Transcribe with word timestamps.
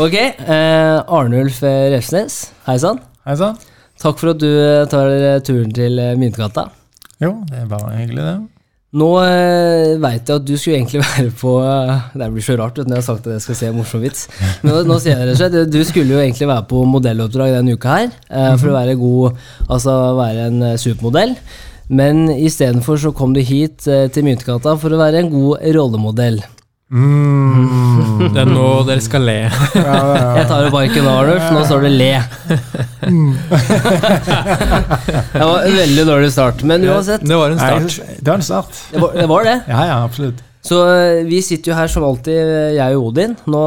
Ok, 0.00 0.14
eh, 0.16 1.02
Arnulf 1.12 1.58
Refsnes, 1.62 2.36
hei 2.64 2.78
sann. 2.80 2.96
Hei 3.28 3.34
sann. 3.36 3.58
Takk 4.00 4.16
for 4.18 4.32
at 4.32 4.38
du 4.40 4.48
eh, 4.48 4.86
tar 4.90 5.10
eh, 5.12 5.40
turen 5.44 5.72
til 5.76 5.98
eh, 6.00 6.14
Myntgata. 6.18 6.64
Jo, 7.20 7.34
det 7.50 7.66
var 7.68 7.90
hyggelig, 7.92 8.24
det. 8.24 8.32
Nå 8.96 9.08
eh, 9.20 9.92
veit 10.00 10.28
jeg 10.28 10.40
at 10.40 10.46
du 10.48 10.54
skulle 10.56 10.78
egentlig 10.80 11.02
være 11.06 11.30
på 11.36 11.52
Det 12.16 12.28
blir 12.34 12.44
så 12.44 12.56
rart 12.60 12.80
vet, 12.80 12.88
når 12.88 12.98
jeg 12.98 13.02
har 13.02 13.06
sagt 13.06 13.28
at 13.28 13.36
jeg 13.36 13.44
skal 13.44 13.58
se 13.60 13.68
en 13.68 13.76
morsom 13.82 14.02
vits. 14.04 14.24
Men 14.62 14.72
nå, 14.72 14.80
nå 14.88 14.96
sier 15.04 15.20
jeg 15.20 15.28
det 15.28 15.36
rett. 15.44 15.58
Du 15.76 15.78
skulle 15.88 16.16
jo 16.16 16.24
egentlig 16.24 16.48
være 16.50 16.66
på 16.72 16.86
modelloppdrag 16.94 17.52
denne 17.58 17.76
uka 17.76 17.98
her. 17.98 18.08
Eh, 18.32 18.48
for 18.56 18.72
å 18.72 18.78
være 18.78 18.96
god 19.00 19.44
Altså 19.68 19.98
være 20.16 20.48
en 20.48 20.66
supermodell. 20.80 21.36
Men 21.92 22.24
istedenfor 22.32 22.96
så 22.96 23.12
kom 23.16 23.36
du 23.36 23.44
hit 23.44 23.84
eh, 23.92 24.08
til 24.12 24.24
Myntgata 24.24 24.72
for 24.80 24.96
å 24.96 25.04
være 25.04 25.20
en 25.20 25.32
god 25.36 25.68
rollemodell. 25.76 26.40
Mm. 26.92 28.28
Det 28.34 28.40
er 28.42 28.48
nå 28.50 28.66
dere 28.86 29.00
skal 29.02 29.22
le. 29.24 29.36
Ja, 29.48 29.50
ja, 29.80 29.94
ja. 30.12 30.26
Jeg 30.38 30.46
tar 30.50 30.60
jo 30.66 30.70
barken 30.74 31.02
nå, 31.06 31.12
Arnulf. 31.22 31.46
Nå 31.56 31.60
står 31.66 31.80
det 31.86 31.92
'le'. 31.96 32.22
det 35.32 35.44
var 35.48 35.64
en 35.66 35.76
veldig 35.80 36.04
dårlig 36.06 36.32
start, 36.32 36.62
men 36.68 36.84
uansett. 36.84 37.20
Det 37.24 37.36
var 37.36 37.50
en 37.50 37.56
Nei, 37.60 37.88
start. 37.88 38.08
det 38.20 38.28
var 38.30 38.36
en 38.40 38.46
start. 38.48 38.72
Det 38.92 39.00
var 39.02 39.12
det. 39.16 39.26
Var 39.32 39.44
det. 39.48 39.56
Ja, 39.72 39.80
ja, 39.88 39.96
absolutt. 40.04 40.38
Så 40.62 40.76
eh, 40.86 41.24
vi 41.26 41.40
sitter 41.42 41.72
jo 41.72 41.76
her 41.76 41.88
som 41.90 42.04
alltid, 42.06 42.36
eh, 42.38 42.74
jeg 42.76 42.96
og 42.98 43.08
Odin. 43.08 43.32
Nå 43.50 43.62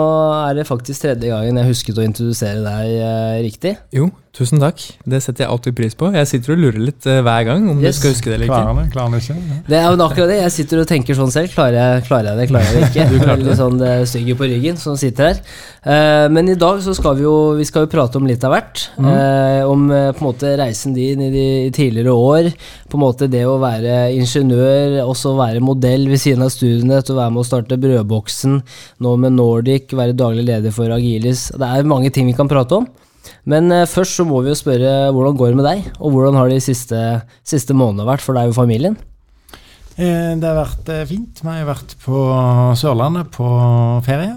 er 0.46 0.54
det 0.62 0.68
faktisk 0.70 1.02
tredje 1.04 1.28
gangen 1.34 1.58
jeg 1.60 1.68
husket 1.74 1.98
å 2.00 2.06
introdusere 2.06 2.62
deg 2.64 2.86
eh, 3.02 3.42
riktig. 3.44 3.74
Jo, 3.96 4.08
tusen 4.36 4.60
takk. 4.60 4.82
Det 5.08 5.22
setter 5.24 5.46
jeg 5.46 5.52
alltid 5.54 5.76
pris 5.78 5.96
på. 5.98 6.10
Jeg 6.16 6.28
sitter 6.28 6.56
og 6.56 6.60
lurer 6.60 6.82
litt 6.90 7.08
uh, 7.08 7.22
hver 7.24 7.46
gang 7.48 7.70
om 7.72 7.80
Yes. 7.80 7.96
du 7.96 8.02
skal 8.02 8.14
huske 8.16 8.30
det 8.32 8.36
eller 8.38 8.50
ikke. 8.50 8.60
Klarer 8.60 8.82
det, 8.82 8.92
klarer 8.92 9.16
det 9.16 9.22
ikke? 9.24 9.36
Ja. 9.40 9.60
Det 9.70 9.78
er 9.80 9.86
jo 9.88 10.08
akkurat 10.10 10.32
det. 10.34 10.40
Jeg 10.42 10.54
sitter 10.58 10.82
og 10.82 10.90
tenker 10.90 11.18
sånn 11.20 11.32
selv. 11.32 11.54
Klarer 11.56 11.78
jeg, 11.80 12.06
klarer 12.10 12.30
jeg 12.32 12.42
det, 12.42 12.48
klarer 12.52 12.68
jeg 12.68 12.76
det 12.76 12.90
ikke? 12.92 13.08
Du 13.16 13.18
klarte 13.22 13.46
Veldig 13.46 13.56
sånn 13.60 13.82
eh, 13.86 14.02
stygge 14.10 14.36
på 14.40 14.48
ryggen 14.50 14.80
som 14.82 14.98
sitter 15.00 15.30
her. 15.30 15.40
Uh, 15.86 16.26
men 16.34 16.50
i 16.50 16.58
dag 16.60 16.80
så 16.82 16.96
skal 16.98 17.18
vi 17.20 17.26
jo 17.28 17.36
vi 17.60 17.66
skal 17.68 17.86
jo 17.86 17.92
prate 17.92 18.18
om 18.20 18.26
litt 18.28 18.44
av 18.48 18.56
hvert. 18.56 18.86
Uh, 18.98 19.62
om 19.70 19.86
eh, 19.94 20.10
på 20.16 20.24
en 20.24 20.28
måte 20.28 20.54
reisen 20.60 20.96
din 20.96 21.22
i 21.28 21.30
de 21.34 21.46
tidligere 21.76 22.16
år. 22.16 22.50
På 22.90 23.00
en 23.00 23.06
måte 23.06 23.30
det 23.32 23.46
å 23.48 23.60
være 23.62 24.10
ingeniør, 24.18 25.00
også 25.06 25.36
være 25.38 25.64
modell 25.64 26.08
ved 26.12 26.22
siden 26.22 26.46
av 26.46 26.52
studiene, 26.54 27.02
til 27.06 27.16
å 27.16 27.22
være 27.22 27.36
med 27.36 27.44
å 27.44 27.48
starte 27.48 27.80
Brødboksen, 27.82 28.60
nå 29.06 29.16
med 29.22 29.38
Nordic, 29.38 29.94
være 29.96 30.18
daglig 30.18 30.46
leder 30.50 30.76
for 30.76 30.92
Agilis. 30.96 31.48
Det 31.56 31.70
er 31.70 31.88
mange 31.88 32.12
ting 32.14 32.28
vi 32.30 32.38
kan 32.38 32.50
prate 32.52 32.82
om. 32.82 32.88
Men 33.46 33.72
eh, 33.74 33.88
først 33.90 34.20
så 34.20 34.26
må 34.28 34.42
vi 34.46 34.52
jo 34.54 34.60
spørre 34.60 34.94
hvordan 35.16 35.38
går 35.40 35.52
det 35.54 35.60
med 35.60 35.68
deg, 35.70 35.92
og 36.00 36.16
hvordan 36.16 36.38
har 36.40 36.50
de 36.52 36.62
siste, 36.64 37.02
siste 37.48 37.76
månedene 37.78 38.08
vært 38.10 38.24
for 38.26 38.38
deg 38.38 38.52
og 38.52 38.58
familien? 38.58 38.98
Eh, 39.98 40.34
Det 40.36 40.44
har 40.50 40.58
vært 40.60 40.90
eh, 40.92 41.06
fint. 41.10 41.40
Vi 41.44 41.52
har 41.54 41.68
vært 41.70 41.96
på 42.04 42.24
Sørlandet 42.80 43.30
på 43.36 43.48
ferie. 44.06 44.34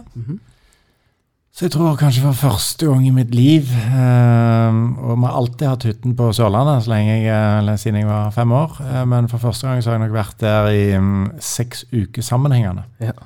Så 1.59 1.67
jeg 1.67 1.73
tror 1.75 1.97
kanskje 1.99 2.23
for 2.23 2.39
første 2.39 2.87
gang 2.87 3.03
i 3.09 3.11
mitt 3.11 3.33
liv 3.35 3.67
eh, 3.75 4.77
Og 5.03 5.17
vi 5.19 5.25
har 5.27 5.39
alltid 5.41 5.65
hatt 5.67 5.87
hytten 5.89 6.15
på 6.15 6.29
Sørlandet 6.37 6.85
så 6.87 6.93
lenge 6.93 7.17
jeg, 7.25 7.49
eller 7.59 7.81
siden 7.83 7.99
jeg 7.99 8.07
var 8.07 8.31
fem 8.37 8.53
år. 8.55 8.79
Men 9.11 9.27
for 9.33 9.43
første 9.43 9.67
gang 9.67 9.83
så 9.83 9.91
har 9.91 9.99
jeg 9.99 10.05
nok 10.07 10.15
vært 10.21 10.39
der 10.45 10.71
i 10.71 10.85
mm, 11.03 11.25
seks 11.43 11.83
uker 11.91 12.23
sammenhengende. 12.23 12.87
Ja. 13.03 13.17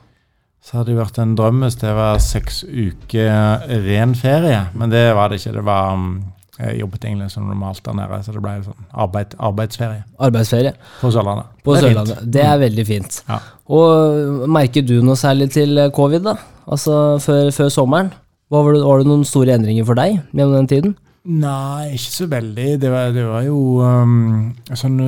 Så 0.62 0.78
hadde 0.78 0.92
det 0.92 1.00
vært 1.00 1.18
en 1.18 1.34
drøm 1.38 1.64
hvis 1.64 1.80
det 1.80 1.90
var 1.96 2.20
seks 2.22 2.62
uker 2.68 3.66
ren 3.82 4.14
ferie. 4.14 4.60
Men 4.78 4.92
det 4.92 5.08
var 5.16 5.32
det 5.32 5.40
ikke. 5.40 5.56
Det 5.56 5.64
var 5.66 5.96
mm, 5.98 6.12
Jeg 6.60 6.78
jobbet 6.78 7.04
egentlig 7.08 7.30
som 7.32 7.48
normalt 7.48 7.82
der 7.84 7.96
nede, 7.98 8.20
så 8.22 8.32
det 8.34 8.42
ble 8.44 8.52
sånn 8.62 8.88
arbeid, 9.04 9.32
arbeidsferie 9.40 10.02
Arbeidsferie 10.22 10.74
på 11.00 11.10
Sørlandet. 11.10 11.48
på 11.64 11.74
Det 11.74 11.88
er 11.88 11.96
fint. 11.96 12.32
Det 12.36 12.44
er 12.46 12.58
veldig 12.60 12.86
fint. 12.86 13.22
Ja. 13.28 13.38
Og 13.74 14.48
merker 14.52 14.84
du 14.86 15.00
noe 15.02 15.18
særlig 15.18 15.50
til 15.56 15.80
covid, 15.96 16.28
da? 16.28 16.36
Altså 16.68 17.18
før, 17.24 17.50
før 17.56 17.72
sommeren? 17.72 18.12
Var 18.52 18.68
det, 18.76 18.82
var 18.84 19.00
det 19.00 19.08
noen 19.08 19.24
store 19.26 19.56
endringer 19.56 19.88
for 19.88 19.98
deg 19.98 20.20
gjennom 20.30 20.58
den 20.60 20.70
tiden? 20.70 20.94
Nei, 21.24 21.94
ikke 21.96 22.12
så 22.12 22.26
veldig. 22.30 22.68
Det 22.82 22.90
var, 22.92 23.10
det 23.16 23.24
var 23.26 23.42
jo 23.46 23.58
um, 23.80 24.52
sånn 24.76 24.98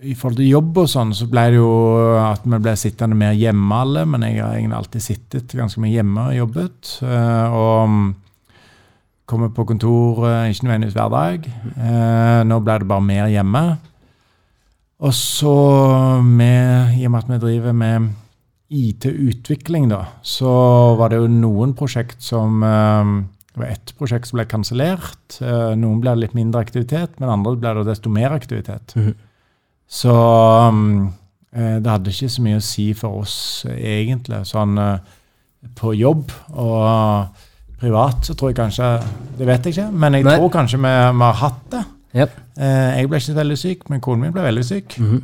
I 0.00 0.14
forhold 0.16 0.38
til 0.40 0.48
jobb 0.48 0.78
og 0.80 0.88
sånn, 0.88 1.10
så 1.12 1.26
ble 1.28 1.42
det 1.52 1.58
jo 1.58 1.70
at 2.22 2.46
vi 2.48 2.58
ble 2.62 2.72
sittende 2.78 3.18
mer 3.20 3.34
hjemme 3.36 3.80
alle. 3.82 4.06
Men 4.08 4.24
jeg 4.24 4.40
har 4.40 4.56
egentlig 4.56 4.78
alltid 4.78 5.04
sittet 5.04 5.54
ganske 5.58 5.82
mye 5.82 5.92
hjemme 5.92 6.24
og 6.30 6.38
jobbet. 6.38 6.92
uh, 7.04 7.56
og 7.56 7.74
um, 7.84 7.98
kommer 9.28 9.52
på 9.54 9.66
kontor 9.68 10.24
uh, 10.24 10.48
ikke 10.48 10.66
nødvendigvis 10.66 10.96
hver 10.96 11.12
dag. 11.12 11.50
Uh, 11.76 12.40
nå 12.48 12.60
ble 12.64 12.78
det 12.80 12.88
bare 12.88 13.06
mer 13.10 13.28
hjemme. 13.28 13.64
Og 15.00 15.12
så 15.16 15.52
med, 16.24 16.96
i 16.96 17.04
og 17.08 17.12
med 17.12 17.20
at 17.20 17.30
vi 17.30 17.42
driver 17.44 17.76
med 17.76 18.08
IT-utvikling, 18.70 19.90
da, 19.90 20.04
så 20.22 20.50
var 20.96 21.12
det 21.12 21.20
jo 21.22 21.30
noen 21.32 21.72
prosjekt 21.76 22.20
som 22.22 22.60
det 23.50 23.58
var 23.58 23.72
ett 23.72 23.94
prosjekt 23.98 24.28
som 24.28 24.38
ble 24.38 24.46
kansellert. 24.46 25.40
eh, 25.40 25.72
Noen 25.74 25.98
ble 26.02 26.14
det 26.14 26.22
litt 26.26 26.36
mindre 26.38 26.62
aktivitet, 26.62 27.18
men 27.18 27.32
andre 27.32 27.56
ble 27.58 27.72
det 27.80 27.88
desto 27.88 28.12
mer 28.12 28.30
aktivitet. 28.36 28.94
Mhm. 28.94 29.14
Så 29.90 30.12
um, 30.70 31.08
eh, 31.52 31.78
det 31.82 31.90
hadde 31.90 32.12
ikke 32.14 32.30
så 32.30 32.44
mye 32.44 32.60
å 32.60 32.64
si 32.64 32.90
for 32.94 33.24
oss, 33.24 33.36
eh, 33.66 33.80
egentlig. 34.04 34.44
Sånn 34.46 34.78
eh, 34.78 35.16
på 35.76 35.92
jobb 35.98 36.30
og 36.54 37.40
privat 37.80 38.24
så 38.24 38.36
tror 38.36 38.52
jeg 38.52 38.56
kanskje 38.56 38.86
Det 39.36 39.48
vet 39.48 39.66
jeg 39.66 39.74
ikke, 39.74 39.88
men 39.92 40.16
jeg 40.16 40.24
Nei. 40.24 40.36
tror 40.38 40.52
kanskje 40.54 40.78
vi, 40.80 40.94
vi 41.18 41.26
har 41.26 41.36
hatt 41.42 41.60
det. 41.74 41.82
Yep. 42.20 42.38
Eh, 42.60 42.88
Jeg 43.00 43.10
ble 43.10 43.20
ikke 43.22 43.36
veldig 43.40 43.58
syk, 43.58 43.84
men 43.90 44.02
konen 44.04 44.24
min 44.26 44.34
ble 44.34 44.46
veldig 44.46 44.66
syk. 44.66 44.96
Mhm. 45.00 45.20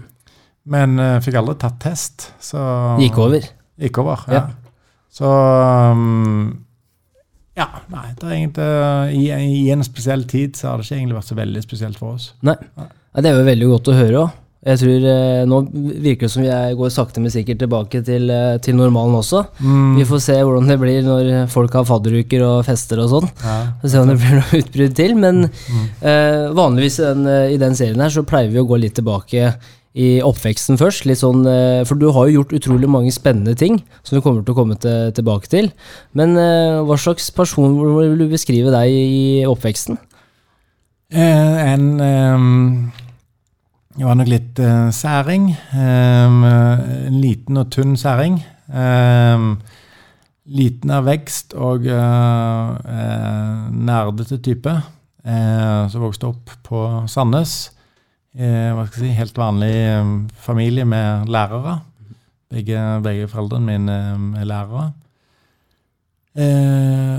Men 0.67 0.99
uh, 0.99 1.21
fikk 1.23 1.37
aldri 1.39 1.53
tatt 1.63 1.77
test. 1.79 2.25
Så 2.43 2.59
Gikk 2.99 3.21
over. 3.23 3.45
Gikk 3.79 4.01
over, 4.03 4.25
ja. 4.27 4.41
Ja. 4.41 4.81
Så 5.15 5.29
um, 5.31 6.65
Ja, 7.55 7.69
nei, 7.93 8.09
det 8.19 8.27
er 8.27 8.35
egentlig 8.35 8.67
i, 9.15 9.61
I 9.63 9.71
en 9.71 9.85
spesiell 9.87 10.27
tid 10.27 10.59
så 10.59 10.73
har 10.73 10.83
det 10.83 10.89
ikke 10.89 10.99
egentlig 10.99 11.19
vært 11.21 11.31
så 11.31 11.39
veldig 11.39 11.63
spesielt 11.63 12.01
for 12.01 12.17
oss. 12.19 12.33
Nei. 12.43 12.57
nei. 12.75 12.89
det 13.23 13.31
er 13.31 13.39
jo 13.39 13.47
veldig 13.47 13.71
godt 13.77 13.93
å 13.93 13.97
høre 14.01 14.25
òg. 14.25 14.35
Jeg 14.67 14.81
tror 14.81 15.05
eh, 15.07 15.45
Nå 15.47 15.61
virker 16.03 16.27
det 16.27 16.31
som 16.33 16.43
vi 16.43 16.51
går 16.81 16.91
sakte, 16.91 17.21
men 17.23 17.31
sikkert 17.31 17.61
tilbake 17.63 18.01
til, 18.07 18.25
eh, 18.35 18.57
til 18.59 18.75
normalen 18.75 19.15
også. 19.21 19.45
Mm. 19.63 19.93
Vi 20.01 20.07
får 20.09 20.23
se 20.25 20.35
hvordan 20.43 20.67
det 20.73 20.79
blir 20.83 21.05
når 21.07 21.29
folk 21.53 21.73
har 21.79 21.87
fadderuker 21.87 22.43
og 22.43 22.65
fester 22.67 22.99
og 23.05 23.13
sånn. 23.13 23.29
Ja. 23.45 23.57
Får 23.85 23.93
se 23.93 24.01
om 24.03 24.11
det 24.11 24.17
blir 24.25 24.41
noe 24.41 24.61
utbrudd 24.63 24.97
til. 24.99 25.15
Men 25.23 25.45
Mm. 25.47 25.85
eh, 26.03 26.51
vanligvis 26.59 26.99
i 26.99 27.07
den, 27.07 27.27
eh, 27.31 27.55
i 27.55 27.57
den 27.63 27.75
serien 27.79 28.01
her 28.03 28.11
så 28.11 28.25
pleier 28.27 28.51
vi 28.51 28.59
å 28.59 28.67
gå 28.67 28.79
litt 28.81 28.95
tilbake 28.99 29.55
i 29.97 30.09
oppveksten 30.21 30.77
først. 30.77 31.07
Litt 31.07 31.23
sånn, 31.23 31.47
eh, 31.47 31.85
for 31.85 31.95
du 31.95 32.11
har 32.13 32.27
jo 32.27 32.43
gjort 32.43 32.53
utrolig 32.59 32.89
mange 32.91 33.13
spennende 33.15 33.55
ting 33.57 33.79
som 34.03 34.19
du 34.19 34.21
kommer 34.21 34.45
til 34.45 34.53
å 34.53 34.59
komme 34.59 34.79
til, 34.83 35.13
tilbake 35.13 35.47
til. 35.49 35.71
Men 36.13 36.35
hva 36.35 36.99
slags 36.99 37.31
person 37.33 37.79
vil 38.01 38.19
du 38.19 38.27
beskrive 38.29 38.75
deg 38.75 38.91
i 38.91 39.45
oppveksten? 39.47 39.97
En 41.13 42.01
um, 42.01 42.93
Jeg 43.97 44.05
var 44.05 44.19
nok 44.19 44.29
litt 44.29 44.59
uh, 44.61 44.91
særing. 44.93 45.49
Um, 45.73 46.43
en 46.45 47.17
liten 47.23 47.57
og 47.57 47.71
tynn 47.73 47.95
særing. 47.97 48.43
Um, 48.69 49.55
liten 50.47 50.93
av 50.93 51.07
vekst 51.09 51.57
og 51.57 51.87
uh, 51.89 52.77
uh, 52.77 53.71
nerdete 53.73 54.41
type. 54.45 54.77
Som 55.27 56.05
vokste 56.05 56.29
opp 56.29 56.53
på 56.63 56.81
Sandnes. 57.11 57.57
Eh, 58.37 58.69
hva 58.77 58.85
skal 58.85 59.07
jeg 59.07 59.15
si, 59.15 59.17
helt 59.17 59.39
vanlig 59.41 59.73
um, 59.97 60.11
familie 60.45 60.85
med 60.85 61.31
lærere. 61.33 61.79
Begge, 62.53 62.83
begge 63.03 63.29
foreldrene 63.33 63.65
mine 63.65 63.97
er 64.37 64.47
lærere. 64.47 64.85
Eh, 66.37 67.17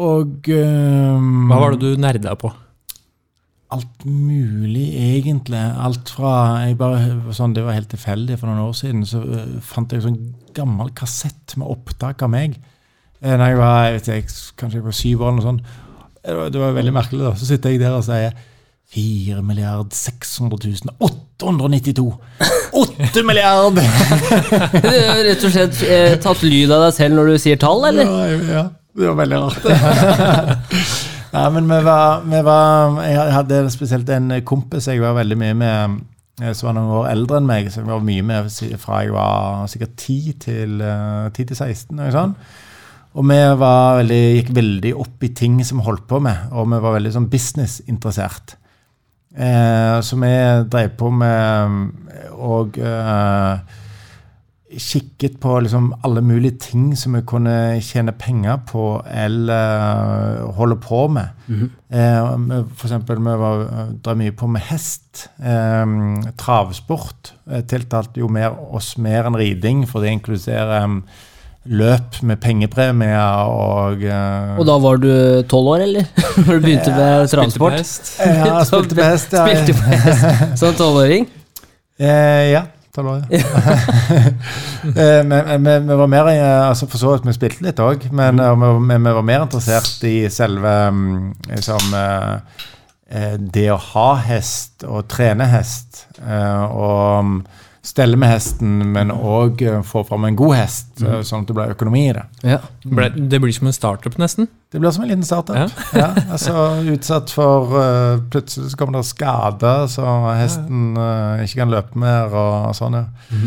og 0.00 0.48
Hva 0.48 1.60
var 1.60 1.76
det 1.76 1.82
du 1.84 2.00
nerda 2.00 2.32
på? 2.40 2.48
Alt 3.72 4.04
mulig, 4.04 4.88
egentlig. 5.00 5.60
Alt 5.80 6.10
fra 6.12 6.32
bare, 6.76 7.32
sånn, 7.32 7.54
Det 7.56 7.64
var 7.64 7.76
helt 7.78 7.88
tilfeldig. 7.92 8.36
For 8.40 8.50
noen 8.50 8.66
år 8.66 8.76
siden 8.76 9.06
så 9.08 9.22
uh, 9.24 9.56
fant 9.64 9.92
jeg 9.92 10.02
en 10.02 10.08
sånn 10.10 10.20
gammel 10.56 10.92
kassett 10.96 11.56
med 11.56 11.70
opptak 11.72 12.22
av 12.26 12.32
meg. 12.34 12.58
Eh, 13.22 13.32
Når 13.38 13.46
jeg 13.48 13.60
var 13.62 13.84
jeg 13.86 13.94
vet 13.96 14.10
ikke, 14.18 14.40
kanskje 14.60 14.80
jeg 14.80 14.86
var 14.90 14.98
syv 14.98 15.22
år 15.22 15.30
eller 15.30 15.40
noe 15.40 15.48
sånt. 15.48 15.76
Det 16.22 16.34
var, 16.38 16.50
det 16.54 16.60
var 16.62 16.74
veldig 16.76 16.94
merkelig. 16.94 17.22
da. 17.24 17.34
Så 17.40 17.48
sitter 17.48 17.72
jeg 17.72 17.80
der 17.82 17.96
og 17.96 18.04
sier 18.06 18.34
4 18.92 19.40
milliard 19.46 19.94
600 19.96 20.58
000 20.68 20.92
892! 21.40 22.12
8 22.76 23.22
milliard! 23.24 23.80
Du 24.82 24.90
har 24.92 25.22
rett 25.24 25.46
og 25.48 25.54
slett 25.54 25.80
eh, 25.88 26.18
tatt 26.20 26.44
lyd 26.44 26.70
av 26.76 26.84
deg 26.88 26.98
selv 26.98 27.16
når 27.16 27.32
du 27.32 27.38
sier 27.40 27.60
tall, 27.60 27.86
eller? 27.88 28.04
Ja, 28.04 28.52
ja, 28.58 28.66
det 28.98 29.08
var 29.08 29.16
veldig 29.22 29.40
rart. 29.46 31.08
Nei, 31.32 31.44
men 31.54 31.64
vi 31.64 31.78
var, 31.80 32.24
vi 32.28 32.40
var 32.44 32.98
Jeg 33.06 33.32
hadde 33.32 33.60
spesielt 33.72 34.10
en 34.12 34.34
kompis 34.44 34.90
jeg 34.90 35.00
var 35.00 35.14
veldig 35.16 35.38
mye 35.40 35.54
med, 35.56 35.94
eh, 36.42 36.52
som 36.52 36.68
var 36.68 36.76
noen 36.76 36.92
år 36.98 37.06
eldre 37.14 37.38
enn 37.40 37.48
meg. 37.48 37.70
Som 37.72 37.86
jeg 37.86 37.94
var 37.94 38.04
mye 38.04 38.26
med 38.28 38.50
fra 38.82 39.00
jeg 39.00 39.14
var 39.14 39.70
sikkert 39.72 39.94
10 39.96 40.34
til, 40.44 40.82
eh, 40.84 41.30
10 41.30 41.46
til 41.48 41.56
16. 41.56 42.02
Og, 42.02 42.12
sånn. 42.12 42.34
og 43.14 43.28
vi 43.30 43.38
veldig, 43.62 44.22
gikk 44.38 44.52
veldig 44.60 44.92
opp 45.06 45.24
i 45.24 45.32
ting 45.32 45.56
som 45.64 45.80
vi 45.80 45.86
holdt 45.88 46.04
på 46.10 46.20
med, 46.20 46.52
og 46.52 46.68
vi 46.68 46.82
var 46.84 46.98
veldig 46.98 47.14
sånn 47.16 47.30
businessinteressert. 47.32 48.56
Eh, 49.32 50.00
så 50.04 50.18
vi 50.20 50.34
drev 50.68 50.92
på 51.00 51.08
med 51.08 51.80
og 52.36 52.76
eh, 52.76 53.80
kikket 54.78 55.38
på 55.42 55.56
liksom 55.64 55.90
alle 56.04 56.20
mulige 56.24 56.58
ting 56.70 56.92
som 56.96 57.12
vi 57.16 57.20
kunne 57.28 57.54
tjene 57.84 58.12
penger 58.16 58.60
på 58.68 58.84
eller 59.06 60.46
holde 60.56 60.76
på 60.80 61.08
med. 61.10 61.28
eh, 61.90 62.36
vi- 62.36 62.64
for 62.76 62.86
eksempel, 62.88 63.16
vi 63.18 63.36
var, 63.42 63.66
drev 64.04 64.16
mye 64.16 64.32
på 64.32 64.48
med 64.48 64.62
hest. 64.62 65.28
Eh, 65.42 65.84
travsport 66.38 67.32
eh, 67.50 67.60
tiltalte 67.62 68.20
jo 68.20 68.28
mer, 68.28 68.50
oss 68.72 68.96
mer 68.98 69.24
enn 69.28 69.36
riding, 69.36 69.84
for 69.88 70.00
det 70.00 70.10
inkluderer 70.12 71.02
løp 71.64 72.22
med 72.26 72.40
pengepremier 72.42 73.46
og 73.46 74.00
uh, 74.02 74.56
Og 74.58 74.66
da 74.66 74.74
var 74.82 74.96
du 74.98 75.42
tolv 75.46 75.68
år, 75.76 75.84
eller? 75.84 76.08
Når 76.46 76.56
du 76.58 76.64
begynte 76.64 76.90
med 76.96 77.28
Spilte 77.30 77.58
på 77.62 77.68
hest. 77.70 78.08
Ja, 78.18 78.64
spilte 78.66 78.96
på 78.98 79.04
hest. 79.06 79.32
ja. 79.32 79.44
Spilte 79.46 79.76
på 79.78 79.92
hest 79.92 80.58
som 80.58 80.74
tolvåring? 80.74 81.28
Eh, 82.02 82.50
ja. 82.50 82.64
Tolv 82.94 83.08
lå 83.08 83.14
ja. 83.32 83.46
Eh, 84.82 85.22
vi, 85.24 85.94
var 85.94 86.08
mer 86.10 86.28
eh, 86.32 86.68
altså 86.68 86.88
For 86.90 86.98
så 86.98 87.12
vidt 87.12 87.28
vi 87.28 87.36
spilte 87.36 87.62
litt 87.62 87.80
òg, 87.80 88.08
men 88.10 88.40
eh, 88.42 88.56
vi, 88.58 88.96
vi, 88.96 89.12
var 89.14 89.26
mer 89.26 89.44
interessert 89.46 90.02
i 90.08 90.16
selve 90.32 90.72
mm, 90.90 91.12
liksom, 91.52 91.94
eh, 91.94 93.36
det 93.38 93.68
å 93.70 93.78
ha 93.92 94.08
hest 94.26 94.86
og 94.88 95.06
trene 95.12 95.46
hest. 95.52 96.06
og 96.18 97.28
mm, 97.28 97.36
stelle 97.82 98.16
med 98.18 98.30
hesten, 98.30 98.76
men 98.94 99.10
òg 99.10 99.62
få 99.86 100.04
fram 100.06 100.28
en 100.28 100.36
god 100.38 100.54
hest, 100.54 100.92
mm. 101.02 101.24
sånn 101.26 101.42
at 101.42 101.48
det 101.50 101.56
blir 101.56 101.72
økonomi 101.74 102.04
i 102.06 102.12
det. 102.14 102.22
Ja. 102.46 102.60
Ble, 102.86 103.08
det 103.10 103.40
blir 103.42 103.54
som 103.56 103.66
en 103.66 103.74
startup, 103.74 104.14
nesten. 104.22 104.46
Det 104.70 104.78
blir 104.78 104.94
som 104.94 105.02
en 105.02 105.10
liten 105.10 105.26
startup. 105.26 105.74
Ja. 105.98 106.12
altså 106.34 106.54
Utsatt 106.92 107.34
for 107.34 107.74
uh, 107.74 108.22
Plutselig 108.30 108.70
så 108.70 108.78
kommer 108.78 109.00
det 109.00 109.08
skader, 109.10 109.88
så 109.90 110.14
hesten 110.38 110.94
uh, 110.94 111.42
ikke 111.42 111.64
kan 111.64 111.74
løpe 111.74 111.98
mer 112.06 112.38
og 112.38 112.72
sånn. 112.78 113.00
ja. 113.02 113.42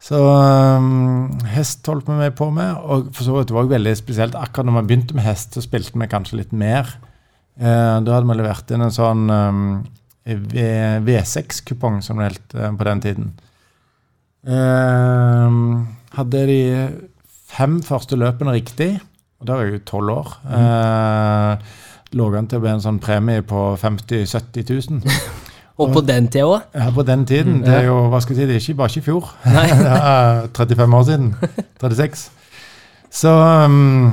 Så 0.00 0.16
um, 0.16 1.28
hest 1.52 1.84
holdt 1.88 2.08
vi 2.08 2.16
med 2.16 2.32
på 2.36 2.48
med, 2.56 2.72
og 2.72 3.10
for 3.12 3.26
så 3.26 3.34
vidt 3.36 3.50
det 3.50 3.56
var 3.56 3.66
også 3.66 3.74
veldig 3.74 3.96
spesielt. 3.98 4.36
Akkurat 4.38 4.68
når 4.68 4.78
vi 4.78 4.88
begynte 4.88 5.16
med 5.16 5.26
hest, 5.28 5.56
så 5.56 5.64
spilte 5.64 5.96
vi 6.00 6.08
kanskje 6.08 6.40
litt 6.40 6.54
mer. 6.56 6.88
Uh, 7.60 8.00
da 8.04 8.16
hadde 8.16 8.28
vi 8.28 8.38
levert 8.38 8.72
inn 8.72 8.84
en 8.84 8.94
sånn 8.96 9.28
um, 9.28 9.66
V- 10.24 11.00
V6-kupong, 11.04 12.00
som 12.04 12.20
det 12.20 12.30
het 12.30 12.54
eh, 12.54 12.72
på 12.76 12.86
den 12.86 13.00
tiden. 13.00 13.30
Eh, 14.46 15.50
hadde 16.16 16.46
de 16.48 16.62
fem 17.50 17.82
første 17.84 18.16
løpene 18.16 18.54
riktig, 18.56 18.94
og 19.40 19.48
da 19.48 19.58
var 19.58 19.68
jeg 19.68 19.74
jo 19.74 19.84
tolv 19.90 20.14
år, 20.14 20.32
eh, 20.56 21.76
lå 22.16 22.28
an 22.36 22.48
til 22.48 22.58
å 22.58 22.64
bli 22.64 22.72
en 22.72 22.82
sånn 22.82 23.00
premie 23.02 23.44
på 23.46 23.76
50 23.76 24.24
000-70 24.24 24.90
000. 24.90 25.02
Og 25.80 25.92
på 25.94 26.02
den 26.04 26.26
tida 26.28 26.44
òg? 26.44 26.64
Ja, 26.76 26.90
på 26.92 27.02
den 27.08 27.24
tiden. 27.24 27.62
Det 27.64 27.72
er 27.72 27.86
jo, 27.88 28.08
hva 28.12 28.20
skal 28.20 28.36
jeg 28.36 28.42
si, 28.42 28.48
det 28.48 28.56
er 28.56 28.64
ikke 28.64 28.78
bare 28.80 28.92
ikke 28.92 29.00
i 29.00 29.06
fjor. 29.06 29.30
Det 29.80 29.92
er 29.94 30.48
35 30.56 30.96
år 30.98 31.06
siden. 31.08 31.30
36. 31.80 32.24
Så 33.10 33.30
um, 33.64 34.10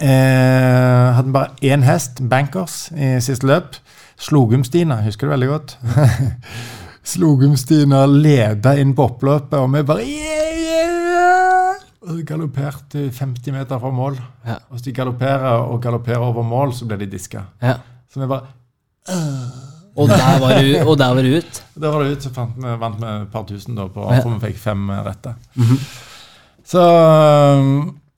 eh, 0.00 1.08
hadde 1.18 1.34
bare 1.34 1.52
én 1.62 1.84
hest, 1.84 2.22
Bankers, 2.28 2.86
i 2.96 3.18
siste 3.20 3.46
løp. 3.46 3.76
Slogum-Stina, 4.22 5.02
husker 5.04 5.26
du 5.26 5.34
veldig 5.34 5.48
godt. 5.48 5.76
Slogum-Stina 7.02 8.04
leda 8.06 8.76
inn 8.78 8.94
på 8.94 9.08
oppløpet, 9.10 9.58
og 9.58 9.70
vi 9.74 9.82
bare 9.86 10.06
yeah, 10.06 10.60
yeah! 10.62 11.82
Og 12.02 12.22
galopperte 12.26 13.08
50 13.14 13.54
meter 13.54 13.78
fra 13.82 13.90
mål. 13.94 14.18
Ja. 14.46 14.58
Og 14.68 14.76
hvis 14.76 14.86
de 14.86 14.94
galopperer 14.94 15.66
og 15.66 15.82
galopperer 15.82 16.22
over 16.22 16.46
mål, 16.46 16.74
så 16.74 16.86
blir 16.86 17.00
de 17.02 17.10
diska. 17.10 17.44
Ja. 17.62 17.76
Så 18.10 18.22
vi 18.22 18.30
bare 18.30 18.50
Og 19.96 20.08
der 20.08 20.38
var 20.40 20.54
du, 20.56 20.68
og 20.88 20.96
der 20.98 21.14
var 21.14 21.22
du 21.22 21.36
ut? 21.36 21.62
Der 21.82 21.88
var 21.90 22.04
det 22.04 22.12
ut, 22.16 22.22
så 22.22 22.30
vi, 22.30 22.76
vant 22.80 23.00
vi 23.00 23.08
et 23.08 23.32
par 23.32 23.44
tusen 23.48 23.74
da, 23.74 23.88
på, 23.90 24.06
Ja. 24.12 24.22
for 24.22 24.30
vi 24.36 24.52
fikk 24.52 24.58
fem 24.58 24.90
rette. 24.90 25.34
Mm 25.56 25.66
-hmm. 25.66 25.78
Så 26.64 26.80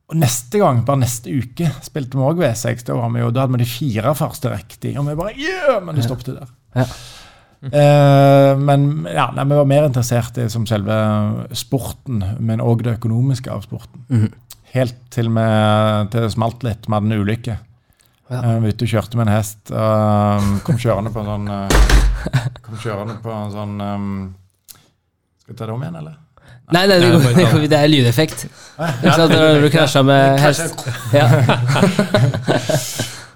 og 0.04 0.16
neste 0.20 0.58
gang, 0.60 0.84
bare 0.84 1.00
neste 1.00 1.32
uke, 1.32 1.70
spilte 1.82 2.18
vi 2.18 2.24
òg 2.24 2.40
V6. 2.42 2.84
Da, 2.84 2.94
var 2.94 3.08
vi 3.08 3.20
jo, 3.20 3.30
da 3.30 3.40
hadde 3.40 3.56
vi 3.56 3.64
de 3.64 3.70
fire 3.70 4.14
første 4.14 4.50
riktig, 4.52 4.98
og 4.98 5.06
vi 5.06 5.14
bare 5.14 5.32
yeah! 5.32 5.84
Men 5.84 5.96
det 5.96 6.04
stoppet 6.04 6.26
der. 6.26 6.50
Ja. 6.76 6.84
Eh, 7.72 8.56
men 8.60 9.06
ja, 9.08 9.30
nei, 9.34 9.44
vi 9.48 9.58
var 9.58 9.68
mer 9.68 9.86
interessert 9.88 10.38
i 10.42 10.48
som 10.52 10.66
selve 10.68 10.96
sporten, 11.56 12.22
men 12.40 12.62
òg 12.64 12.84
det 12.84 12.98
økonomiske 12.98 13.52
av 13.52 13.64
sporten. 13.66 14.04
Mhm. 14.08 14.32
Helt 14.74 14.96
til, 15.14 15.28
med, 15.30 16.08
til 16.10 16.24
det 16.24 16.32
smalt 16.34 16.64
litt. 16.66 16.88
Vi 16.88 16.94
hadde 16.96 17.06
en 17.06 17.22
ulykke. 17.22 17.54
Ja. 18.26 18.40
Eh, 18.40 18.56
var 18.64 18.72
ute 18.72 18.86
og 18.88 18.90
kjørte 18.90 19.20
med 19.20 19.28
en 19.28 19.36
hest. 19.36 19.70
og 19.70 20.48
kom 20.66 20.80
kjørende 20.80 21.12
på 21.14 21.22
en 21.22 21.28
sånn 21.30 21.48
eh, 21.54 21.68
Kom 22.64 22.80
kjørende 22.82 23.16
på 23.22 23.30
en 23.30 23.52
sånn 23.52 23.74
um, 23.84 24.06
Skal 25.44 25.52
vi 25.52 25.58
ta 25.58 25.68
det 25.68 25.76
om 25.76 25.84
igjen, 25.84 25.98
eller? 26.00 26.16
Nei, 26.72 26.86
nei, 26.88 26.96
det, 26.96 27.10
Nei, 27.12 27.20
går, 27.20 27.34
det, 27.36 27.48
går, 27.52 27.66
det 27.68 27.78
er 27.78 27.90
lydeffekt. 27.92 28.46
Ja, 29.04 29.18
når 29.20 29.66
du 29.66 29.68
krasja 29.70 30.00
med 30.02 30.40
hest. 30.40 30.86
Ja. 31.12 31.28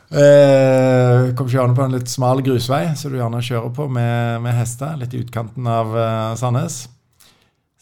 Eh, 0.09 1.35
kom 1.37 1.49
kjørende 1.53 1.77
på 1.77 1.85
en 1.85 1.93
litt 1.99 2.09
smal 2.09 2.41
grusvei, 2.45 2.87
som 2.97 3.13
du 3.13 3.19
gjerne 3.19 3.43
kjører 3.45 3.73
på 3.77 3.89
med, 3.93 4.39
med 4.45 4.57
hester. 4.57 4.97
Litt 4.97 5.13
i 5.13 5.21
utkanten 5.21 5.69
av 5.69 5.93
eh, 5.93 6.37
Sandnes. 6.41 6.87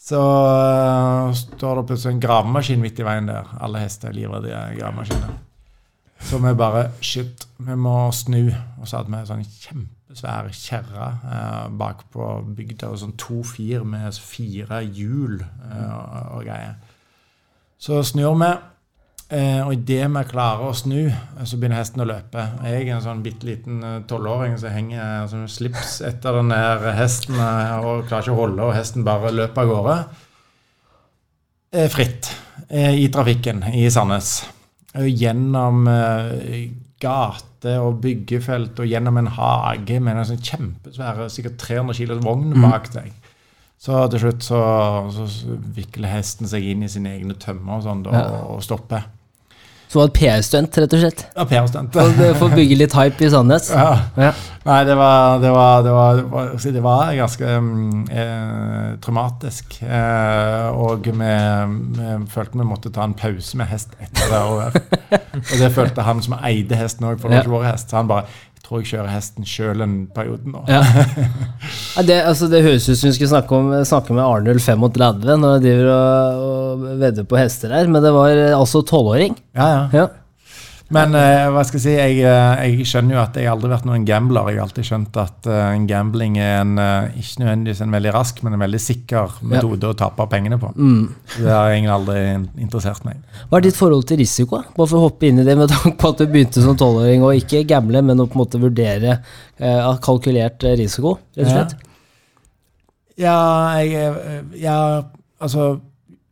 Så 0.07 0.19
eh, 0.19 1.33
står 1.35 1.79
det 1.79 1.85
plutselig 1.87 2.15
en 2.15 2.23
gravemaskin 2.23 2.83
midt 2.83 2.99
i 2.99 3.07
veien 3.07 3.31
der. 3.31 3.47
Alle 3.63 3.83
hester 3.83 4.11
er 4.11 4.19
livredde 4.19 4.63
gravemaskiner. 4.79 5.37
Så 6.27 6.39
vi 6.41 6.53
bare 6.57 6.89
Shit, 7.01 7.47
vi 7.57 7.75
må 7.79 8.11
snu. 8.11 8.49
Og 8.81 8.87
så 8.87 8.99
hadde 8.99 9.13
vi 9.13 9.23
sånn 9.29 9.47
kjempesvær 9.47 10.51
kjerre 10.51 11.09
eh, 11.31 11.65
bakpå 11.79 12.31
bygda. 12.57 12.91
Sånn 12.99 13.15
to 13.19 13.39
fir 13.47 13.87
med 13.87 14.19
fire 14.19 14.81
hjul 14.83 15.39
eh, 15.43 15.91
og, 15.91 16.33
og 16.39 16.47
greier. 16.49 16.75
Så 17.79 18.01
snur 18.03 18.35
vi. 18.41 18.51
Eh, 19.27 19.59
og 19.59 19.73
idet 19.75 20.05
vi 20.07 20.21
klarer 20.29 20.69
å 20.69 20.75
snu, 20.77 21.09
eh, 21.09 21.43
så 21.43 21.57
begynner 21.59 21.81
hesten 21.81 21.99
å 21.99 22.07
løpe. 22.07 22.45
Jeg 22.63 22.85
er 22.87 22.93
en 22.95 23.01
sånn 23.03 23.23
bitte 23.25 23.43
liten 23.49 23.81
eh, 23.83 23.97
tolvåring 24.07 24.53
som 24.61 24.71
henger 24.71 25.01
eh, 25.01 25.25
som 25.27 25.41
slips 25.51 25.97
etter 26.07 26.37
den 26.39 26.53
der 26.53 26.85
hesten 26.95 27.35
og 27.35 28.05
klarer 28.07 28.23
ikke 28.23 28.35
å 28.37 28.39
holde, 28.39 28.63
og 28.69 28.75
hesten 28.77 29.03
bare 29.07 29.33
løper 29.35 29.65
av 29.65 29.73
gårde. 29.73 29.97
Eh, 31.75 31.89
fritt 31.91 32.29
eh, 32.69 32.95
i 33.03 33.09
trafikken 33.11 33.65
i 33.75 33.83
Sandnes. 33.91 34.45
Gjennom 34.97 35.83
gate 37.03 37.73
og 37.83 37.99
byggefelt 38.01 38.79
og 38.81 38.87
gjennom 38.89 39.19
en 39.19 39.27
hage 39.35 39.99
med 40.01 40.15
en 40.17 40.25
sånn 40.25 40.39
kjempesvære, 40.41 41.27
sikkert 41.29 41.59
300 41.61 41.99
kilos 41.99 42.23
vogn 42.25 42.55
bak 42.63 42.87
seg. 42.95 43.11
Så 43.77 43.99
til 44.09 44.23
slutt 44.23 44.41
så, 44.47 44.61
så 45.13 45.27
vikler 45.75 46.15
hesten 46.15 46.49
seg 46.49 46.65
inn 46.71 46.87
i 46.87 46.89
sine 46.89 47.11
egne 47.13 47.35
tømmer 47.37 47.83
og 47.83 48.01
da, 48.07 48.15
Ja. 48.23 48.39
og 48.55 48.63
stopper. 48.65 49.03
Så 49.87 50.01
var 50.01 50.09
et 50.09 50.15
PR-stunt, 50.17 50.77
rett 50.81 50.93
og 50.97 50.99
slett. 50.99 51.21
Ja, 51.31 51.45
PR-stunt. 51.47 51.95
For, 51.95 52.47
å 52.49 52.51
bygge 52.51 52.75
litt 52.75 52.95
hype 52.97 53.23
i 53.23 53.29
Sandnes. 53.31 53.69
Ja. 53.71 53.93
Ja. 54.19 54.33
Nei, 54.67 54.81
det 54.83 54.97
var, 54.99 55.37
det 55.39 55.51
var, 55.55 55.85
det 55.85 55.93
var, 55.95 56.17
det 56.19 56.25
var, 56.33 56.49
det 56.75 56.81
var 56.83 57.11
ganske 57.15 57.51
mm, 57.63 58.01
eh, 58.11 58.89
traumatisk. 59.05 59.77
Eh, 59.87 60.67
og 60.75 61.07
vi, 61.07 61.13
vi 61.21 62.09
følte 62.33 62.59
vi 62.59 62.67
måtte 62.67 62.91
ta 62.91 63.07
en 63.07 63.15
pause 63.15 63.61
med 63.61 63.71
hest 63.71 63.95
etter 64.03 64.33
det. 64.33 64.41
Og, 64.43 64.75
og 65.53 65.55
det 65.61 65.71
følte 65.77 66.03
han 66.09 66.19
som 66.25 66.35
eide 66.41 66.81
hesten 66.81 67.07
òg, 67.07 67.21
for 67.21 67.31
det 67.31 67.39
var 67.39 67.47
ikke 67.47 67.55
vår 67.55 67.69
hest. 67.69 67.87
Så 67.87 68.01
han 68.01 68.11
bare 68.11 68.27
tror 68.67 68.81
jeg 68.83 68.89
kjører 68.91 69.11
hesten 69.13 69.47
sjøl 69.47 69.83
en 69.85 69.95
periode 70.15 70.51
nå. 70.51 70.65
Ja. 70.67 70.83
Ja, 71.97 72.03
det, 72.05 72.17
altså, 72.29 72.45
det 72.51 72.59
høres 72.61 72.85
ut 72.85 72.99
som 72.99 73.07
vi 73.09 73.15
skulle 73.15 73.31
snakke, 73.31 73.57
om, 73.57 73.71
snakke 73.87 74.13
med 74.13 74.21
Arnulf 74.21 74.67
35 74.67 75.23
når 75.41 75.55
han 75.55 75.63
driver 75.63 75.87
og, 75.89 76.43
og 76.45 76.83
vedder 77.01 77.25
på 77.25 77.39
hester 77.39 77.73
her, 77.73 77.89
men 77.89 78.03
det 78.05 78.11
var 78.13 78.29
eh, 78.35 78.53
altså 78.53 78.83
tolvåring. 78.85 79.33
Ja, 79.57 79.67
ja. 79.71 79.81
Ja. 80.03 80.05
Men 80.95 81.15
eh, 81.19 81.45
hva 81.51 81.63
skal 81.67 81.81
jeg 81.81 81.83
si, 81.83 81.93
jeg, 81.97 82.19
eh, 82.23 82.61
jeg 82.63 82.87
skjønner 82.87 83.17
jo 83.17 83.19
at 83.19 83.35
jeg 83.35 83.49
aldri 83.51 83.67
har 83.67 83.73
vært 83.75 83.87
noen 83.89 84.05
gambler. 84.07 84.51
Jeg 84.51 84.59
har 84.61 84.67
alltid 84.69 84.87
skjønt 84.87 85.17
at 85.19 85.49
uh, 85.51 85.73
gambling 85.89 86.37
er 86.39 86.61
en, 86.61 86.77
uh, 86.79 87.17
ikke 87.19 87.41
nødvendigvis 87.43 87.81
en 87.83 87.97
veldig 87.97 88.13
rask, 88.15 88.39
men 88.45 88.55
en 88.55 88.63
veldig 88.63 88.79
sikker 88.79 89.39
metode 89.51 89.89
å 89.91 89.97
tape 89.99 90.29
pengene 90.31 90.59
på. 90.61 90.71
Mm. 90.77 91.01
Det 91.33 91.49
har 91.51 91.73
egentlig 91.73 91.95
aldri 91.97 92.21
interessert 92.63 93.03
meg. 93.07 93.19
Hva 93.49 93.59
er 93.59 93.67
ditt 93.67 93.79
forhold 93.79 94.07
til 94.07 94.21
risiko? 94.21 94.61
Bare 94.77 94.87
for 94.93 95.01
å 95.01 95.09
hoppe 95.09 95.27
inn 95.27 95.43
i 95.43 95.47
det 95.47 95.57
med 95.59 95.73
tanke 95.73 95.97
på 95.99 96.13
at 96.13 96.23
du 96.23 96.29
begynte 96.31 96.63
som 96.63 96.79
tolvåring 96.79 97.25
og 97.27 97.41
ikke 97.41 97.65
gamble, 97.67 98.05
men 98.07 98.23
å 98.23 98.29
på 98.29 98.39
en 98.39 98.45
måte 98.45 98.63
vurdere 98.63 99.19
uh, 99.19 99.91
kalkulert 100.03 100.63
risiko, 100.79 101.17
rett 101.35 101.49
og 101.49 101.53
slett. 101.57 101.77
Ja, 103.17 103.37
jeg 103.81 103.97
eh, 103.97 104.41
Ja, 104.61 104.79
altså 105.41 105.79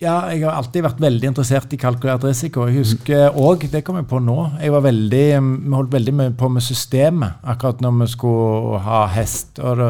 ja, 0.05 0.15
jeg 0.31 0.43
har 0.45 0.59
alltid 0.59 0.85
vært 0.85 1.01
veldig 1.01 1.29
interessert 1.31 1.73
i 1.73 1.79
kalkulert 1.81 2.23
risiko. 2.27 2.67
Jeg 2.69 2.83
husker 2.83 3.37
òg, 3.41 3.65
det 3.71 3.81
kom 3.85 3.97
jeg 3.99 4.07
på 4.09 4.19
nå, 4.23 4.37
jeg 4.61 4.73
var 4.75 4.85
veldig, 4.85 5.23
vi 5.41 5.73
holdt 5.73 5.95
veldig 5.95 6.13
med 6.19 6.37
på 6.39 6.49
med 6.53 6.63
systemet 6.63 7.41
akkurat 7.43 7.81
når 7.83 7.97
vi 8.03 8.07
skulle 8.13 8.83
ha 8.85 9.01
hest. 9.15 9.59
og 9.59 9.81
Det, 9.81 9.89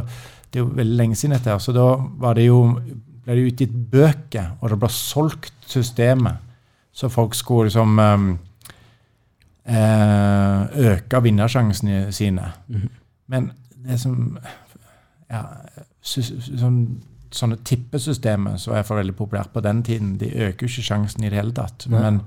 det 0.50 0.62
er 0.62 0.64
jo 0.64 0.72
veldig 0.80 0.98
lenge 1.02 1.20
siden 1.20 1.36
dette, 1.36 1.52
her, 1.52 1.60
så 1.60 1.76
da 1.76 1.90
var 2.22 2.40
det 2.40 2.48
jo, 2.48 2.62
ble 3.26 3.38
det 3.38 3.48
utgitt 3.52 3.78
bøker, 3.92 4.56
og 4.62 4.72
det 4.72 4.80
ble 4.82 4.92
solgt 4.94 5.54
systemet. 5.68 6.44
Så 6.96 7.10
folk 7.12 7.36
skulle 7.36 7.68
liksom 7.68 8.00
um, 8.00 8.30
eh, 9.68 10.62
øke 10.94 11.20
vinnersjansene 11.26 12.06
sine. 12.16 12.54
Men 13.28 13.52
det 13.84 14.00
som 14.00 14.38
ja, 15.28 15.42
sånn 16.06 16.80
sånne 17.36 17.60
tippesystemer 17.68 18.58
som 18.62 18.76
er 18.76 18.86
for 18.88 19.00
veldig 19.00 19.16
populært 19.18 19.54
på 19.54 19.64
den 19.66 19.84
tiden, 19.86 20.16
de 20.22 20.32
øker 20.32 20.66
jo 20.66 20.72
ikke 20.72 20.90
sjansen 20.90 21.24
i 21.24 21.32
det 21.32 21.40
hele 21.40 21.56
tatt. 21.56 21.88
Nei. 21.92 22.02
Men 22.02 22.22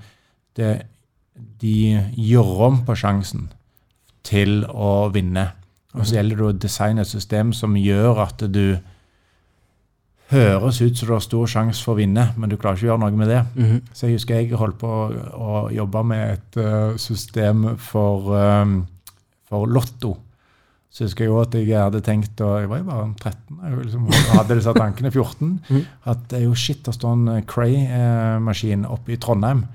det, 0.59 0.73
de 1.63 1.79
gjør 2.15 2.67
om 2.69 2.83
på 2.87 2.97
sjansen 2.99 3.49
til 4.27 4.63
å 4.69 5.09
vinne. 5.15 5.49
Og 5.97 6.05
så 6.07 6.19
gjelder 6.19 6.39
det 6.39 6.47
å 6.47 6.57
designe 6.67 7.03
et 7.03 7.11
system 7.11 7.53
som 7.57 7.77
gjør 7.79 8.21
at 8.27 8.45
du 8.53 8.79
høres 10.29 10.81
ut 10.83 10.99
som 10.99 11.09
du 11.09 11.15
har 11.15 11.25
stor 11.25 11.49
sjanse 11.49 11.81
for 11.85 11.95
å 11.95 12.01
vinne, 12.03 12.27
men 12.37 12.51
du 12.51 12.59
klarer 12.61 12.77
ikke 12.77 12.89
å 12.89 12.91
gjøre 12.91 13.03
noe 13.07 13.17
med 13.17 13.31
det. 13.33 13.43
Mhm. 13.57 13.81
Så 13.93 14.07
jeg 14.07 14.19
husker 14.19 14.41
jeg 14.41 14.61
holdt 14.61 14.79
på 14.81 14.89
å, 14.89 15.05
å 15.33 15.61
jobbe 15.73 16.05
med 16.05 16.33
et 16.37 16.59
uh, 16.61 16.97
system 17.01 17.77
for, 17.81 18.33
um, 18.37 18.83
for 19.49 19.67
lotto. 19.67 20.17
Så 20.91 21.05
husker 21.05 21.25
jeg 21.27 21.33
også 21.33 21.49
at 21.51 21.55
jeg 21.69 21.79
hadde 21.83 22.01
tenkt, 22.01 22.41
og 22.41 22.61
jeg 22.63 22.69
var 22.71 22.79
jo 22.81 22.85
bare 22.89 23.09
13, 23.21 23.59
jeg 23.63 23.79
liksom, 23.85 24.07
og 24.09 24.31
hadde 24.39 24.55
disse 24.57 24.73
tankene 24.75 25.11
14, 25.13 25.51
Mhm. 25.71 25.83
at 26.07 26.23
det 26.31 26.39
er 26.41 26.45
jo 26.47 26.55
shit 26.55 26.89
å 26.89 26.95
stå 26.97 27.13
en 27.13 27.43
Cray-maskin 27.47 28.87
oppe 28.89 29.13
i 29.13 29.19
Trondheim. 29.21 29.67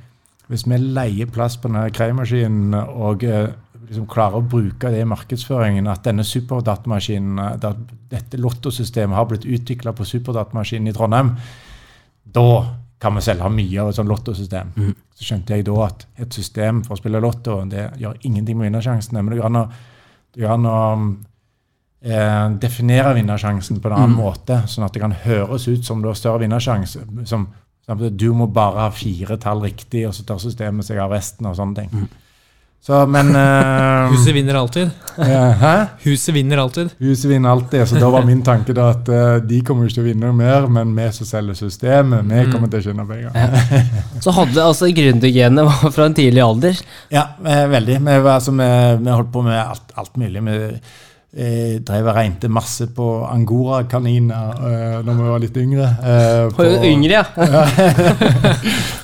Hvis 0.50 0.66
vi 0.68 0.78
leier 0.78 1.30
plass 1.32 1.56
på 1.58 1.70
denne 1.70 1.90
Cray-maskinen 1.96 2.74
og 2.76 3.24
eh, 3.24 3.48
liksom 3.88 4.08
klarer 4.12 4.42
å 4.42 4.48
bruke 4.50 4.90
det 4.92 5.02
i 5.04 5.08
markedsføringen, 5.08 5.88
at 5.88 6.04
denne 6.04 6.26
superdatamaskinen, 6.28 7.40
eh, 7.40 7.70
dette 8.12 8.38
lottosystemet 8.42 9.16
har 9.16 9.30
blitt 9.30 9.46
utvikla 9.46 9.94
på 9.96 10.06
superdatamaskinen 10.10 10.90
i 10.92 10.96
Trondheim, 10.98 11.36
da 12.26 12.48
kan 13.04 13.16
vi 13.18 13.22
selge 13.26 13.50
mye 13.52 13.82
av 13.84 13.90
et 13.92 13.96
sånt 14.00 14.10
lottosystem. 14.12 14.74
Mhm. 14.76 14.94
Så 15.16 15.26
skjønte 15.30 15.56
jeg 15.56 15.66
da 15.66 15.74
at 15.86 16.06
et 16.18 16.34
system 16.34 16.84
for 16.84 16.96
å 16.96 17.00
spille 17.00 17.22
lotto 17.22 17.62
det 17.70 17.92
gjør 18.00 18.18
ingenting 18.26 18.58
med 18.58 18.72
vinnersjansene, 18.72 19.22
men 19.24 19.30
det 19.36 19.42
går 19.42 19.46
an 19.52 19.60
å, 19.62 19.66
det 20.34 20.42
går 20.42 20.56
an 20.56 20.70
å 20.70 20.78
eh, 22.04 22.46
definere 22.62 23.14
vinnersjansen 23.18 23.82
på 23.82 23.90
en 23.90 23.98
annen 23.98 24.16
mm. 24.16 24.22
måte, 24.22 24.62
sånn 24.68 24.88
at 24.88 24.96
det 24.96 25.04
kan 25.04 25.16
høres 25.26 25.68
ut 25.70 25.86
som 25.86 26.02
du 26.02 26.10
har 26.10 26.18
større 26.18 26.42
vinnersjanse. 26.44 27.06
Som, 27.30 27.48
som 27.86 28.04
du 28.10 28.30
må 28.34 28.48
bare 28.52 28.88
ha 28.88 28.92
fire 28.96 29.38
tall 29.42 29.64
riktig, 29.64 30.08
og 30.08 30.16
så 30.18 30.26
tar 30.28 30.42
systemet 30.42 30.88
seg 30.88 31.02
av 31.04 31.14
resten 31.14 31.50
og 31.50 31.58
sånne 31.60 31.82
ting. 31.82 31.94
Mhm. 31.94 32.20
Så, 32.84 33.06
men 33.08 33.30
uh, 33.32 34.12
Huset 34.12 34.36
vinner 34.36 34.58
alltid. 34.60 34.90
Hæ? 35.62 35.86
Huset 36.04 36.36
vinner 36.36 36.58
alltid. 36.58 36.90
Huset 37.00 37.32
vinner 37.32 37.50
alltid. 37.50 37.88
Så 37.88 37.96
da 37.96 38.10
var 38.12 38.26
min 38.28 38.42
tanke 38.44 38.76
da 38.76 38.90
at 38.92 39.08
uh, 39.08 39.38
de 39.40 39.62
kommer 39.64 39.88
ikke 39.88 40.02
til 40.02 40.04
å 40.04 40.08
vinne 40.10 40.28
noe 40.28 40.36
mer, 40.36 40.68
men 40.68 40.92
vi 40.98 41.06
som 41.16 41.30
selger 41.30 41.56
systemet, 41.62 42.28
vi 42.28 42.44
kommer 42.52 42.74
til 42.74 42.82
å 42.82 42.88
tjene 42.90 43.08
penger. 43.08 44.20
Så 44.26 44.36
hadde 44.36 44.68
altså 44.68 44.92
gründergenet 44.92 45.88
fra 45.96 46.10
en 46.10 46.18
tidlig 46.18 46.44
alder. 46.44 46.84
Ja, 47.14 47.30
eh, 47.40 47.64
veldig. 47.72 48.02
Vi, 48.04 48.20
altså, 48.20 48.52
vi, 48.60 48.70
vi 49.00 49.16
holdt 49.16 49.32
på 49.32 49.48
med 49.48 49.60
alt, 49.62 49.96
alt 50.04 50.20
mulig. 50.20 50.44
Vi 50.44 50.60
eh, 51.34 51.80
drev 51.82 52.08
og 52.12 52.16
regnet 52.18 52.46
masse 52.54 52.86
på 52.94 53.06
angora-kaniner 53.26 54.60
eh, 54.70 54.98
når 55.06 55.18
vi 55.18 55.28
var 55.32 55.42
litt 55.44 55.58
yngre. 55.58 55.88
Eh, 56.04 56.52
på, 56.54 56.68
yngre, 56.86 57.22
ja. 57.24 57.24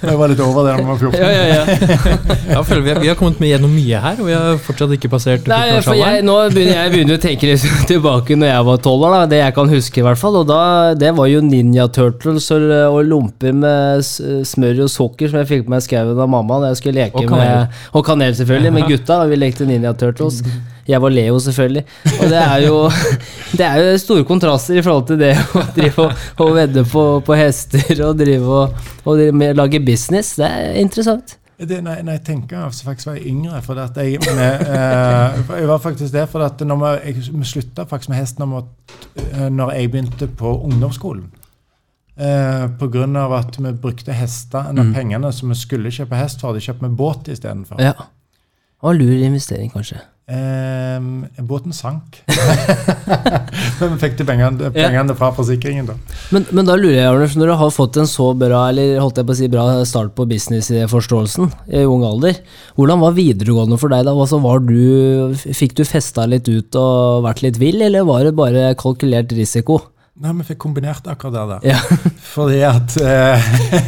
jeg 0.03 0.17
var 0.19 0.31
litt 0.31 0.41
over 0.45 0.67
det 0.67 0.74
da 0.74 0.77
vi 0.77 0.88
var 0.89 1.00
14. 1.00 1.19
ja, 1.19 1.29
ja, 1.33 1.45
ja. 1.50 1.63
Jeg 2.50 2.65
føler 2.65 2.81
vi 2.86 2.91
har, 2.93 3.00
vi 3.03 3.09
har 3.12 3.17
kommet 3.19 3.39
med 3.41 3.51
gjennom 3.51 3.74
mye 3.74 4.00
her, 4.01 4.19
og 4.21 4.27
vi 4.29 4.33
har 4.36 4.57
fortsatt 4.65 4.93
ikke 4.95 5.12
passert 5.12 5.45
Nei, 5.50 5.79
for 5.86 5.98
jeg, 5.98 6.24
14-årsalderen. 6.24 6.29
nå 6.29 6.38
begynner 6.55 6.79
jeg 6.79 6.93
begynner 6.95 7.19
å 7.19 7.21
tenke 7.24 7.50
litt 7.50 7.67
tilbake 7.91 8.38
når 8.39 8.51
jeg 8.51 8.65
var 8.69 8.81
tolv 8.88 9.05
år, 9.09 9.15
da. 9.15 9.21
det 9.33 9.41
jeg 9.43 9.55
kan 9.59 9.74
huske 9.74 10.01
i 10.01 10.05
hvert 10.07 10.21
fall. 10.21 10.39
Og 10.41 10.48
da, 10.50 10.62
det 11.00 11.12
var 11.17 11.29
jo 11.31 11.43
Ninja 11.45 11.88
Turtles 11.93 12.50
og, 12.55 12.65
og 12.89 13.00
lomper 13.09 13.55
med 13.55 14.05
smør 14.50 14.83
og 14.86 14.91
sukker 14.93 15.31
som 15.31 15.41
jeg 15.41 15.50
fikk 15.51 15.67
på 15.67 15.75
meg 15.75 15.83
i 15.83 15.88
skauen 15.89 16.13
av 16.15 16.29
mamma 16.31 16.62
da 16.63 16.74
jeg 16.74 16.81
skulle 16.81 17.05
leke 17.05 17.24
Og 17.24 17.33
med 17.33 17.79
Og 17.98 18.05
kanel, 18.05 18.36
selvfølgelig, 18.38 18.74
med 18.75 18.89
gutta. 18.89 19.21
og 19.24 19.33
Vi 19.33 19.39
lekte 19.39 19.69
Ninja 19.69 19.93
Turtles. 19.98 20.41
Jeg 20.89 21.01
var 21.03 21.13
Leo, 21.13 21.39
selvfølgelig. 21.46 21.84
Og 22.19 22.29
det 22.31 22.39
er 22.41 22.63
jo 22.65 22.77
Det 23.60 23.65
er 23.65 23.81
jo 23.81 23.98
store 24.01 24.25
kontraster 24.25 24.79
i 24.79 24.86
forhold 24.86 25.08
til 25.12 25.19
det 25.22 25.34
å 25.38 25.65
drive 25.77 26.05
og, 26.08 26.24
og 26.46 26.55
vedde 26.58 26.86
på, 26.89 27.03
på 27.25 27.38
hester 27.38 28.05
og 28.08 28.17
drive 28.19 28.55
og, 28.63 28.79
og 29.03 29.19
drive 29.19 29.36
med, 29.43 29.55
lage 29.60 29.81
business. 29.86 30.36
Det 30.39 30.50
er 30.50 30.79
interessant. 30.81 31.36
Det, 31.60 31.81
når, 31.84 32.03
når 32.08 32.15
jeg 32.15 32.24
tenker 32.24 32.69
så 32.72 32.86
faktisk 32.88 33.10
var 33.10 33.17
jeg 33.17 33.34
yngre 33.34 33.58
for 33.65 33.79
at 33.84 33.98
jeg, 34.00 34.22
med, 34.24 34.62
eh, 34.63 35.58
jeg 35.60 35.67
var 35.67 35.81
faktisk 35.84 36.13
det, 36.13 36.24
for 36.31 36.46
at 36.46 36.62
når 36.63 36.86
vi, 37.03 37.15
vi 37.34 37.48
slutta 37.50 37.84
faktisk 37.89 38.13
med 38.13 38.22
hest 38.22 38.39
når, 38.39 38.63
eh, 39.19 39.50
når 39.51 39.74
jeg 39.75 39.91
begynte 39.91 40.29
på 40.39 40.53
ungdomsskolen. 40.69 41.25
Eh, 42.19 43.17
av 43.19 43.34
at 43.34 43.60
vi 43.60 43.72
brukte 43.72 44.12
hester, 44.13 44.72
Mm. 44.72 44.93
pengene 44.93 45.31
som 45.34 45.50
vi 45.50 45.55
skulle 45.55 45.91
kjøpe 45.91 46.15
hest 46.15 46.39
for, 46.39 46.51
hadde 46.51 46.63
kjøpt 46.63 46.81
med 46.81 46.96
båt 46.96 47.27
istedenfor. 47.27 47.79
Ja. 47.79 47.93
Og 48.81 48.96
lur 48.96 49.12
investering, 49.24 49.72
kanskje. 49.72 50.00
Eh, 50.29 51.41
båten 51.41 51.74
sank. 51.74 52.19
Men 53.79 53.95
vi 53.95 53.98
fikk 54.03 54.19
de 54.19 54.25
pengene, 54.27 54.69
pengene 54.75 55.15
fra 55.17 55.31
forsikringen, 55.33 55.88
da. 55.89 55.95
Men, 56.36 56.45
men 56.53 56.67
da 56.67 56.75
lurer 56.77 57.00
jeg, 57.00 57.07
Arnulf, 57.09 57.33
når 57.39 57.50
du 57.50 57.55
har 57.63 57.71
fått 57.74 57.98
en 57.98 58.09
så 58.09 58.27
bra 58.38 58.67
eller 58.69 59.00
holdt 59.01 59.17
jeg 59.17 59.25
på 59.25 59.33
å 59.33 59.39
si 59.39 59.50
bra 59.50 59.65
start 59.89 60.13
på 60.17 60.27
business-forståelsen 60.29 61.50
i 61.74 61.81
ung 61.89 62.05
alder, 62.05 62.38
hvordan 62.77 63.01
var 63.01 63.17
videregående 63.17 63.79
for 63.81 63.89
deg 63.89 64.05
da? 64.05 64.13
Altså, 64.13 64.41
var 64.43 64.62
du, 64.67 65.33
fikk 65.33 65.74
du 65.79 65.86
festa 65.88 66.27
litt 66.29 66.50
ut 66.51 66.77
og 66.77 67.25
vært 67.25 67.41
litt 67.48 67.57
vill, 67.62 67.81
eller 67.88 68.05
var 68.05 68.27
det 68.27 68.36
bare 68.38 68.75
kalkulert 68.77 69.33
risiko? 69.33 69.81
Nei, 70.19 70.33
vi 70.35 70.43
fikk 70.49 70.57
kombinert 70.59 71.05
akkurat 71.07 71.33
der. 71.33 71.47
der. 71.47 71.67
Ja. 71.69 71.77
Fordi 72.33 72.57
at 72.67 72.95
eh, 72.99 73.45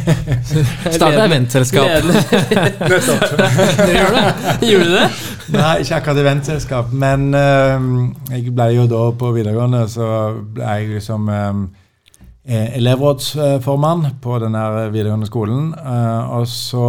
Starta 0.96 1.26
eventselskap. 1.26 1.84
Nettopp. 2.08 3.34
det? 3.36 3.50
Gjorde 4.70 4.86
du 4.88 4.94
det? 4.96 5.04
Nei, 5.52 5.74
ikke 5.84 5.98
akkurat 5.98 6.20
eventselskap. 6.22 6.94
Men 7.04 7.28
eh, 7.36 7.84
jeg 8.38 8.54
ble 8.56 8.70
jo 8.78 8.86
da 8.88 9.02
på 9.20 9.32
videregående, 9.36 9.84
så 9.92 10.08
ble 10.56 10.64
jeg 10.78 10.88
liksom 10.94 11.28
eh, 11.28 11.60
eh, 12.48 12.78
elevrådsformann 12.80 14.06
på 14.24 14.38
den 14.40 14.56
der 14.56 14.88
videregående 14.94 15.28
skolen. 15.28 15.74
eh, 15.76 16.32
og 16.38 16.48
så 16.48 16.86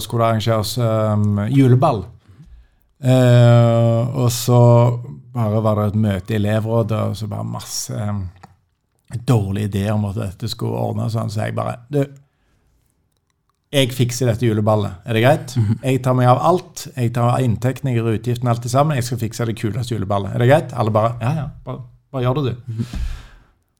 skulle 0.00 0.24
det 0.24 0.30
arrangeres 0.30 0.72
eh, 0.80 1.52
juleball. 1.52 2.06
Eh, 3.04 4.16
og 4.16 4.32
så 4.32 4.62
bare 5.36 5.60
var 5.60 5.76
det 5.82 5.90
et 5.92 6.00
møte 6.00 6.32
i 6.32 6.38
elevrådet, 6.40 6.96
og 7.10 7.16
så 7.20 7.26
bare 7.28 7.44
masse 7.44 7.92
eh, 9.14 9.64
idé 9.64 9.90
om 9.92 10.04
at 10.10 10.16
dette 10.18 10.48
skulle 10.48 10.78
ordnes. 10.78 11.12
Sånn, 11.12 11.30
så 11.30 11.46
jeg 11.46 11.54
bare 11.56 11.78
du, 11.92 12.02
jeg 13.74 13.90
fikser 13.92 14.30
dette 14.30 14.46
juleballet. 14.46 15.02
Er 15.04 15.16
det 15.16 15.22
greit? 15.24 15.54
Jeg 15.82 16.02
tar 16.04 16.14
meg 16.16 16.30
av 16.30 16.38
alt. 16.48 16.86
Jeg 16.94 17.12
tar 17.16 17.34
av 17.34 17.42
inntektene, 17.44 17.92
jeg 17.92 18.00
gjør 18.00 18.16
utgiftene, 18.16 18.52
alt 18.52 18.68
sammen. 18.70 18.96
Jeg 18.96 19.08
skal 19.08 19.20
fikse 19.20 19.46
det 19.48 19.56
kuleste 19.58 19.96
juleballet. 19.96 20.34
Er 20.34 20.42
det 20.42 20.48
greit? 20.50 20.74
Alle 20.78 20.94
bare 20.94 21.16
Ja, 21.20 21.32
ja, 21.42 21.46
bare, 21.66 21.82
bare 22.14 22.22
gjør 22.24 22.38
det, 22.38 22.54
du. 22.54 22.84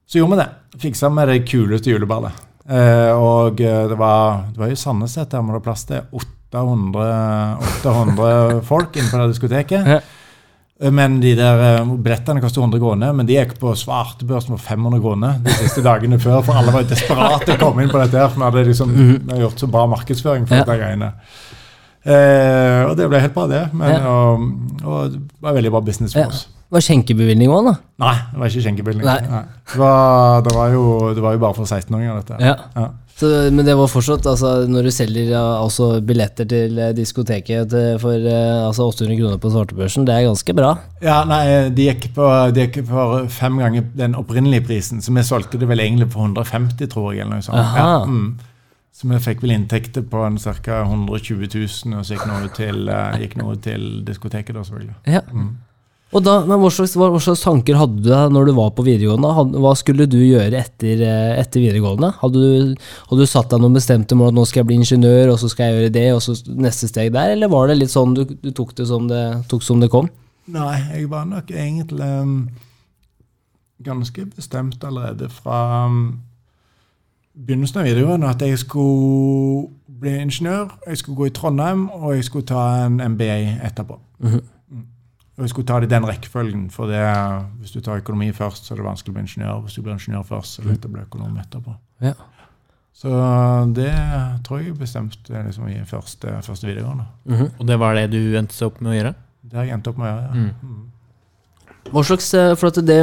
Så 0.07 0.19
gjorde 0.19 0.35
vi 0.35 0.41
det. 0.43 0.81
Fiksa 0.83 1.09
med 1.09 1.31
det 1.31 1.39
kuleste 1.47 1.91
juleballet. 1.91 2.43
Eh, 2.67 3.13
og 3.15 3.61
eh, 3.63 3.85
det 3.87 3.97
var, 3.97 4.43
det 4.51 4.59
var 4.59 4.71
jo 4.71 4.79
Sandnes 4.79 5.15
dette, 5.15 5.39
men 5.39 5.53
det 5.53 5.59
var 5.61 5.65
plass 5.69 5.85
til 5.87 6.03
800, 6.51 7.07
800 7.79 8.61
folk 8.67 8.99
inne 8.99 9.11
på 9.11 9.21
det 9.21 9.31
diskoteket. 9.33 9.87
Ja. 10.79 10.91
Men 10.93 11.19
de 11.19 11.31
der 11.35 11.61
eh, 11.79 11.85
billettene 12.05 12.41
koster 12.43 12.61
100 12.61 12.79
kroner, 12.79 13.13
men 13.17 13.25
de 13.25 13.33
gikk 13.33 13.55
på 13.59 13.71
svartebørsen 13.75 14.53
for 14.53 14.61
500 14.61 15.01
kroner 15.01 15.39
de 15.41 15.55
siste 15.57 15.81
dagene 15.81 16.19
før, 16.21 16.43
for 16.45 16.53
alle 16.59 16.71
var 16.75 16.83
desperate 16.85 17.55
å 17.55 17.59
komme 17.61 17.81
inn 17.83 17.89
på 17.89 17.97
dette 18.03 18.17
her, 18.21 18.29
for 18.29 18.37
vi 18.43 18.45
hadde 18.45 18.65
liksom 18.69 18.91
vi 18.93 19.07
hadde 19.31 19.39
gjort 19.41 19.63
så 19.63 19.69
bra 19.73 19.87
markedsføring 19.89 20.45
for 20.47 20.55
Ja. 20.61 20.63
greiene. 20.69 21.13
Eh, 22.07 22.83
og 22.87 22.93
det 22.95 23.07
ble 23.09 23.19
helt 23.19 23.33
bra, 23.33 23.47
det. 23.47 23.63
Men, 23.73 23.89
Ja. 23.91 24.05
og, 24.07 24.85
og 24.85 25.11
det 25.11 25.21
var 25.41 25.53
veldig 25.57 25.71
bra 25.71 25.81
business 25.81 26.13
for 26.13 26.19
Ja. 26.21 26.27
oss. 26.27 26.45
Var 26.69 26.81
skjenkebevilgning 26.83 27.49
òg, 27.49 27.65
da? 27.71 27.73
Nei, 28.03 28.15
det 28.31 28.39
var 28.39 28.47
ikke 28.51 28.63
skjenkebevilgning. 28.65 29.05
Det, 29.07 29.27
det 30.45 30.53
var 30.55 30.69
jo 30.75 31.39
bare 31.39 31.53
for 31.55 31.63
16-åringer, 31.65 32.21
dette. 32.21 32.39
Ja. 32.43 32.89
Så, 33.17 33.27
men 33.49 33.65
det 33.65 33.73
var 33.73 33.89
fortsatt, 33.89 34.27
altså, 34.29 34.67
når 34.69 34.87
du 34.87 34.91
selger 34.93 35.31
altså, 35.33 35.87
billetter 36.05 36.45
til 36.45 36.77
eh, 36.77 36.91
diskoteket 36.93 37.71
til, 37.71 37.95
for 38.01 38.13
eh, 38.13 38.59
altså 38.61 38.85
800 38.91 39.17
kroner 39.17 39.39
på 39.41 39.49
svartebørsen, 39.55 40.05
det 40.05 40.13
er 40.13 40.27
ganske 40.27 40.53
bra. 40.57 40.75
Ja, 41.01 41.23
nei, 41.25 41.41
de 41.73 41.87
gikk, 41.87 42.11
på, 42.13 42.27
de 42.53 42.67
gikk 42.67 42.83
for 42.91 43.25
fem 43.33 43.57
ganger 43.57 43.87
den 43.97 44.13
opprinnelige 44.19 44.67
prisen, 44.69 45.01
så 45.01 45.15
vi 45.15 45.25
solgte 45.25 45.57
det 45.57 45.69
vel 45.71 45.81
egentlig 45.81 46.11
for 46.13 46.29
150, 46.29 46.91
tror 46.93 47.09
jeg. 47.15 47.25
eller 47.25 47.39
noe 47.39 47.47
sånt. 47.47 47.73
Ja, 47.81 48.05
mm. 48.05 48.53
Så 48.97 49.09
vi 49.09 49.17
fikk 49.21 49.41
vel 49.45 49.53
inntekter 49.53 50.05
på 50.09 50.21
en 50.25 50.37
ca. 50.37 50.83
120 50.85 51.49
000, 51.53 51.97
og 51.97 52.05
så 52.05 52.15
gikk 52.15 52.29
noe 52.29 52.53
til, 52.53 52.85
eh, 52.89 53.17
gikk 53.25 53.35
noe 53.41 53.57
til 53.61 53.87
diskoteket, 54.05 54.53
da, 54.53 54.65
selvfølgelig. 54.65 54.97
Ja. 55.09 55.25
Og 56.15 56.23
da, 56.23 56.37
men 56.47 56.61
hva 56.61 56.69
slags, 56.71 56.93
hva, 56.95 57.09
slags 57.19 57.41
tanker 57.43 57.75
hadde 57.75 57.99
du 57.99 58.05
da 58.07 58.21
når 58.31 58.47
du 58.47 58.53
var 58.55 58.69
på 58.75 58.85
videregående? 58.87 59.59
Hva 59.59 59.73
skulle 59.75 60.05
du 60.07 60.19
gjøre 60.21 60.55
etter, 60.55 61.01
eh, 61.03 61.33
etter 61.41 61.59
videregående? 61.65 62.13
Hadde 62.21 62.43
du, 62.43 62.85
hadde 63.09 63.25
du 63.25 63.27
satt 63.27 63.51
deg 63.51 63.59
noen 63.59 63.75
bestemte 63.75 64.15
mål 64.15 64.31
at 64.31 64.37
nå 64.37 64.45
skal 64.47 64.61
jeg 64.61 64.69
bli 64.69 64.77
ingeniør, 64.79 65.33
og 65.33 65.41
så 65.41 65.51
skal 65.51 65.67
jeg 65.67 65.81
gjøre 65.81 65.95
det, 65.97 66.05
og 66.15 66.23
så 66.23 66.37
neste 66.55 66.87
steg 66.87 67.11
der? 67.15 67.33
Eller 67.35 67.51
var 67.51 67.67
det 67.67 67.81
litt 67.81 67.91
sånn 67.91 68.15
du, 68.15 68.23
du 68.23 68.53
tok 68.55 68.71
det 68.79 68.87
som 68.87 69.11
det, 69.11 69.25
tok 69.51 69.67
som 69.67 69.83
det 69.83 69.91
kom? 69.91 70.07
Nei, 70.47 70.77
jeg 70.93 71.11
var 71.11 71.27
nok 71.27 71.51
egentlig 71.51 72.07
um, 72.23 72.37
ganske 73.83 74.29
bestemt 74.31 74.83
allerede 74.87 75.27
fra 75.27 75.59
um, 75.91 76.21
begynnelsen 77.35 77.81
av 77.81 77.89
videregående 77.89 78.31
at 78.31 78.47
jeg 78.47 78.63
skulle 78.63 79.67
bli 79.99 80.21
ingeniør, 80.23 80.71
jeg 80.87 81.01
skulle 81.01 81.19
gå 81.19 81.27
i 81.27 81.35
Trondheim, 81.35 81.89
og 81.89 82.15
jeg 82.15 82.29
skulle 82.29 82.47
ta 82.47 82.85
en 82.85 83.01
MBA 83.11 83.57
etterpå. 83.67 83.99
Mm. 84.23 84.39
Og 84.39 84.56
jeg 85.45 85.49
skulle 85.49 85.67
ta 85.67 85.79
det 85.79 85.85
i 85.91 85.93
den 85.95 86.03
rekkefølgen. 86.09 86.69
For 86.73 86.87
det, 86.89 87.01
hvis 87.61 87.71
du 87.75 87.79
tar 87.81 87.99
økonomi 88.01 88.31
først, 88.33 88.65
så 88.65 88.73
er 88.73 88.77
det 88.81 88.85
vanskelig 88.87 89.11
å 89.13 89.17
bli 89.17 89.21
ingeniør. 89.27 89.61
Hvis 89.67 89.75
du 89.77 89.81
blir 89.85 89.93
ingeniør 89.93 90.23
først, 90.25 90.55
så 90.55 90.61
er 90.61 90.65
det 90.65 90.71
lett 90.73 90.85
å 90.89 90.93
bli 90.95 91.01
økonom 91.05 91.37
etterpå. 91.43 91.75
Ja. 92.01 92.13
Så 92.97 93.09
det 93.77 93.91
tror 94.47 94.63
jeg 94.63 94.73
bestemte 94.79 95.29
liksom, 95.45 95.67
i 95.69 95.77
første, 95.85 96.39
første 96.41 96.65
videregående. 96.65 97.05
Mhm. 97.29 97.51
Og 97.59 97.67
det 97.69 97.77
var 97.79 97.93
det 97.93 98.07
du 98.11 98.21
endte 98.39 98.65
opp 98.65 98.81
med 98.81 98.91
å 98.91 98.97
gjøre? 98.97 99.13
Det 99.47 99.55
har 99.59 99.65
jeg 99.69 99.73
endt 99.77 99.87
opp 99.87 99.97
med 100.01 100.07
å 100.07 100.13
gjøre. 100.15 100.27
ja. 100.27 100.33
Mm. 100.33 100.53
Mm. 100.71 100.83
Hva 101.87 102.01
slags, 102.03 102.33
eh, 102.35 102.53
for 102.59 102.67
at 102.67 102.75
det, 102.85 102.97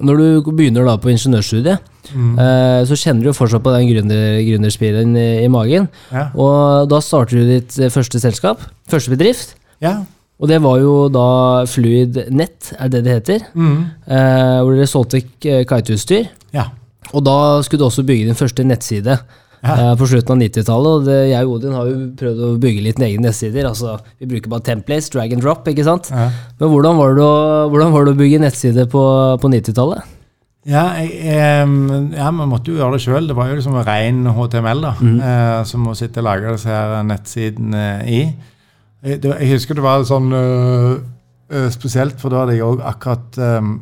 Når 0.00 0.16
du 0.16 0.52
begynner 0.52 0.84
da 0.86 0.96
på 0.96 1.10
ingeniørstudiet, 1.10 1.78
Mm. 2.14 2.38
eh, 2.38 2.84
så 2.88 2.96
kjenner 2.96 3.20
du 3.20 3.26
jo 3.28 3.32
fortsatt 3.36 3.62
på 3.62 3.70
den 3.76 3.86
gründer, 3.86 4.40
gründerspiren 4.46 5.14
i, 5.16 5.44
i 5.44 5.48
magen. 5.48 5.88
Ja. 6.10 6.30
Og 6.34 6.88
da 6.88 6.98
starter 7.00 7.36
du 7.36 7.44
ditt 7.44 7.78
eh, 7.78 7.90
første 7.90 8.18
selskap, 8.18 8.58
første 8.88 9.10
bedrift. 9.10 9.54
ja. 9.80 10.04
Og 10.40 10.48
det 10.48 10.56
var 10.64 10.78
jo 10.80 10.94
da 11.12 11.26
Fluid 11.68 12.16
Nett, 12.32 12.70
er 12.80 12.88
det 12.88 13.02
det 13.04 13.12
heter. 13.18 13.42
Mm. 13.54 13.74
Eh, 14.08 14.58
hvor 14.64 14.72
dere 14.78 14.86
solgte 14.88 15.20
k- 15.40 15.62
kiteutstyr. 15.68 16.28
ja. 16.56 16.68
Og 17.12 17.24
da 17.26 17.34
skulle 17.66 17.80
du 17.80 17.86
også 17.88 18.04
bygge 18.06 18.28
din 18.28 18.36
første 18.38 18.62
nettside 18.62 19.16
Ja. 19.64 19.72
eh, 19.74 19.94
på 19.98 20.06
slutten 20.06 20.30
av 20.36 20.38
90-tallet. 20.38 21.08
Og 21.08 21.08
jeg 21.28 21.44
og 21.46 21.54
Odin 21.56 21.72
har 21.74 21.88
jo 21.88 21.96
prøvd 22.16 22.40
å 22.46 22.50
bygge 22.62 22.82
litt 22.84 23.00
egne 23.02 23.24
nettsider. 23.26 23.66
Altså, 23.66 23.96
vi 24.20 24.26
bruker 24.30 24.48
bare 24.52 24.62
templates, 24.68 25.10
drag 25.10 25.32
and 25.34 25.42
drop, 25.42 25.66
ikke 25.68 25.84
sant. 25.84 26.08
ja. 26.12 26.28
Men 26.60 26.70
hvordan 26.70 26.96
var 27.00 27.14
det 27.18 27.24
å, 27.24 27.68
hvordan 27.72 27.92
var 27.92 28.04
det 28.06 28.14
å 28.14 28.20
bygge 28.20 28.40
nettside 28.44 28.86
på, 28.92 29.02
på 29.42 29.50
90-tallet? 29.52 30.06
Ja, 30.70 30.84
jeg, 31.00 31.10
ja, 32.14 32.30
vi 32.30 32.46
måtte 32.46 32.70
jo 32.70 32.78
gjøre 32.78 32.94
det 32.98 33.02
sjøl. 33.02 33.26
Det 33.26 33.36
var 33.36 33.48
jo 33.50 33.58
liksom 33.58 33.76
ren 33.84 34.22
HTML 34.36 34.82
da, 34.86 34.94
mm. 35.00 35.18
eh, 35.20 35.60
som 35.66 35.88
å 35.90 35.96
sitte 35.98 36.20
og 36.22 36.28
lage 36.30 36.52
disse 36.54 36.68
her 36.70 37.02
nettsidene 37.10 37.84
i. 38.06 38.22
Jeg, 39.00 39.22
jeg 39.24 39.48
husker 39.54 39.78
det 39.78 39.84
var 39.84 40.02
sånn 40.04 40.28
øh, 40.36 40.98
øh, 41.48 41.68
spesielt, 41.72 42.18
for 42.20 42.32
da 42.32 42.42
hadde 42.42 42.58
jeg 42.58 42.66
òg 42.66 42.82
akkurat 42.84 43.38
em, 43.40 43.78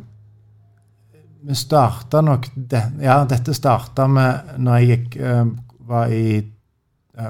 Vi 1.49 1.55
starta 1.55 2.21
nok 2.23 2.49
det, 2.55 2.81
Ja, 3.03 3.23
dette 3.27 3.55
starta 3.55 4.07
med 4.11 4.55
når 4.59 4.79
jeg 4.79 4.89
gikk, 4.89 5.15
var 5.87 6.11
i 6.11 6.43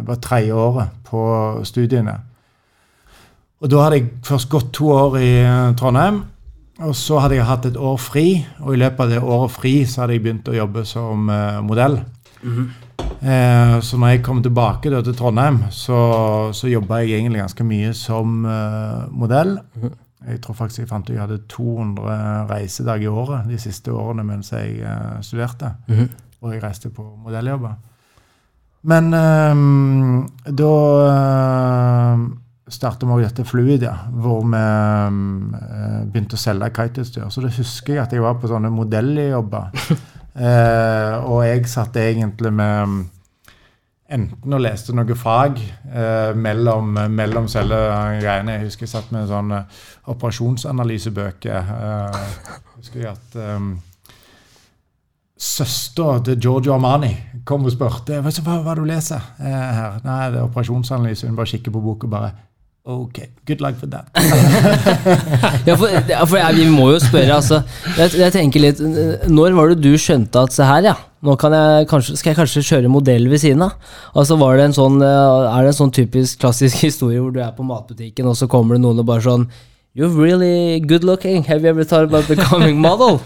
var 0.05 0.17
tredje 0.21 0.53
året 0.53 0.89
på 1.05 1.21
studiene. 1.65 2.15
Og 3.61 3.69
da 3.71 3.83
hadde 3.85 3.99
jeg 3.99 4.09
først 4.25 4.49
gått 4.49 4.73
to 4.73 4.89
år 4.93 5.17
i 5.17 5.29
Trondheim. 5.77 6.19
Og 6.81 6.93
så 6.97 7.21
hadde 7.21 7.37
jeg 7.37 7.47
hatt 7.47 7.65
et 7.69 7.77
år 7.77 7.97
fri, 8.01 8.25
og 8.59 8.73
i 8.73 8.81
løpet 8.81 9.05
av 9.05 9.13
det 9.13 9.21
året 9.21 9.55
fri 9.55 9.73
så 9.85 10.03
hadde 10.03 10.17
jeg 10.17 10.25
begynt 10.25 10.51
å 10.51 10.57
jobbe 10.57 10.85
som 10.89 11.31
modell. 11.65 11.99
Eh, 13.19 13.79
så 13.83 13.97
når 13.99 14.13
jeg 14.13 14.21
kom 14.23 14.43
tilbake 14.43 14.91
da, 14.91 15.01
til 15.03 15.15
Trondheim, 15.17 15.63
så, 15.75 15.99
så 16.55 16.71
jobba 16.71 17.01
jeg 17.03 17.19
egentlig 17.19 17.41
ganske 17.43 17.65
mye 17.67 17.91
som 17.97 18.45
eh, 18.47 19.09
modell. 19.11 19.57
Jeg 20.29 20.41
tror 20.43 20.55
faktisk 20.55 20.83
jeg 20.83 20.89
fant 20.89 21.07
ut 21.07 21.15
jeg 21.15 21.21
hadde 21.21 21.41
200 21.51 22.47
reisedager 22.51 23.07
i 23.07 23.13
året 23.21 23.47
de 23.49 23.59
siste 23.59 23.91
årene 23.91 24.25
mens 24.27 24.51
jeg 24.55 24.79
eh, 24.83 25.19
studerte. 25.25 25.73
Og 26.39 26.53
jeg 26.53 26.63
reiste 26.63 26.91
på 26.95 27.03
modelljobber. 27.25 27.75
Men 28.87 29.13
eh, 29.13 29.63
da 30.55 30.75
eh, 31.09 32.21
starta 32.69 33.09
vi 33.09 33.23
dette 33.23 33.43
Fluidia, 33.47 33.95
hvor 34.13 34.45
vi 34.47 34.61
eh, 34.61 36.05
begynte 36.07 36.37
å 36.37 36.39
selge 36.39 36.71
kiteutstyr. 36.77 37.27
Så 37.33 37.43
da 37.43 37.51
husker 37.51 37.97
jeg 37.97 38.03
at 38.05 38.15
jeg 38.15 38.23
var 38.23 38.39
på 38.39 38.51
sånne 38.51 38.71
modelljobber. 38.71 39.73
Eh, 40.39 41.15
og 41.27 41.41
jeg 41.43 41.67
satt 41.67 41.97
egentlig 41.99 42.51
med 42.55 42.99
enten 44.09 44.55
og 44.55 44.63
leste 44.63 44.95
noe 44.95 45.17
fag 45.19 45.59
eh, 45.59 46.31
mellom, 46.37 46.95
mellom 47.13 47.49
selve 47.51 47.77
greiene. 48.21 48.57
Jeg 48.57 48.69
husker 48.69 48.87
jeg 48.87 48.93
satt 48.95 49.11
med 49.13 49.29
sånne 49.29 49.61
operasjonsanalysebøker. 50.09 51.75
Eh, 51.75 52.57
husker 52.79 53.03
jeg 53.03 53.13
at 53.13 53.39
um, 53.57 53.75
Søstera 55.39 56.17
til 56.19 56.35
Giorgio 56.35 56.73
Armani 56.75 57.13
kom 57.47 57.63
og 57.63 57.71
spurte 57.71 58.17
hva, 58.19 58.31
hva, 58.43 58.55
hva 58.65 58.73
du 58.75 58.81
leser 58.87 59.23
eh, 59.39 59.69
her. 59.77 60.01
Nei, 60.03 60.21
det 60.33 60.41
er 60.41 60.47
operasjonsanalyse. 60.47 61.29
Hun 61.29 61.37
bare 61.37 61.53
kikker 61.53 61.75
på 61.75 61.83
boka 61.83 62.09
og 62.09 62.15
bare 62.15 62.31
OK, 62.89 63.19
good 63.45 63.61
luck 63.61 63.75
for 63.77 63.85
that. 63.87 64.09
Ja, 65.67 65.75
for, 65.77 65.91
ja, 66.09 66.23
for 66.25 66.39
jeg, 66.39 66.55
vi 66.57 66.65
må 66.73 66.87
jo 66.95 66.99
spørre, 67.03 67.35
altså. 67.35 67.59
Jeg, 67.99 68.15
jeg 68.17 68.33
tenker 68.33 68.63
litt 68.63 68.79
Når 69.29 69.53
var 69.57 69.73
det 69.73 69.83
du 69.83 69.91
skjønte 70.01 70.41
at 70.41 70.55
se 70.55 70.65
her, 70.65 70.87
ja. 70.89 70.95
Nå 71.25 71.35
kan 71.37 71.53
jeg 71.53 71.85
kanskje, 71.91 72.15
skal 72.17 72.31
jeg 72.31 72.39
kanskje 72.39 72.63
kjøre 72.65 72.89
modell 72.89 73.27
ved 73.29 73.43
siden 73.43 73.61
av. 73.67 73.75
Altså 74.17 74.39
var 74.41 74.57
det 74.57 74.69
en 74.69 74.75
sånn, 74.77 74.97
eh, 75.05 75.45
Er 75.51 75.67
det 75.67 75.73
en 75.73 75.79
sånn 75.83 75.93
typisk 75.93 76.41
klassisk 76.41 76.81
historie 76.87 77.21
hvor 77.21 77.35
du 77.35 77.41
er 77.43 77.53
på 77.53 77.67
matbutikken, 77.67 78.31
og 78.31 78.39
så 78.39 78.49
kommer 78.49 78.77
det 78.77 78.85
noen 78.87 79.03
og 79.03 79.09
bare 79.11 79.25
sånn 79.27 79.45
You're 79.97 80.09
really 80.13 80.79
good 80.79 81.03
looking. 81.03 81.43
Have 81.49 81.65
you 81.65 81.69
ever 81.69 81.83
thought 81.83 82.09
about 82.09 82.27
becoming 82.29 82.81
model? 82.81 83.19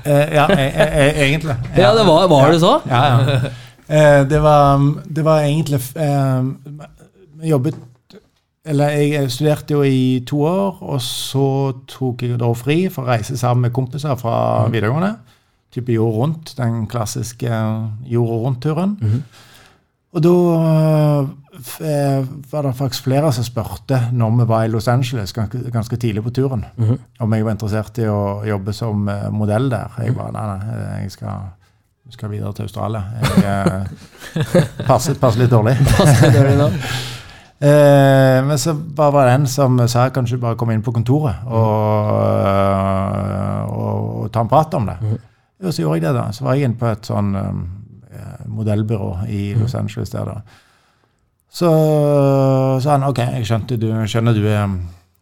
Eh, 0.00 0.30
ja, 0.32 0.46
e 0.48 0.64
e 0.72 1.08
egentlig. 1.26 1.54
Ja, 1.76 1.90
det 1.92 2.06
var, 2.08 2.22
var 2.30 2.54
det 2.54 2.62
så? 2.62 2.70
Ja, 2.88 3.00
ja. 3.04 3.34
Eh, 3.84 4.22
det, 4.30 4.38
var, 4.40 4.80
det 5.04 5.24
var 5.26 5.42
egentlig 5.44 5.80
Jeg 5.92 7.50
jobbet 7.50 7.76
Eller 8.68 8.92
jeg 8.92 9.30
studerte 9.32 9.72
jo 9.72 9.82
i 9.82 10.20
to 10.28 10.42
år, 10.44 10.82
og 10.84 11.00
så 11.00 11.72
tok 11.88 12.26
jeg 12.26 12.40
da 12.40 12.50
fri 12.52 12.82
for 12.92 13.06
å 13.06 13.14
reise 13.14 13.38
sammen 13.40 13.68
med 13.68 13.72
kompiser 13.76 14.18
fra 14.20 14.66
videregående. 14.68 15.14
Type 15.72 15.94
jord 15.94 16.16
rundt, 16.18 16.52
den 16.58 16.82
klassiske 16.90 17.60
jord 18.10 18.34
rundt-turen. 18.44 18.98
Og 20.10 20.24
da 20.26 20.34
eh, 21.86 22.26
var 22.50 22.66
det 22.66 22.72
faktisk 22.76 23.06
flere 23.06 23.30
som 23.32 23.46
spurte 23.46 24.00
når 24.12 24.40
vi 24.40 24.46
var 24.50 24.64
i 24.66 24.72
Los 24.72 24.88
Angeles 24.90 25.32
ganske, 25.32 25.62
ganske 25.70 25.96
tidlig 26.02 26.24
på 26.26 26.32
turen, 26.34 26.64
om 27.20 27.32
jeg 27.32 27.46
var 27.46 27.54
interessert 27.54 28.00
i 28.02 28.08
å 28.10 28.42
jobbe 28.44 28.74
som 28.76 29.08
eh, 29.08 29.30
modell 29.30 29.70
der. 29.70 29.94
Jeg 30.02 30.16
bare 30.18 30.34
nei, 30.34 30.44
nei, 30.50 30.98
jeg 31.04 31.14
skal, 31.14 31.48
skal 32.10 32.34
videre 32.34 32.52
til 32.58 32.66
Australia. 32.66 33.06
Jeg 33.22 33.46
eh, 33.46 34.84
passer, 34.90 35.16
passer 35.22 35.46
litt 35.46 35.54
dårlig. 35.54 35.78
Eh, 37.60 38.44
men 38.46 38.58
så 38.58 38.72
bare 38.74 39.12
var 39.12 39.26
det 39.28 39.32
en 39.36 39.46
som 39.46 39.76
sa 39.88 40.06
kanskje 40.08 40.38
bare 40.40 40.56
komme 40.56 40.72
inn 40.72 40.84
på 40.84 40.94
kontoret 40.96 41.42
og, 41.44 42.06
øh, 42.46 43.64
og, 43.68 44.06
og 44.22 44.30
ta 44.32 44.40
en 44.40 44.48
prat 44.48 44.74
om 44.78 44.88
det. 44.88 44.96
Og 45.60 45.74
så 45.74 45.82
gjorde 45.82 45.98
jeg 45.98 46.06
det, 46.06 46.14
da. 46.16 46.30
Så 46.32 46.44
var 46.46 46.56
jeg 46.56 46.70
inne 46.70 46.80
på 46.80 46.88
et 46.88 47.10
sånn 47.10 47.34
eh, 47.36 48.46
modellbyrå 48.48 49.10
i 49.28 49.42
Los 49.60 49.76
Angeles 49.76 50.14
der, 50.14 50.32
da. 50.32 50.40
Så 51.50 51.68
sa 52.80 52.94
han 52.94 53.04
OK, 53.04 53.18
jeg 53.18 53.46
skjønte 53.48 53.76
du, 53.76 53.90
skjønner 54.08 54.36
du 54.38 54.44
er 54.48 54.70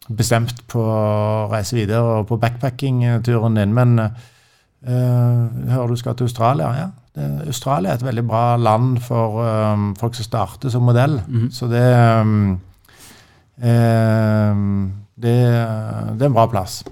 bestemt 0.08 0.62
på 0.70 0.80
å 0.80 1.48
reise 1.50 1.76
videre 1.76 2.20
og 2.20 2.28
på 2.28 2.38
backpacking-turen 2.40 3.58
din, 3.58 3.74
men 3.74 3.98
eh, 3.98 5.42
hører 5.72 5.90
du 5.90 5.96
skal 5.98 6.16
til 6.16 6.28
Australia? 6.28 6.70
Ja. 6.76 6.88
Det, 7.18 7.48
Australia 7.50 7.92
er 7.92 7.98
et 7.98 8.06
veldig 8.06 8.24
bra 8.28 8.44
land 8.56 9.00
for 9.02 9.42
um, 9.42 9.90
folk 9.98 10.14
som 10.14 10.28
starter 10.28 10.70
som 10.70 10.86
modell. 10.86 11.18
Så 11.54 11.66
det, 11.70 11.84
um, 12.20 12.58
um, 13.58 14.92
det 15.18 15.38
Det 16.14 16.22
er 16.22 16.30
en 16.30 16.38
bra 16.38 16.46
plass. 16.46 16.84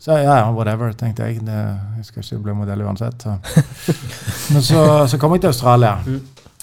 Så 0.00 0.12
ja, 0.16 0.36
ja, 0.38 0.52
whatever, 0.52 0.92
tenkte 0.92 1.26
jeg. 1.28 1.40
Det, 1.44 1.78
jeg 1.96 2.04
skal 2.04 2.24
ikke 2.24 2.42
bli 2.44 2.52
modell 2.62 2.82
uansett. 2.82 3.22
Så. 3.22 3.34
Men 4.52 4.62
så, 4.62 4.84
så 5.06 5.18
kom 5.20 5.34
jeg 5.36 5.40
til 5.40 5.52
Australia. 5.52 5.98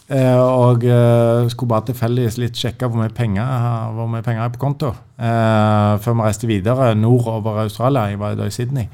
Eh, 0.08 0.39
og 0.39 0.86
eh, 0.88 1.49
skulle 1.51 1.69
bare 1.69 1.89
tilfeldigvis 1.89 2.38
litt 2.39 2.56
sjekke 2.56 2.88
hvor 2.88 3.01
mye 3.01 3.12
penger, 3.12 3.91
hvor 3.93 4.08
mye 4.10 4.23
penger 4.23 4.45
har 4.45 4.53
på 4.56 4.62
konto. 4.62 4.93
Eh, 5.19 5.91
før 6.01 6.15
vi 6.15 6.25
reiste 6.25 6.49
videre 6.49 6.93
nordover 6.95 7.62
Australia. 7.65 8.08
Jeg 8.10 8.21
var 8.21 8.38
da 8.39 8.47
i 8.47 8.56
Sydney. 8.56 8.88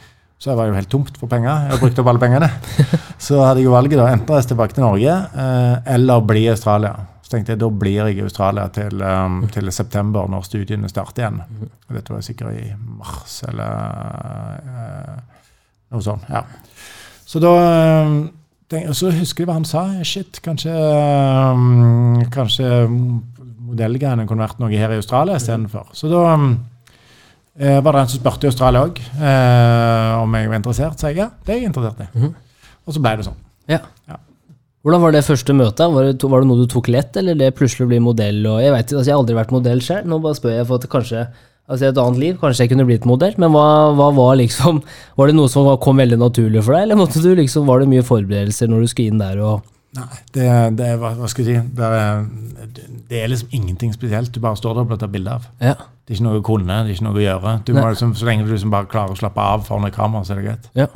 Så 0.43 0.49
jeg 0.51 0.59
var 0.59 0.67
jo 0.67 0.75
helt 0.75 0.89
tomt 0.91 1.15
for 1.15 1.31
penger. 1.31 1.69
Jeg 1.71 1.79
brukte 1.79 2.03
opp 2.03 2.09
alle 2.11 2.19
pengene. 2.19 2.49
Så 3.25 3.37
hadde 3.39 3.61
jeg 3.61 3.69
jo 3.69 3.75
valget 3.77 3.95
da 3.95 4.09
enten 4.11 4.35
reise 4.35 4.49
tilbake 4.49 4.75
til 4.75 4.83
Norge 4.83 5.13
eh, 5.39 5.75
eller 5.95 6.25
bli 6.27 6.41
i 6.43 6.49
Australia. 6.51 6.97
Så 7.23 7.31
tenkte 7.31 7.53
jeg 7.53 7.61
da 7.61 7.69
blir 7.71 7.95
jeg 8.01 8.17
i 8.17 8.25
Australia 8.25 8.65
til, 8.75 8.99
um, 9.07 9.37
til 9.53 9.71
september, 9.71 10.27
når 10.27 10.43
studiene 10.49 10.91
starter 10.91 11.23
igjen. 11.23 11.39
Og 11.87 11.95
dette 11.95 12.11
var 12.11 12.25
sikkert 12.27 12.59
i 12.59 12.73
mars 12.75 13.37
eller 13.47 14.59
eh, 14.59 15.47
noe 15.95 16.03
sånt. 16.03 16.27
ja. 16.27 16.43
Så 17.23 17.39
da 17.39 17.53
eh, 17.63 18.11
tenk, 18.67 18.91
Så 18.99 19.13
husker 19.15 19.45
jeg 19.45 19.47
hva 19.53 19.55
han 19.61 19.69
sa. 19.69 19.85
Shit, 20.03 20.43
kanskje 20.43 20.75
um, 20.75 22.19
Kanskje 22.35 22.67
modellgreiene 22.91 24.27
kunne 24.27 24.43
vært 24.43 24.59
noe 24.59 24.75
her 24.75 24.91
i 24.91 24.99
Australia 24.99 25.39
istedenfor. 25.39 25.95
Så 25.95 26.11
da 26.11 26.27
um, 26.35 26.51
eh, 27.59 27.79
var 27.83 27.95
det 27.95 28.03
en 28.03 28.11
som 28.11 28.21
spurte 28.21 28.47
i 28.47 28.51
Australia 28.51 28.83
òg 28.87 28.99
eh, 28.99 30.11
om 30.21 30.37
jeg 30.37 30.51
var 30.51 30.59
interessert. 30.59 30.99
Så 30.99 31.11
jeg 31.11 31.23
ja, 31.23 31.31
det 31.45 31.55
er 31.55 31.61
jeg 31.61 31.71
interessert 31.71 32.03
i. 32.05 32.29
Og 32.83 32.95
så 32.95 33.03
ble 33.03 33.17
det 33.19 33.27
sånn. 33.29 33.39
Ja. 33.71 33.79
Ja. 34.09 34.19
Hvordan 34.83 34.99
var 34.99 35.13
det 35.15 35.23
første 35.23 35.55
møtet? 35.55 35.85
Var 35.95 36.09
det, 36.09 36.27
var 36.27 36.43
det 36.43 36.49
noe 36.49 36.59
du 36.59 36.67
tok 36.67 36.89
lett, 36.91 37.15
eller 37.15 37.37
det 37.39 37.53
plutselig 37.55 37.85
å 37.85 37.91
bli 37.93 38.01
modell? 38.03 38.41
Og 38.51 38.59
jeg 38.59 38.73
vet, 38.75 38.91
altså 38.91 39.07
jeg 39.07 39.15
har 39.15 39.21
aldri 39.21 39.37
vært 39.37 39.53
modell 39.55 39.83
selv, 39.85 40.09
nå 40.11 40.19
bare 40.23 40.35
spør 40.35 40.57
jeg 40.57 40.67
for 40.67 40.81
at 40.81 40.89
kanskje 40.91 41.21
altså 41.63 41.87
et 41.87 41.99
annet 42.01 42.19
liv, 42.19 42.33
kanskje 42.41 42.65
jeg 42.65 42.73
kunne 42.73 42.85
blitt 42.89 43.05
modell, 43.07 43.37
men 43.39 43.53
hva, 43.53 43.93
hva 43.95 44.09
var 44.11 44.33
liksom 44.35 44.81
Var 45.15 45.29
det 45.29 45.35
noe 45.37 45.51
som 45.51 45.69
kom 45.79 46.01
veldig 46.01 46.19
naturlig 46.19 46.65
for 46.65 46.75
deg, 46.75 46.89
eller 46.89 46.99
måtte 46.99 47.23
du 47.23 47.29
liksom, 47.39 47.69
var 47.69 47.79
det 47.79 47.87
mye 47.93 48.03
forberedelser 48.03 48.67
når 48.67 48.83
du 48.83 48.91
skulle 48.91 49.13
inn 49.13 49.23
der 49.23 49.39
og 49.39 49.69
Nei, 49.93 50.09
det, 50.33 50.45
det 50.79 50.87
hva 50.97 51.13
skal 51.29 51.45
jeg 51.45 51.61
si, 51.61 51.73
det 51.77 51.87
er, 52.01 52.23
det 53.11 53.19
er 53.19 53.27
liksom 53.29 53.51
ingenting 53.53 53.91
spesielt. 53.93 54.31
Du 54.33 54.39
bare 54.41 54.57
står 54.57 54.73
der 54.73 54.81
og 54.81 54.87
blir 54.89 54.97
tatt 54.97 55.11
bilde 55.13 55.35
av. 55.37 55.43
Ja. 55.61 55.75
Det 56.03 56.11
er 56.11 56.17
ikke 56.19 56.25
noe 56.27 56.39
å 56.41 56.43
kunne, 56.43 56.81
det 56.83 56.91
er 56.91 56.95
ikke 56.97 57.05
noe 57.07 57.15
å 57.15 57.23
gjøre. 57.23 57.51
Du 57.65 57.73
må 57.73 57.83
liksom, 57.87 58.13
så 58.19 58.25
lenge 58.27 58.43
du 58.45 58.51
liksom 58.51 58.71
bare 58.73 58.89
klarer 58.91 59.13
å 59.15 59.19
slappe 59.19 59.39
av 59.39 59.63
foran 59.67 59.87
et 59.87 59.95
kamera, 59.95 60.23
så 60.27 60.33
er 60.33 60.41
det 60.41 60.45
greit. 60.49 60.69
Ja. 60.75 60.87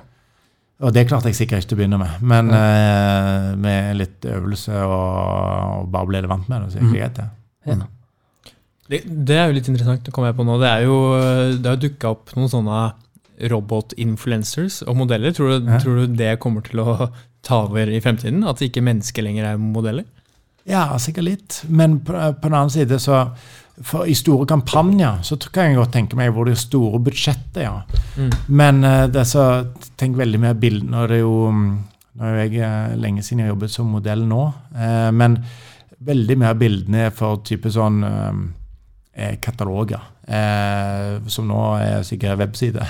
Og 0.84 0.92
det 0.94 1.08
klarte 1.10 1.32
jeg 1.32 1.36
sikkert 1.40 1.64
ikke 1.64 1.70
til 1.72 1.78
å 1.78 1.80
begynne 1.80 1.98
med, 1.98 2.18
men 2.22 2.52
eh, 2.54 3.56
med 3.58 3.96
litt 3.98 4.26
øvelse 4.30 4.76
og, 4.84 5.80
og 5.82 5.88
bare 5.96 6.06
bli 6.12 6.22
vant 6.30 6.50
med 6.52 6.62
det, 6.68 6.72
så 6.74 6.78
er 6.78 6.82
det 6.82 6.90
Mhm. 6.90 6.98
greit, 7.00 7.16
det. 7.16 7.30
Ja. 7.66 7.74
Mm. 7.80 7.88
Det, 8.90 9.00
det 9.28 9.36
er 9.38 9.48
jo 9.50 9.56
litt 9.58 9.68
interessant, 9.68 10.04
det 10.06 10.14
kommer 10.16 10.30
jeg 10.30 10.38
på 10.38 10.46
nå. 10.48 10.60
Det 10.62 10.68
er 10.70 10.84
jo 10.86 10.98
det 11.58 11.66
har 11.68 11.76
jo 11.80 11.88
dukka 11.90 12.12
opp 12.14 12.36
noen 12.38 12.52
sånne 12.52 12.78
robot-influencers 13.52 14.82
og 14.88 14.96
modeller. 14.98 15.32
Tror 15.36 15.50
du, 15.60 15.66
Ja. 15.72 15.80
tror 15.80 15.96
du 16.08 16.16
det 16.16 16.40
kommer 16.40 16.62
til 16.64 16.80
å 16.80 17.12
ta 17.44 17.64
over 17.66 17.88
i 17.90 18.00
fremtiden? 18.00 18.44
At 18.48 18.62
ikke 18.62 18.82
mennesker 18.84 19.24
lenger 19.24 19.46
er 19.54 19.58
modeller? 19.58 20.06
Ja, 20.66 20.88
sikkert 20.98 21.24
litt. 21.24 21.64
Men 21.70 22.00
på, 22.00 22.12
på 22.14 22.42
den 22.48 22.54
annen 22.54 22.70
side, 22.70 23.00
så 23.00 23.32
for 23.86 24.10
I 24.10 24.16
store 24.18 24.48
kampanjer 24.50 25.22
så 25.26 25.38
kan 25.54 25.70
jeg 25.70 25.78
godt 25.78 25.94
tenke 25.94 26.18
meg 26.18 26.32
hvor 26.34 26.48
det 26.48 26.56
er 26.56 26.62
store 26.64 27.02
budsjettet, 27.04 27.62
ja. 27.62 27.76
Mm. 28.18 28.32
Men 28.48 28.82
uh, 28.86 29.06
det 29.12 29.28
så, 29.30 29.46
tenk 30.00 30.18
veldig 30.18 30.42
mye 30.42 30.58
bilder 30.58 30.90
Nå 30.90 31.04
er 31.04 31.14
det 31.14 31.20
jo 31.22 31.34
mm, 31.54 31.66
Nå 32.18 32.26
er 32.26 32.38
jeg 32.42 32.62
eh, 32.66 32.94
lenge 32.98 33.22
siden 33.22 33.44
jeg 33.44 33.52
har 33.52 33.54
jobbet 33.54 33.70
som 33.70 33.92
modell 33.94 34.24
nå, 34.26 34.40
eh, 34.74 35.10
men 35.14 35.36
veldig 36.08 36.38
mye 36.42 36.50
av 36.50 36.58
bildene 36.58 37.04
er 37.06 37.12
for 37.14 37.44
type 37.46 37.70
sånn 37.70 38.00
eh, 38.02 39.36
kataloger. 39.38 40.02
Eh, 40.28 41.28
som 41.32 41.46
nå 41.48 41.60
er 41.80 42.02
sikkert 42.04 42.40
webside. 42.42 42.84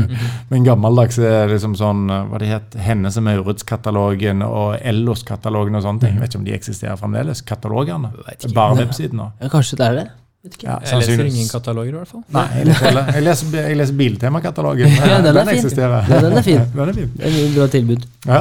men 0.50 0.66
gammeldags 0.66 1.16
er 1.22 1.46
det 1.46 1.54
liksom 1.54 1.76
sånn 1.78 2.02
eh, 2.12 2.26
Hva 2.28 2.40
det 2.42 2.50
het 2.50 2.76
Hennes 2.84 3.16
og 3.16 3.24
Maurits-katalogen 3.24 4.44
og 4.44 4.74
Ellos-katalogen 4.76 5.78
og 5.78 5.86
sånne 5.86 6.04
ting. 6.04 6.18
Jeg 6.18 6.24
vet 6.24 6.34
ikke 6.34 6.42
om 6.42 6.48
de 6.50 6.56
eksisterer 6.58 7.00
fremdeles. 7.00 7.44
Katalogene. 7.48 8.12
Bare 8.52 8.82
websiden 8.82 9.22
nå. 9.22 9.30
Ja, 9.40 9.48
kanskje 9.52 9.80
det 9.80 9.88
er 9.88 9.98
det. 10.02 10.08
Vet 10.42 10.56
ikke. 10.56 10.66
Ja, 10.66 10.78
Jeg 10.82 10.98
leser 11.04 11.28
ingen 11.30 11.48
kataloger, 11.52 11.92
i 11.92 11.98
hvert 12.00 12.10
fall. 12.10 12.22
Nei, 12.34 12.46
jeg 12.56 12.66
leser, 12.66 12.96
jeg 13.14 13.22
leser, 13.22 13.52
jeg 13.60 13.76
leser 13.78 13.98
Biltemakatalogen. 14.00 14.96
Ja, 15.12 15.20
den 15.22 15.38
fin. 15.38 15.52
eksisterer. 15.54 16.08
Ja, 16.10 16.20
den 16.24 16.38
er 16.40 16.46
fin. 16.46 16.64
den 16.74 16.88
er 16.88 16.96
fin. 16.96 17.12
Det 17.14 17.28
er 17.30 17.38
et 17.44 17.54
bra 17.54 17.68
tilbud. 17.70 18.06
Ja. 18.26 18.40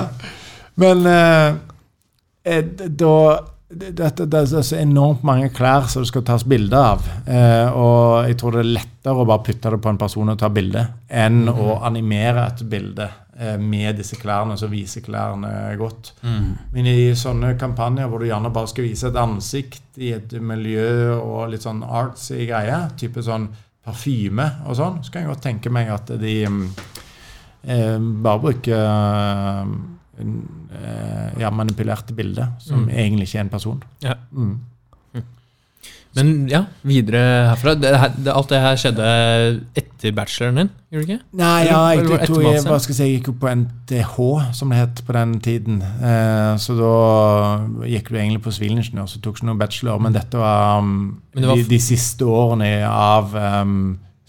Men 0.81 1.05
eh, 1.11 1.47
eh, 2.49 2.63
da 2.89 3.15
det, 3.71 3.91
det, 3.95 4.25
det 4.27 4.39
er 4.39 4.63
så 4.65 4.75
enormt 4.81 5.21
mange 5.23 5.49
klær 5.53 5.85
som 5.91 6.03
det 6.03 6.09
skal 6.09 6.25
tas 6.27 6.43
bilde 6.47 6.75
av. 6.75 7.05
Eh, 7.23 7.69
og 7.77 8.27
jeg 8.27 8.37
tror 8.41 8.57
det 8.57 8.63
er 8.65 8.71
lettere 8.79 9.21
å 9.21 9.27
bare 9.29 9.45
putte 9.45 9.71
det 9.71 9.79
på 9.85 9.93
en 9.93 10.01
person 10.01 10.33
og 10.33 10.39
ta 10.41 10.49
bilde, 10.51 10.83
enn 11.07 11.45
å 11.51 11.77
animere 11.87 12.49
et 12.49 12.65
bilde 12.71 13.07
eh, 13.07 13.20
med 13.59 13.95
disse 13.95 14.15
klærne 14.19 14.57
så 14.59 14.67
viser 14.69 15.01
klærne 15.01 15.49
godt. 15.79 16.11
Men 16.23 16.85
i 16.85 17.13
sånne 17.15 17.53
kampanjer 17.57 18.07
hvor 18.11 18.19
du 18.19 18.25
gjerne 18.27 18.51
bare 18.53 18.67
skal 18.67 18.83
vise 18.89 19.07
et 19.07 19.15
ansikt 19.17 19.97
i 19.97 20.11
et 20.17 20.33
miljø 20.41 21.15
og 21.15 21.49
litt 21.53 21.63
sånn 21.63 21.79
artsy 21.83 22.45
greie, 22.49 22.81
type 22.99 23.23
sånn 23.23 23.47
parfyme 23.85 24.45
og 24.67 24.75
sånn, 24.77 24.99
så 25.01 25.11
kan 25.11 25.23
jeg 25.23 25.31
godt 25.31 25.41
tenke 25.47 25.71
meg 25.73 25.89
at 25.89 26.11
de 26.21 26.35
mm, 26.45 26.65
eh, 27.63 27.97
bare 28.21 28.43
bruker 28.43 28.83
eh, 28.83 29.71
eh, 30.81 31.41
ja, 31.41 31.49
manipulerte 31.51 32.13
bilder 32.13 32.51
som 32.59 32.83
Mm. 32.85 32.89
egentlig 32.89 33.27
ikke 33.29 33.37
er 33.39 33.41
en 33.47 33.49
person. 33.49 33.83
Ja. 34.03 34.13
Mm. 34.31 34.59
Men 36.17 36.31
ja, 36.51 36.65
videre 36.83 37.21
herfra. 37.47 37.73
Det, 37.79 37.91
det, 38.19 38.33
alt 38.33 38.51
det 38.51 38.59
her 38.59 38.79
skjedde 38.79 39.07
etter 39.79 40.15
bacheloren 40.15 40.59
din, 40.59 40.71
gjorde 40.91 41.05
det 41.07 41.15
ikke? 41.15 41.25
Nei, 41.39 41.59
ja, 41.69 41.79
jeg, 41.93 42.03
jeg, 42.03 42.17
etter 42.17 42.43
jeg, 42.43 42.63
hva 42.67 42.79
skal 42.83 42.91
jeg 42.93 42.97
si, 42.97 43.05
jeg 43.05 43.15
gikk 43.15 43.29
jo 43.31 43.35
på 43.39 43.51
NTH, 43.61 44.17
som 44.57 44.73
det 44.73 44.81
het 44.81 45.01
på 45.07 45.15
den 45.15 45.35
tiden. 45.45 45.81
Eh, 45.81 46.51
så 46.59 46.75
da 46.75 46.93
gikk 47.87 48.11
du 48.11 48.17
egentlig 48.19 48.43
på 48.43 48.55
sivilingeniør, 48.57 49.07
så 49.07 49.23
tok 49.23 49.39
ikke 49.39 49.47
noen 49.47 49.61
bachelor. 49.61 50.01
Men 50.03 50.17
dette 50.17 50.41
var, 50.41 50.81
um, 50.83 51.21
Men 51.31 51.45
det 51.45 51.51
var 51.53 51.61
de, 51.61 51.67
de 51.71 51.81
siste 51.83 52.27
årene 52.27 52.73
av 52.89 53.31
um, 53.63 53.77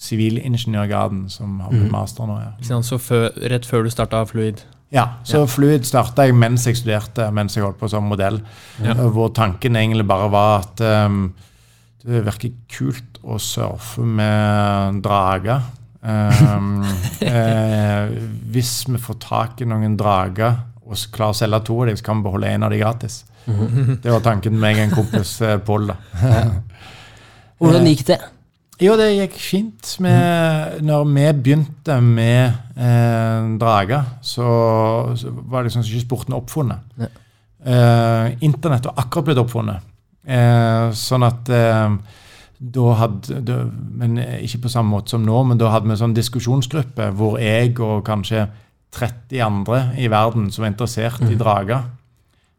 sivilingeniørgraden, 0.03 1.27
som 1.33 1.59
har 1.65 1.75
blitt 1.75 1.89
mm. 1.89 1.97
master 1.97 2.31
nå. 2.31 2.39
ja. 2.45 2.53
Så 2.61 2.79
altså 2.79 2.95
Så 2.95 3.03
før, 3.09 3.29
rett 3.51 3.67
før 3.67 3.87
du 3.87 3.91
starta 3.91 4.23
Fluid. 4.31 4.63
Ja, 4.93 5.07
så 5.25 5.43
Ja. 5.43 5.47
Fluid 5.49 5.87
starta 5.89 6.29
jeg 6.29 6.37
mens 6.37 6.67
jeg 6.69 6.77
studerte, 6.77 7.31
mens 7.33 7.57
jeg 7.57 7.65
holdt 7.65 7.81
på 7.81 7.89
som 7.89 8.05
modell. 8.07 8.43
Ja. 8.83 8.93
Eh, 8.93 9.09
Hvor 9.11 9.33
tanken 9.35 9.77
egentlig 9.77 10.07
bare 10.07 10.31
var 10.31 10.67
at 10.67 11.07
um, 11.07 11.33
det 12.03 12.25
virker 12.27 12.57
kult 12.73 13.21
å 13.23 13.39
surfe 13.43 14.03
med 14.03 15.03
drager. 15.05 15.63
Um, 16.03 16.83
eh, 17.23 18.11
hvis 18.51 18.81
vi 18.89 18.99
får 18.99 19.21
tak 19.23 19.63
i 19.63 19.69
noen 19.71 19.95
drager 19.99 20.59
og 20.83 20.99
klarer 21.15 21.37
å 21.37 21.39
selge 21.39 21.63
to 21.69 21.77
av 21.79 21.89
dem, 21.89 21.99
så 21.99 22.09
kan 22.09 22.19
vi 22.19 22.27
beholde 22.27 22.51
en 22.51 22.67
av 22.67 22.75
dem 22.75 22.83
gratis. 22.83 23.23
Det 23.47 24.11
var 24.11 24.21
tanken 24.23 24.59
med 24.61 24.79
en 24.83 24.95
kompis, 24.95 25.41
eh, 25.43 25.59
Pål. 25.63 25.91
Hvordan 27.63 27.87
gikk 27.91 28.07
det? 28.11 28.19
Jo, 28.83 28.97
det 28.99 29.13
gikk 29.13 29.39
fint. 29.39 29.95
Med, 30.03 30.81
når 30.83 31.07
vi 31.07 31.27
begynte 31.39 32.01
med 32.03 32.75
eh, 32.75 33.51
drager, 33.61 34.17
så, 34.27 34.47
så 35.19 35.31
var 35.31 35.63
det 35.63 35.71
liksom 35.71 35.87
ikke 35.87 36.07
sporten 36.07 36.39
oppfunnet. 36.39 36.95
Ja. 36.99 37.11
Eh, 37.63 38.43
internett 38.43 38.89
var 38.91 38.99
akkurat 39.05 39.31
blitt 39.31 39.43
oppfunnet. 39.43 39.92
Eh, 40.23 40.89
sånn 40.95 41.27
at 41.27 41.49
eh, 41.51 41.95
da 42.63 42.93
hadde 42.95 43.57
Men 43.99 44.21
ikke 44.23 44.61
på 44.69 44.71
samme 44.71 44.95
måte 44.95 45.11
som 45.11 45.25
nå, 45.27 45.41
men 45.49 45.59
da 45.59 45.73
hadde 45.73 45.89
vi 45.89 45.97
en 45.97 46.03
sånn 46.05 46.15
diskusjonsgruppe 46.15 47.09
hvor 47.19 47.41
jeg 47.43 47.75
og 47.83 48.05
kanskje 48.07 48.47
30 48.95 49.43
andre 49.43 49.81
i 49.99 50.07
verden 50.13 50.51
som 50.53 50.63
var 50.63 50.71
interessert 50.71 51.25
i 51.27 51.39
drager, 51.41 51.87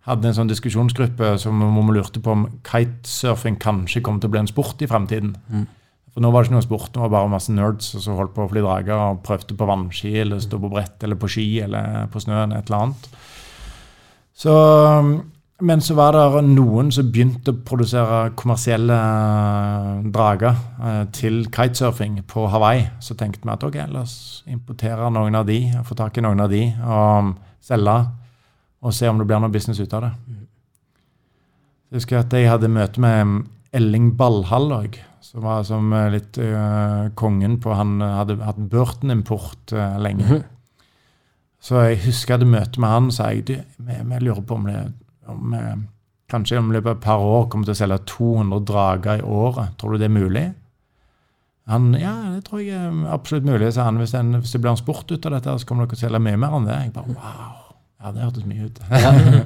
hadde 0.08 0.28
en 0.28 0.36
sånn 0.36 0.50
diskusjonsgruppe 0.50 1.36
som 1.40 1.62
hvor 1.62 1.86
vi 1.88 1.96
lurte 1.96 2.24
på 2.24 2.34
om 2.34 2.48
kitesurfing 2.68 3.60
kanskje 3.62 4.02
kom 4.04 4.20
til 4.20 4.32
å 4.32 4.34
bli 4.34 4.42
en 4.42 4.50
sport 4.50 4.82
i 4.84 4.90
fremtiden. 4.90 5.36
Mm. 5.48 5.68
For 6.14 6.22
nå 6.22 6.30
var 6.30 6.44
det 6.44 6.50
ikke 6.50 6.58
noe 6.58 6.66
sport, 6.66 6.90
det 6.94 7.02
var 7.02 7.14
bare 7.14 7.32
masse 7.32 7.54
nerds 7.54 7.94
som 8.04 8.18
holdt 8.20 8.36
på 8.36 8.44
å 8.44 8.50
fly 8.52 8.62
drager 8.62 8.98
og 8.98 9.22
prøvde 9.26 9.56
på 9.58 9.68
vannski 9.70 10.12
eller 10.22 10.42
stå 10.44 10.60
på 10.62 10.74
brett 10.74 11.06
eller 11.06 11.18
på 11.22 11.30
ski 11.32 11.46
eller 11.66 12.10
på 12.14 12.22
snøen, 12.22 12.54
et 12.54 12.68
eller 12.68 12.84
annet. 12.84 13.08
Så, 14.34 14.54
men 15.64 15.82
så 15.82 15.96
var 15.96 16.16
det 16.16 16.42
noen 16.50 16.90
som 16.92 17.08
begynte 17.12 17.54
å 17.54 17.62
produsere 17.66 18.34
kommersielle 18.40 18.96
eh, 18.96 20.02
drager 20.14 20.58
eh, 20.84 21.04
til 21.16 21.46
kitesurfing 21.48 22.20
på 22.28 22.48
Hawaii. 22.52 22.84
Så 23.04 23.16
tenkte 23.20 23.48
vi 23.48 23.54
at 23.54 23.64
ok, 23.64 23.78
la 23.92 24.04
oss 24.04 24.44
importere 24.52 25.08
noen 25.14 25.38
av 25.40 25.48
de, 25.48 25.62
få 25.88 25.96
tak 26.00 26.20
i 26.20 26.24
noen 26.26 26.44
av 26.44 26.52
de 26.52 26.66
og 26.84 27.34
selge, 27.64 27.98
og 28.84 28.96
se 28.96 29.08
om 29.08 29.22
det 29.22 29.28
blir 29.30 29.40
noe 29.40 29.54
business 29.54 29.80
ut 29.80 29.96
av 29.96 30.08
det. 30.08 30.14
Jeg 31.94 32.02
husker 32.02 32.20
at 32.20 32.36
jeg 32.36 32.50
hadde 32.50 32.72
møte 32.74 33.04
med 33.04 33.46
Elling 33.74 34.12
Ballhall 34.20 34.68
òg, 34.76 34.98
som 35.24 35.46
var 35.46 35.64
som 35.68 35.94
eh, 35.96 36.10
litt 36.18 36.40
uh, 36.42 37.08
kongen 37.16 37.56
på 37.64 37.78
Han 37.78 38.02
hadde 38.04 38.42
hatt 38.44 38.60
Burton-import 38.60 39.72
uh, 39.78 39.96
lenge. 40.02 40.28
Mhm. 40.28 40.50
Så 41.64 41.80
jeg 41.80 42.02
husker 42.04 42.34
jeg 42.34 42.42
hadde 42.42 42.52
møte 42.52 42.82
med 42.84 42.92
han, 42.92 43.06
sa 43.16 43.30
jeg 43.32 43.46
du, 43.48 43.54
vi, 43.88 43.96
vi 43.96 44.18
lurer 44.20 44.44
på 44.44 44.58
om 44.58 44.66
det 44.68 44.82
om, 45.28 45.54
eh, 45.54 45.76
Kanskje 46.34 46.58
om 46.58 46.72
løpet 46.72 46.88
av 46.90 46.96
et 46.98 47.04
par 47.04 47.22
år 47.22 47.44
kommer 47.52 47.68
til 47.68 47.76
å 47.76 47.78
selge 47.78 47.98
200 48.10 48.64
drager 48.66 49.20
i 49.20 49.26
året. 49.28 49.76
Tror 49.78 49.94
du 49.94 50.02
det 50.02 50.08
er 50.08 50.14
mulig? 50.16 50.46
Han, 51.70 51.94
ja, 51.96 52.14
det 52.34 52.44
tror 52.48 52.64
jeg 52.64 52.76
er 52.76 53.12
absolutt 53.14 53.46
mulig, 53.48 53.70
sa 53.76 53.86
han. 53.88 54.00
Hvis, 54.02 54.16
den, 54.16 54.34
hvis 54.40 54.56
det 54.56 54.62
blir 54.64 54.74
en 54.74 54.80
sport 54.80 55.12
ut 55.12 55.28
av 55.30 55.36
dette, 55.38 55.54
så 55.60 55.68
kommer 55.68 55.86
dere 55.86 55.94
til 55.94 56.02
å 56.02 56.08
selge 56.08 56.24
mye 56.26 56.40
mer 56.42 56.56
enn 56.58 56.66
det. 56.68 56.80
Jeg 56.80 56.96
bare, 56.96 57.14
wow, 57.14 57.54
ja, 58.02 58.16
det 58.16 58.26
hørtes 58.26 58.48
mye 58.50 58.68
ut. 58.68 58.82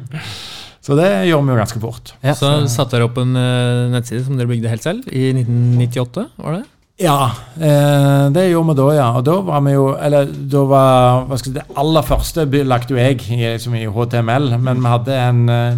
så 0.87 0.97
det 1.01 1.09
gjør 1.27 1.43
vi 1.43 1.53
jo 1.53 1.59
ganske 1.59 1.83
fort. 1.83 2.13
Ja. 2.23 2.37
Så 2.39 2.53
satte 2.71 2.95
dere 2.95 3.09
opp 3.09 3.19
en 3.21 3.35
eh, 3.37 3.83
nettside 3.93 4.23
som 4.25 4.39
dere 4.39 4.49
bygde 4.49 4.71
helt 4.71 4.85
selv 4.85 5.11
i 5.11 5.27
1998, 5.35 6.25
var 6.39 6.59
det? 6.59 6.63
Ja, 6.97 7.31
eh, 7.61 8.23
det 8.33 8.47
gjorde 8.49 8.71
vi 8.71 8.77
da, 8.79 8.87
ja. 8.95 9.07
Og 9.19 9.25
da 9.27 9.35
var 9.45 9.61
vi 9.61 9.75
jo 9.75 9.91
Eller 10.01 10.31
da 10.49 10.63
var 10.65 11.27
hva 11.29 11.37
skal 11.37 11.53
Det 11.59 11.65
aller 11.77 12.05
første 12.07 12.45
lagt 12.65 12.89
jo 12.89 12.97
jeg 12.97 13.61
som 13.61 13.75
i 13.77 13.85
HTML, 13.85 14.57
men 14.57 14.81
vi 14.81 14.89
hadde 14.89 15.19
en 15.21 15.43
eh, 15.49 15.77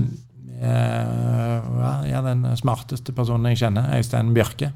ja, 1.79 1.93
ja, 2.08 2.21
den 2.23 2.45
smarteste 2.55 3.13
personen 3.15 3.51
jeg 3.51 3.63
kjenner, 3.63 3.91
Øystein 3.97 4.34
Bjørke. 4.36 4.71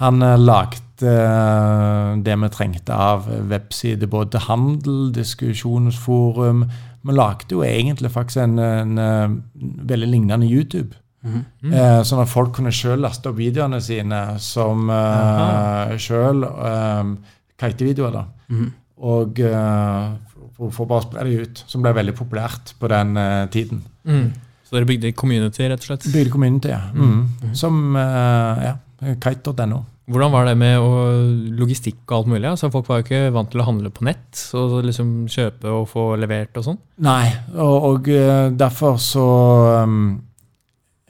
Han 0.00 0.22
eh, 0.22 0.38
lagde 0.38 1.12
eh, 1.12 2.16
det 2.24 2.36
vi 2.42 2.50
trengte 2.54 2.94
av 2.94 3.28
websider, 3.50 4.08
både 4.08 4.44
handel, 4.48 5.10
diskusjonsforum. 5.14 6.64
Vi 7.04 7.16
lagde 7.16 7.56
jo 7.56 7.64
egentlig 7.66 8.12
faktisk 8.14 8.44
en, 8.44 8.58
en, 8.58 8.98
en 8.98 9.42
veldig 9.88 10.08
lignende 10.08 10.48
YouTube. 10.48 10.96
Mhm. 11.26 11.72
Eh, 11.74 12.00
sånn 12.06 12.22
at 12.22 12.30
folk 12.30 12.52
kunne 12.56 12.70
sjøl 12.74 13.00
laste 13.02 13.30
opp 13.30 13.38
videoene 13.40 13.80
sine 13.82 14.20
som 14.42 14.88
eh, 14.94 15.96
sjøl 15.98 16.44
eh, 16.46 17.14
kitevideoer. 17.58 18.12
da. 18.14 18.24
Mhm. 18.52 18.68
Og 19.08 19.40
eh, 19.40 20.16
for, 20.58 20.86
bare 20.86 21.02
å 21.02 21.06
spre 21.06 21.26
det 21.26 21.42
ut, 21.42 21.64
som 21.70 21.84
ble 21.84 21.94
veldig 21.94 22.14
populært 22.18 22.74
på 22.80 22.90
den 22.90 23.16
eh, 23.20 23.44
tiden. 23.54 23.84
Mm. 24.08 24.32
Så 24.66 24.76
dere 24.76 24.88
bygde 24.88 25.14
community, 25.16 25.68
rett 25.70 25.84
og 25.84 25.92
slett? 25.92 26.08
Bygde 26.12 26.32
community, 26.34 26.72
ja. 26.74 26.82
Mm. 26.92 27.54
Som 27.56 27.96
eh, 27.96 28.66
ja, 28.66 28.74
kite.no. 29.22 29.84
Hvordan 30.08 30.32
var 30.32 30.46
det 30.48 30.54
med 30.56 30.80
logistikk 31.58 32.00
og 32.08 32.14
alt 32.16 32.30
mulig? 32.32 32.46
Altså, 32.48 32.70
folk 32.72 32.86
var 32.88 33.00
jo 33.00 33.04
ikke 33.04 33.32
vant 33.34 33.50
til 33.52 33.60
å 33.60 33.66
handle 33.66 33.90
på 33.92 34.06
nett, 34.08 34.24
så 34.32 34.80
liksom 34.80 35.26
kjøpe 35.28 35.68
og 35.68 35.84
få 35.90 36.04
levert 36.20 36.56
og 36.56 36.64
sånn. 36.64 36.78
Nei, 37.04 37.28
og, 37.52 37.76
og 37.90 38.08
eh, 38.12 38.48
derfor 38.56 38.96
så 39.04 39.26
um, 39.84 40.16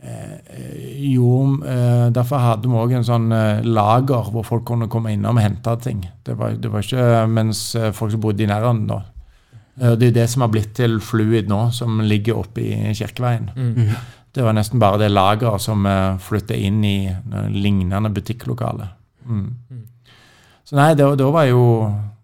eh, 0.03 0.39
eh, 0.57 0.89
Eh, 1.09 2.11
derfor 2.13 2.39
hadde 2.39 2.69
vi 2.69 2.79
òg 2.79 2.93
en 2.99 3.05
sånn 3.07 3.33
eh, 3.33 3.63
lager 3.65 4.31
hvor 4.33 4.45
folk 4.47 4.65
kunne 4.69 4.89
komme 4.91 5.13
innom 5.13 5.39
og 5.39 5.43
hente 5.43 5.75
ting. 5.83 6.03
Det 6.25 6.37
var, 6.39 6.57
det 6.61 6.71
var 6.71 6.85
ikke 6.85 7.27
mens 7.33 7.63
folk 7.97 8.13
som 8.13 8.21
bodde 8.21 8.45
i 8.45 8.49
nærheten 8.51 8.87
da. 8.89 9.03
Eh, 9.81 9.97
Det 9.97 10.09
er 10.09 10.17
det 10.21 10.29
som 10.31 10.43
har 10.43 10.53
blitt 10.53 10.75
til 10.75 11.01
Fluid 11.01 11.49
nå, 11.49 11.71
som 11.73 12.01
ligger 12.01 12.39
oppe 12.39 12.63
i 12.63 12.95
Kirkeveien. 12.95 13.51
Mm. 13.57 13.91
Det 14.35 14.45
var 14.45 14.53
nesten 14.55 14.79
bare 14.79 14.99
det 14.99 15.11
lageret 15.11 15.61
som 15.61 15.87
flytta 16.21 16.55
inn 16.55 16.85
i 16.85 17.09
lignende 17.51 18.11
butikklokale. 18.15 18.89
Mm. 19.27 19.47
Mm. 19.71 19.85
Så 20.65 20.77
nei, 20.77 20.95
da 20.95 21.15
da 21.17 21.31
var 21.33 21.47
jo 21.49 21.63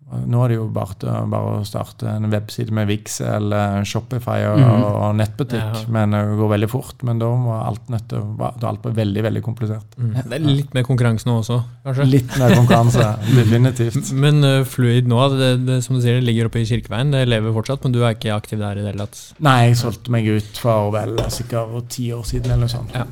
Nå 0.04 0.42
er 0.44 0.52
det 0.52 0.56
jo 0.58 0.66
bare, 0.72 1.14
bare 1.32 1.58
å 1.58 1.64
starte 1.66 2.06
en 2.06 2.28
webside 2.30 2.74
med 2.76 2.86
Vix 2.90 3.16
eller 3.24 3.82
Shopify 3.88 4.44
og, 4.50 4.60
mm. 4.60 4.84
og 4.84 5.16
nettbutikk. 5.18 5.78
Ja. 5.80 5.82
Men 5.96 6.14
det 6.14 6.20
går 6.38 6.50
veldig 6.52 6.68
fort. 6.70 7.00
Men 7.08 7.22
da 7.22 7.30
var 7.32 7.64
alt 7.70 7.90
nødt 7.92 8.06
til 8.12 8.26
da 8.38 8.68
alt 8.68 8.84
var 8.84 8.94
veldig, 8.98 9.24
veldig 9.26 9.42
komplisert. 9.44 9.96
Mm. 9.96 10.12
Det 10.20 10.36
er 10.36 10.44
litt 10.44 10.76
mer 10.76 10.86
konkurranse 10.86 11.28
nå 11.28 11.38
også, 11.40 11.58
kanskje? 11.86 12.08
Litt 12.12 12.36
mer 12.40 12.54
konkurranse, 12.54 13.08
definitivt. 13.40 14.12
Men 14.14 14.44
uh, 14.44 14.60
Fluid 14.68 15.10
nå, 15.10 15.20
det, 15.34 15.50
det, 15.66 15.80
som 15.86 15.96
du 15.96 16.02
sier, 16.04 16.20
det 16.20 16.28
ligger 16.28 16.50
oppe 16.50 16.62
i 16.62 16.68
Kirkeveien. 16.68 17.14
Det 17.14 17.24
lever 17.30 17.56
fortsatt, 17.56 17.86
men 17.86 17.96
du 17.96 18.02
er 18.02 18.18
ikke 18.18 18.36
aktiv 18.36 18.60
der 18.60 18.78
i 18.78 18.84
det 18.84 18.92
hele 18.92 19.08
tatt? 19.08 19.22
Nei, 19.44 19.58
jeg 19.70 19.80
solgte 19.80 20.14
meg 20.14 20.28
ut 20.28 20.60
for 20.60 20.92
vel 20.94 21.16
sikkert 21.32 21.88
ti 21.94 22.10
år 22.14 22.26
siden 22.28 22.52
eller 22.52 22.68
noe 22.68 22.74
sånt. 22.76 22.92
Ja. 22.94 23.08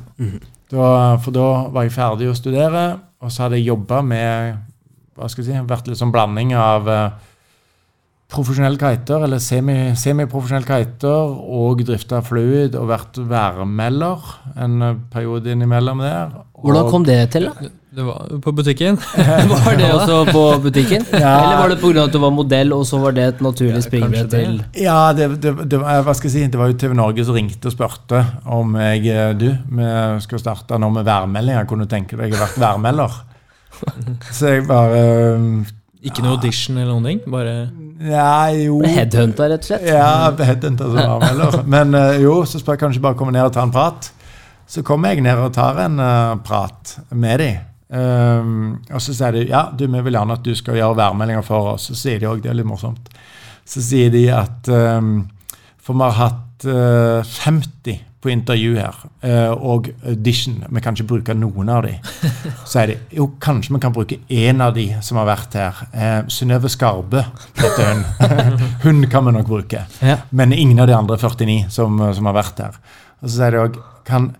Da, 0.73 0.85
for 1.21 1.33
da 1.35 1.47
var 1.73 1.85
jeg 1.85 1.93
ferdig 1.97 2.29
å 2.31 2.37
studere, 2.37 2.85
og 3.23 3.33
så 3.33 3.45
hadde 3.45 3.59
jeg 3.59 3.73
jobba 3.73 3.99
med 4.05 4.61
hva 5.17 5.29
skal 5.29 5.43
jeg 5.45 5.53
si, 5.53 5.67
vært 5.69 5.87
litt 5.91 5.99
sånn 5.99 6.13
blanding 6.13 6.55
av 6.57 6.87
eh, 6.89 7.29
profesjonell 8.33 8.79
kiter, 8.81 9.27
eller 9.27 9.41
semi- 9.43 9.93
semiprofesjonell 9.99 10.65
kiter, 10.65 11.35
og 11.53 11.83
drifta 11.85 12.23
fluid 12.25 12.73
og 12.79 12.89
vært 12.89 13.19
værmelder 13.29 14.31
en 14.63 14.81
eh, 14.81 14.95
periode 15.13 15.53
innimellom 15.53 16.01
der. 16.01 16.33
Hvordan 16.63 16.89
kom 16.89 17.05
det 17.05 17.19
til, 17.35 17.49
da? 17.51 17.69
Det 17.93 18.01
var 18.07 18.29
på 18.41 18.51
butikken. 18.57 18.95
Var 19.53 19.75
det 19.77 19.89
også 19.99 20.15
på 20.31 20.41
butikken? 20.63 21.03
Ja. 21.13 21.33
Eller 21.43 21.59
var 21.61 21.69
det 21.69 21.77
pga. 21.83 22.07
at 22.07 22.15
du 22.15 22.17
var 22.23 22.31
modell, 22.33 22.73
og 22.73 22.87
så 22.89 22.97
var 23.03 23.13
det 23.13 23.27
et 23.35 23.43
naturlig 23.45 23.75
Ja, 23.77 23.83
springbrett 23.85 24.31
til 24.33 24.55
Ja, 24.81 24.95
det, 25.13 25.27
det, 25.43 25.51
det, 25.69 25.77
hva 25.83 26.15
skal 26.17 26.31
jeg 26.31 26.33
si, 26.33 26.47
det 26.49 26.57
var 26.57 26.71
jo 26.71 26.79
TV 26.81 26.95
Norge 26.97 27.27
som 27.27 27.37
ringte 27.37 27.69
og 27.69 27.75
spurte 27.75 28.23
om 28.49 28.73
jeg 28.81 29.05
eh, 29.13 29.35
Du, 29.37 29.45
vi 29.77 29.91
skal 30.25 30.41
starte 30.41 30.79
nå 30.81 30.89
med 30.95 31.05
værmeldinger. 31.05 31.69
Kunne 31.69 31.85
du 31.85 31.91
tenke 31.93 32.17
deg 32.17 32.33
å 32.33 32.41
være 32.41 32.63
værmelder? 32.65 33.19
Så 34.37 34.51
jeg 34.51 34.65
bare 34.69 34.99
eh, 34.99 35.71
Ikke 36.09 36.23
noe 36.25 36.37
audition 36.37 36.77
eller 36.77 36.91
noen 36.93 37.09
ting? 37.09 37.21
Bare 37.31 37.55
Ja, 38.03 38.49
jo 38.55 38.79
Ble 38.81 38.91
headhunta, 38.93 39.47
rett 39.51 39.65
og 39.65 39.69
slett? 39.71 39.85
Ja, 39.87 40.31
headhunta 40.33 40.89
som 40.89 40.99
værmelder. 40.99 41.59
Men 41.75 41.95
eh, 41.99 42.21
jo, 42.25 42.39
så 42.49 42.61
spør 42.61 42.77
jeg 42.77 42.83
kanskje 42.85 43.03
bare 43.03 43.19
komme 43.19 43.35
ned 43.35 43.47
og 43.47 43.53
ta 43.55 43.65
en 43.65 43.73
prat. 43.73 44.09
Så 44.67 44.83
kommer 44.85 45.13
jeg 45.13 45.23
ned 45.25 45.39
og 45.39 45.53
tar 45.53 45.77
en 45.83 45.99
uh, 45.99 46.33
prat 46.43 46.97
med 47.11 47.43
dem. 47.43 47.69
og 48.89 49.01
så 49.03 49.13
sier 49.13 49.35
de 49.35 49.41
ja, 49.51 49.67
du, 49.77 49.83
vi 49.85 49.99
vil 50.01 50.15
gjerne 50.15 50.33
at 50.33 50.45
du 50.45 50.55
skal 50.57 50.79
gjøre 50.79 50.97
værmeldinger 50.97 51.45
for 51.45 51.75
oss. 51.75 51.91
Så 51.91 51.97
sier 51.99 52.19
de 52.19 52.29
òg, 52.31 52.41
det 52.41 52.49
er 52.49 52.57
litt 52.57 52.65
morsomt, 52.65 53.11
så 53.69 53.83
sier 53.83 54.09
de 54.11 54.23
at 54.33 54.71
um, 54.71 55.27
For 55.83 55.93
vi 55.93 56.07
har 56.07 56.17
hatt 56.17 56.65
uh, 56.65 57.35
50 57.43 57.99
på 58.23 58.31
intervju 58.31 58.77
her, 58.77 58.97
eh, 59.27 59.51
og 59.51 59.89
audition. 60.07 60.61
Vi 60.69 60.83
kan 60.83 60.95
ikke 60.95 61.09
bruke 61.11 61.35
noen 61.37 61.69
av 61.69 61.83
de. 61.85 61.93
Så 62.63 62.77
sier 62.77 62.93
de 62.93 62.97
jo, 63.19 63.29
kanskje 63.43 63.75
vi 63.75 63.83
kan 63.83 63.95
bruke 63.95 64.19
én 64.31 64.63
av 64.63 64.73
de 64.77 64.87
som 65.03 65.19
har 65.21 65.29
vært 65.29 65.59
her. 65.59 65.83
Uh, 65.93 66.19
Synnøve 66.31 66.71
Skarbe 66.71 67.25
heter 67.59 67.91
hun. 67.91 68.03
hun 68.85 69.05
kan 69.11 69.27
vi 69.27 69.35
nok 69.35 69.49
bruke. 69.51 69.85
Ja. 70.01 70.21
Men 70.31 70.55
ingen 70.55 70.79
av 70.79 70.87
de 70.89 70.97
andre 70.97 71.19
49 71.19 71.67
som, 71.73 71.99
som 72.15 72.31
har 72.31 72.39
vært 72.39 72.63
her. 72.63 72.83
Og 73.23 73.29
så 73.29 73.37
sier 73.37 73.55
de 73.55 73.63
òg 73.63 73.81
kan 74.07 74.31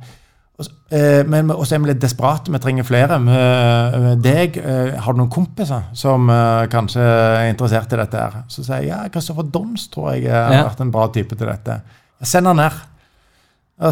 eh, 0.92 1.24
men 1.28 1.52
også 1.52 1.76
er 1.76 1.84
vi 1.84 1.92
litt 1.92 2.02
desperate. 2.04 2.52
Vi 2.52 2.62
trenger 2.62 2.88
flere. 2.88 3.20
Med, 3.24 3.98
med 4.04 4.24
deg, 4.24 4.60
eh, 4.60 4.96
har 5.04 5.16
du 5.16 5.22
noen 5.22 5.34
kompiser 5.34 5.90
som 5.98 6.30
eh, 6.32 6.66
kanskje 6.72 7.04
er 7.04 7.52
interessert 7.52 7.94
i 7.94 8.02
dette? 8.04 8.24
her? 8.24 8.48
Så 8.52 8.66
sier 8.66 8.84
jeg 8.84 8.92
ja, 8.92 9.04
Kristoffer 9.14 9.48
Dons 9.54 9.88
tror 9.94 10.14
jeg 10.14 10.28
eh, 10.30 10.36
har 10.36 10.68
vært 10.70 10.84
en 10.84 10.94
bra 10.94 11.08
type 11.14 11.38
til 11.38 11.50
dette. 11.50 11.80
Send 12.24 12.52
han 12.52 12.62
ned. 12.62 12.82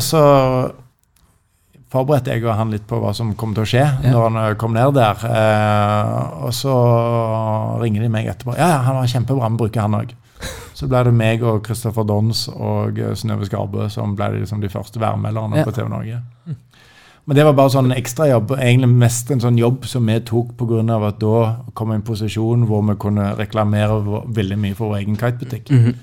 Så 0.01 0.21
forberedte 1.91 2.31
jeg 2.31 2.45
og 2.45 2.55
han 2.55 2.71
litt 2.71 2.85
på 2.87 2.99
hva 3.01 3.11
som 3.15 3.33
kom 3.35 3.53
til 3.55 3.65
å 3.65 3.67
skje 3.67 3.81
Ja. 3.83 4.11
når 4.13 4.21
han 4.29 4.37
eh, 4.45 4.55
kom 4.59 4.73
ned 4.73 4.93
der. 4.95 5.23
Eh, 5.27 6.43
og 6.45 6.53
så 6.55 6.75
ringer 7.81 8.01
de 8.05 8.09
meg 8.13 8.27
etterpå. 8.31 8.55
Ja, 8.57 8.77
han 8.85 8.95
var 8.95 9.09
kjempebra, 9.11 9.49
vi 9.51 9.57
bruker 9.65 9.81
han 9.81 9.97
òg. 9.99 10.13
Så 10.73 10.87
ble 10.89 11.03
det 11.05 11.11
meg 11.13 11.43
og 11.45 11.65
Christopher 11.67 12.05
Dons 12.07 12.47
og 12.49 12.97
eh, 12.97 13.11
Synnøve 13.19 13.45
Skarbø 13.45 13.89
som 13.93 14.15
ble 14.17 14.31
liksom 14.39 14.61
de 14.63 14.69
første 14.71 14.99
værmelderne 15.03 15.59
Ja. 15.59 15.65
på 15.67 15.73
TV 15.75 15.89
Norge. 15.91 16.21
Men 17.27 17.37
det 17.37 17.43
var 17.45 17.53
bare 17.53 17.69
sånn 17.69 17.91
ekstrajobb. 17.93 18.55
Egentlig 18.57 18.89
mest 18.89 19.29
en 19.31 19.43
sånn 19.43 19.59
jobb 19.59 19.83
som 19.85 20.07
vi 20.09 20.15
tok 20.25 20.55
pga. 20.57 20.79
at 21.07 21.19
da 21.19 21.57
kom 21.77 21.89
vi 21.91 21.93
i 21.93 21.99
en 21.99 22.01
posisjon 22.07 22.65
hvor 22.65 22.81
vi 22.87 22.95
kunne 22.97 23.35
reklamere 23.37 23.99
veldig 24.25 24.57
mye 24.57 24.73
for 24.75 24.89
vår 24.89 25.03
egen 25.03 25.17
kitebutikk. 25.17 25.69
Mhm. 25.69 25.93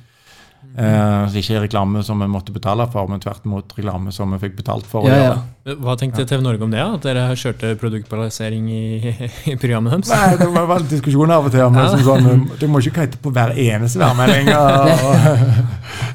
Eh, 0.76 1.28
så 1.32 1.40
ikke 1.40 1.62
reklame 1.64 2.02
som 2.06 2.20
vi 2.22 2.26
måtte 2.30 2.52
betale 2.54 2.84
for, 2.92 3.08
men 3.10 3.18
tvert 3.22 3.46
imot 3.48 3.72
reklame 3.78 4.12
som 4.14 4.30
vi 4.34 4.38
fikk 4.44 4.56
betalt 4.60 4.86
for. 4.86 5.08
Ja, 5.08 5.16
ja. 5.32 5.38
Hva 5.68 5.96
tenkte 6.00 6.24
TV 6.24 6.40
Norge 6.40 6.62
om 6.64 6.70
det? 6.72 6.80
At 6.80 7.02
dere 7.04 7.26
kjørte 7.36 7.74
produktbalansering 7.80 8.68
i, 8.72 9.12
i 9.52 9.56
programmet 9.60 9.92
deres? 9.92 10.12
Nei, 10.14 10.36
det 10.40 10.46
var 10.54 10.68
vel 10.70 10.86
diskusjoner 10.88 11.34
av 11.34 11.48
og 11.48 11.52
til. 11.52 11.64
Men 11.74 11.82
Ja. 11.82 11.88
som 11.92 12.04
sånn, 12.06 12.46
du 12.60 12.66
må 12.72 12.80
ikke 12.80 13.02
kite 13.02 13.18
på 13.20 13.32
hver 13.34 13.52
eneste 13.58 13.98
værmelding. 14.00 14.48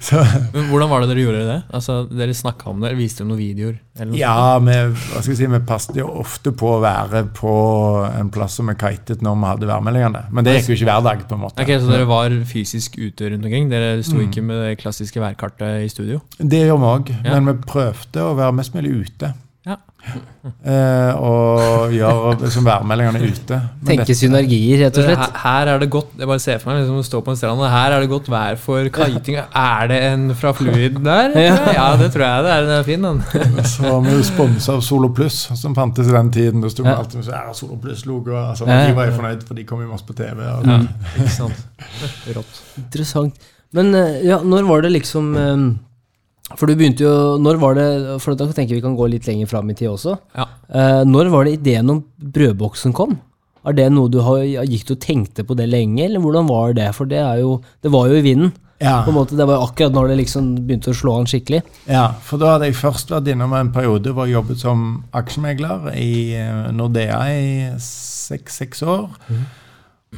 Hvordan 0.69 0.89
var 0.89 1.03
det 1.03 1.09
dere 1.11 1.23
gjorde 1.23 1.43
det? 1.47 1.57
Altså, 1.73 1.99
Dere 2.09 2.33
snakka 2.35 2.69
om 2.71 2.81
det? 2.83 2.93
Viste 2.97 3.23
dem 3.23 3.29
noen 3.31 3.39
videoer? 3.39 3.77
Eller 3.97 4.09
noe 4.11 4.19
ja, 4.19 4.57
vi, 4.63 4.75
hva 4.89 5.21
skal 5.21 5.31
jeg 5.35 5.39
si, 5.43 5.47
vi 5.53 5.59
passet 5.69 5.99
jo 6.01 6.07
ofte 6.23 6.53
på 6.57 6.71
å 6.75 6.79
være 6.83 7.23
på 7.37 7.53
en 8.09 8.31
plass 8.33 8.57
som 8.59 8.71
vi 8.71 8.75
kitet 8.79 9.21
når 9.25 9.37
vi 9.37 9.49
hadde 9.51 9.69
værmeldingene. 9.69 10.23
Men 10.33 10.47
det 10.47 10.55
gikk 10.57 10.71
jo 10.73 10.77
ikke 10.79 10.89
hver 10.89 11.05
dag. 11.05 11.23
på 11.29 11.37
en 11.37 11.43
måte. 11.45 11.61
Ok, 11.63 11.71
Så 11.83 11.91
dere 11.91 12.07
var 12.09 12.33
fysisk 12.49 12.97
ute 12.99 13.29
rundt 13.33 13.45
omkring? 13.47 13.69
Dere 13.71 14.01
sto 14.03 14.17
Mm. 14.17 14.27
Ikke 14.43 14.49
med 14.51 14.62
det 14.67 14.75
klassiske 14.84 15.23
værkartet 15.23 15.86
i 15.88 15.89
studio? 15.89 16.19
Det 16.38 16.65
gjør 16.67 16.77
vi 16.84 16.91
òg, 16.91 17.15
Ja. 17.23 17.39
men 17.39 17.49
vi 17.56 17.62
prøvde 17.73 18.27
å 18.27 18.36
være 18.38 18.53
mest 18.60 18.75
mulig 18.75 18.93
ute. 19.08 19.34
Ja. 19.63 19.77
Eh, 20.67 21.15
og 21.15 21.93
gjøre 21.95 22.34
liksom, 22.43 22.65
værmeldingene 22.67 23.21
ute. 23.32 23.60
Tenke 23.88 24.03
dette. 24.03 24.15
synergier, 24.19 24.82
rett 24.82 24.97
og 24.99 25.06
slett. 25.08 25.38
her 25.39 25.69
er 25.71 25.79
det 25.79 25.88
godt 25.93 26.17
Jeg 26.19 26.27
bare 26.27 26.41
ser 26.43 26.58
for 26.60 26.73
meg 26.73 26.82
liksom, 26.82 26.97
å 26.99 27.06
stå 27.08 27.21
på 27.23 27.32
en 27.32 27.39
strand, 27.39 27.62
og 27.63 27.71
her 27.71 27.95
er 27.95 28.03
det 28.03 28.10
godt 28.12 28.27
vær 28.27 28.58
for 28.60 28.89
kiting. 28.91 29.38
Er 29.39 29.88
det 29.88 29.99
en 30.10 30.25
fra 30.36 30.51
Fluid 30.58 30.99
der? 31.06 31.32
Ja. 31.77 31.86
Det 31.95 32.10
tror 32.12 32.25
jeg 32.27 32.43
det 32.43 32.51
er. 32.58 32.67
Den 32.67 32.75
er 32.75 32.84
fin, 32.89 33.08
den. 33.08 33.23
Så 33.71 33.88
var 33.88 34.03
vi 34.03 34.17
jo 34.17 34.27
sponsa 34.27 34.75
av 34.75 34.84
Solo 34.84 35.13
Pluss, 35.15 35.39
som 35.56 35.79
fantes 35.79 36.12
i 36.12 36.17
den 36.17 36.34
tiden. 36.36 36.60
Da 36.62 36.67
sto 36.73 36.84
vi 36.84 36.89
Ja. 36.91 36.97
alltid 36.99 37.21
med 37.21 37.29
så, 37.29 37.32
«Ja, 37.39 37.53
Solo 37.56 37.79
Pluss-logo. 37.79 38.36
Altså. 38.43 38.67
De 38.67 38.93
var 38.99 39.08
jo 39.08 39.15
fornøyd, 39.21 39.47
for 39.47 39.56
de 39.56 39.63
kom 39.63 39.79
jo 39.79 39.88
masse 39.95 40.03
på 40.12 40.13
TV. 40.19 40.43
Og, 40.43 40.67
Ja, 40.67 40.82
ikke 41.23 41.32
sant. 41.39 41.63
Rått. 42.36 42.62
Interessant. 42.84 43.39
Men 43.73 43.93
eh, 43.97 44.21
ja, 44.27 44.38
når 44.45 44.67
var 44.69 44.83
det 44.86 44.91
liksom 44.93 45.31
eh, 45.39 45.63
For 46.59 46.69
du 46.69 46.75
begynte 46.77 47.05
jo 47.05 47.13
Når 47.41 47.57
var 47.62 47.77
det 47.79 47.88
For 48.21 48.38
da 48.38 48.45
tenker 48.51 48.75
jeg 48.75 48.81
vi 48.81 48.86
kan 48.86 48.97
gå 48.99 49.07
litt 49.09 49.25
lenger 49.29 49.49
fram 49.49 49.71
i 49.73 49.75
tid 49.77 49.89
også. 49.89 50.17
Ja. 50.38 50.45
Eh, 50.69 51.03
når 51.09 51.31
var 51.33 51.47
det 51.47 51.55
ideen 51.59 51.89
om 51.89 52.03
brødboksen 52.17 52.93
kom? 52.93 53.17
Er 53.65 53.77
det 53.77 53.88
noe 53.95 54.12
du 54.12 54.19
har, 54.25 54.41
gikk 54.67 54.89
du 54.89 54.93
og 54.97 54.99
tenkte 55.05 55.45
på 55.47 55.55
det 55.55 55.69
lenge, 55.71 56.01
eller 56.03 56.19
hvordan 56.19 56.49
var 56.49 56.73
det? 56.75 56.89
For 56.97 57.07
det, 57.07 57.21
er 57.23 57.38
jo, 57.39 57.53
det 57.81 57.93
var 57.93 58.09
jo 58.12 58.17
i 58.19 58.25
vinden. 58.25 58.51
ja. 58.83 58.97
På 59.05 59.13
en 59.13 59.15
måte, 59.15 59.38
Det 59.39 59.45
var 59.47 59.55
jo 59.55 59.67
akkurat 59.69 59.95
når 59.95 60.09
det 60.12 60.17
liksom 60.19 60.49
begynte 60.67 60.91
å 60.91 60.97
slå 60.99 61.13
an 61.21 61.29
skikkelig. 61.31 61.62
Ja, 61.88 62.09
for 62.27 62.41
da 62.41 62.57
hadde 62.57 62.67
jeg 62.67 62.75
først 62.75 63.13
vært 63.15 63.29
innom 63.31 63.55
en 63.55 63.71
periode 63.71 64.12
hvor 64.12 64.27
jeg 64.27 64.36
jobbet 64.36 64.59
som 64.59 64.83
aksjemegler 65.15 65.93
i 65.95 66.12
Nordea 66.75 67.21
i 67.31 67.71
seks-seks 67.79 68.83
år. 68.83 69.07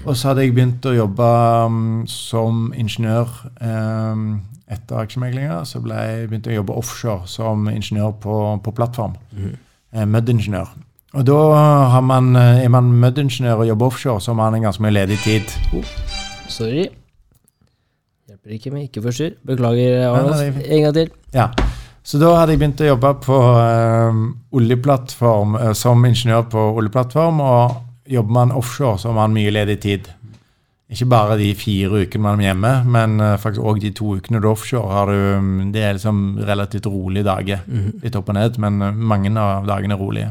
Og 0.03 0.17
så 0.17 0.31
hadde 0.31 0.43
jeg 0.43 0.55
begynt 0.57 0.85
å 0.85 0.95
jobbe 0.95 1.29
um, 1.65 1.85
som 2.09 2.67
ingeniør 2.75 3.31
um, 3.61 4.41
etter 4.67 4.99
aksjemeglinga. 4.99 5.61
Så 5.65 5.79
jeg 5.79 6.27
begynte 6.27 6.51
jeg 6.51 6.59
å 6.59 6.63
jobbe 6.63 6.79
offshore 6.81 7.29
som 7.31 7.69
ingeniør 7.71 8.17
på, 8.21 8.41
på 8.65 8.75
plattform. 8.75 9.15
Mm. 9.31 9.55
Mud-ingeniør. 10.11 10.73
Og 11.15 11.23
da 11.23 11.39
har 11.93 12.01
man, 12.03 12.35
eh, 12.35 12.65
er 12.65 12.69
man 12.69 12.91
mud-ingeniør 12.91 13.63
og 13.63 13.67
jobber 13.67 13.85
offshore, 13.85 14.21
så 14.21 14.31
har 14.31 14.35
man 14.35 14.55
en 14.55 14.61
ganske 14.67 14.83
mye 14.83 14.91
ledig 14.91 15.17
tid. 15.23 15.53
Sorry. 16.51 16.89
Hjelper 18.27 18.51
ikke 18.57 18.71
med 18.71 18.89
ikke 18.89 19.01
forstyrr. 19.01 19.37
Beklager, 19.47 20.09
Arnold. 20.09 20.59
En 20.65 20.81
gang 20.83 20.93
til. 20.93 21.09
Ja. 21.33 21.47
Så 22.03 22.19
da 22.19 22.35
hadde 22.35 22.53
jeg 22.53 22.59
begynt 22.59 22.81
å 22.83 22.89
jobbe 22.91 23.13
på 23.23 23.37
eh, 23.61 24.19
oljeplattform 24.59 25.55
eh, 25.55 25.71
som 25.73 26.03
ingeniør 26.05 26.43
på 26.51 26.65
oljeplattform. 26.81 27.39
Og 27.39 27.71
jobber 28.05 28.33
man 28.33 28.53
offshore, 28.55 28.99
så 28.99 29.09
har 29.09 29.17
man 29.17 29.35
mye 29.35 29.53
ledig 29.53 29.79
tid. 29.83 30.09
Ikke 30.91 31.07
bare 31.09 31.37
de 31.39 31.47
fire 31.57 32.03
ukene 32.03 32.21
man 32.21 32.41
er 32.41 32.51
hjemme, 32.51 32.73
men 32.93 33.17
eh, 33.23 33.37
faktisk 33.41 33.65
òg 33.65 33.79
de 33.81 33.89
to 33.97 34.11
ukene 34.19 34.41
du 34.41 34.45
er 34.45 34.51
offshore. 34.51 34.91
Har 34.93 35.09
du, 35.09 35.17
mm, 35.41 35.71
det 35.73 35.81
er 35.81 35.97
liksom 35.97 36.19
relativt 36.45 36.89
rolige 36.91 37.25
dager. 37.25 37.63
Litt 38.03 38.17
opp 38.19 38.29
og 38.29 38.37
ned, 38.37 38.59
men 38.61 38.81
eh, 38.85 38.99
mange 39.13 39.33
av 39.41 39.65
dagene 39.69 39.97
er 39.97 40.03
rolige. 40.03 40.29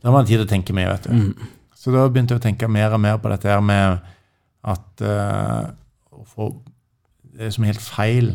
Da 0.00 0.08
har 0.08 0.16
man 0.16 0.28
tid 0.28 0.40
til 0.40 0.46
å 0.46 0.50
tenke 0.54 0.76
mye, 0.76 0.88
vet 0.94 1.10
du. 1.10 1.48
Så 1.76 1.92
da 1.94 2.06
begynte 2.08 2.34
jeg 2.34 2.40
å 2.40 2.46
tenke 2.46 2.70
mer 2.72 2.94
og 2.96 3.02
mer 3.04 3.20
på 3.20 3.30
dette 3.30 3.52
her 3.52 3.60
med 3.62 4.00
at 4.66 5.02
uh, 5.06 5.68
for, 6.10 6.24
få 6.32 6.48
det 7.36 7.52
som 7.54 7.64
er 7.64 7.74
helt 7.74 7.84
feil. 7.84 8.32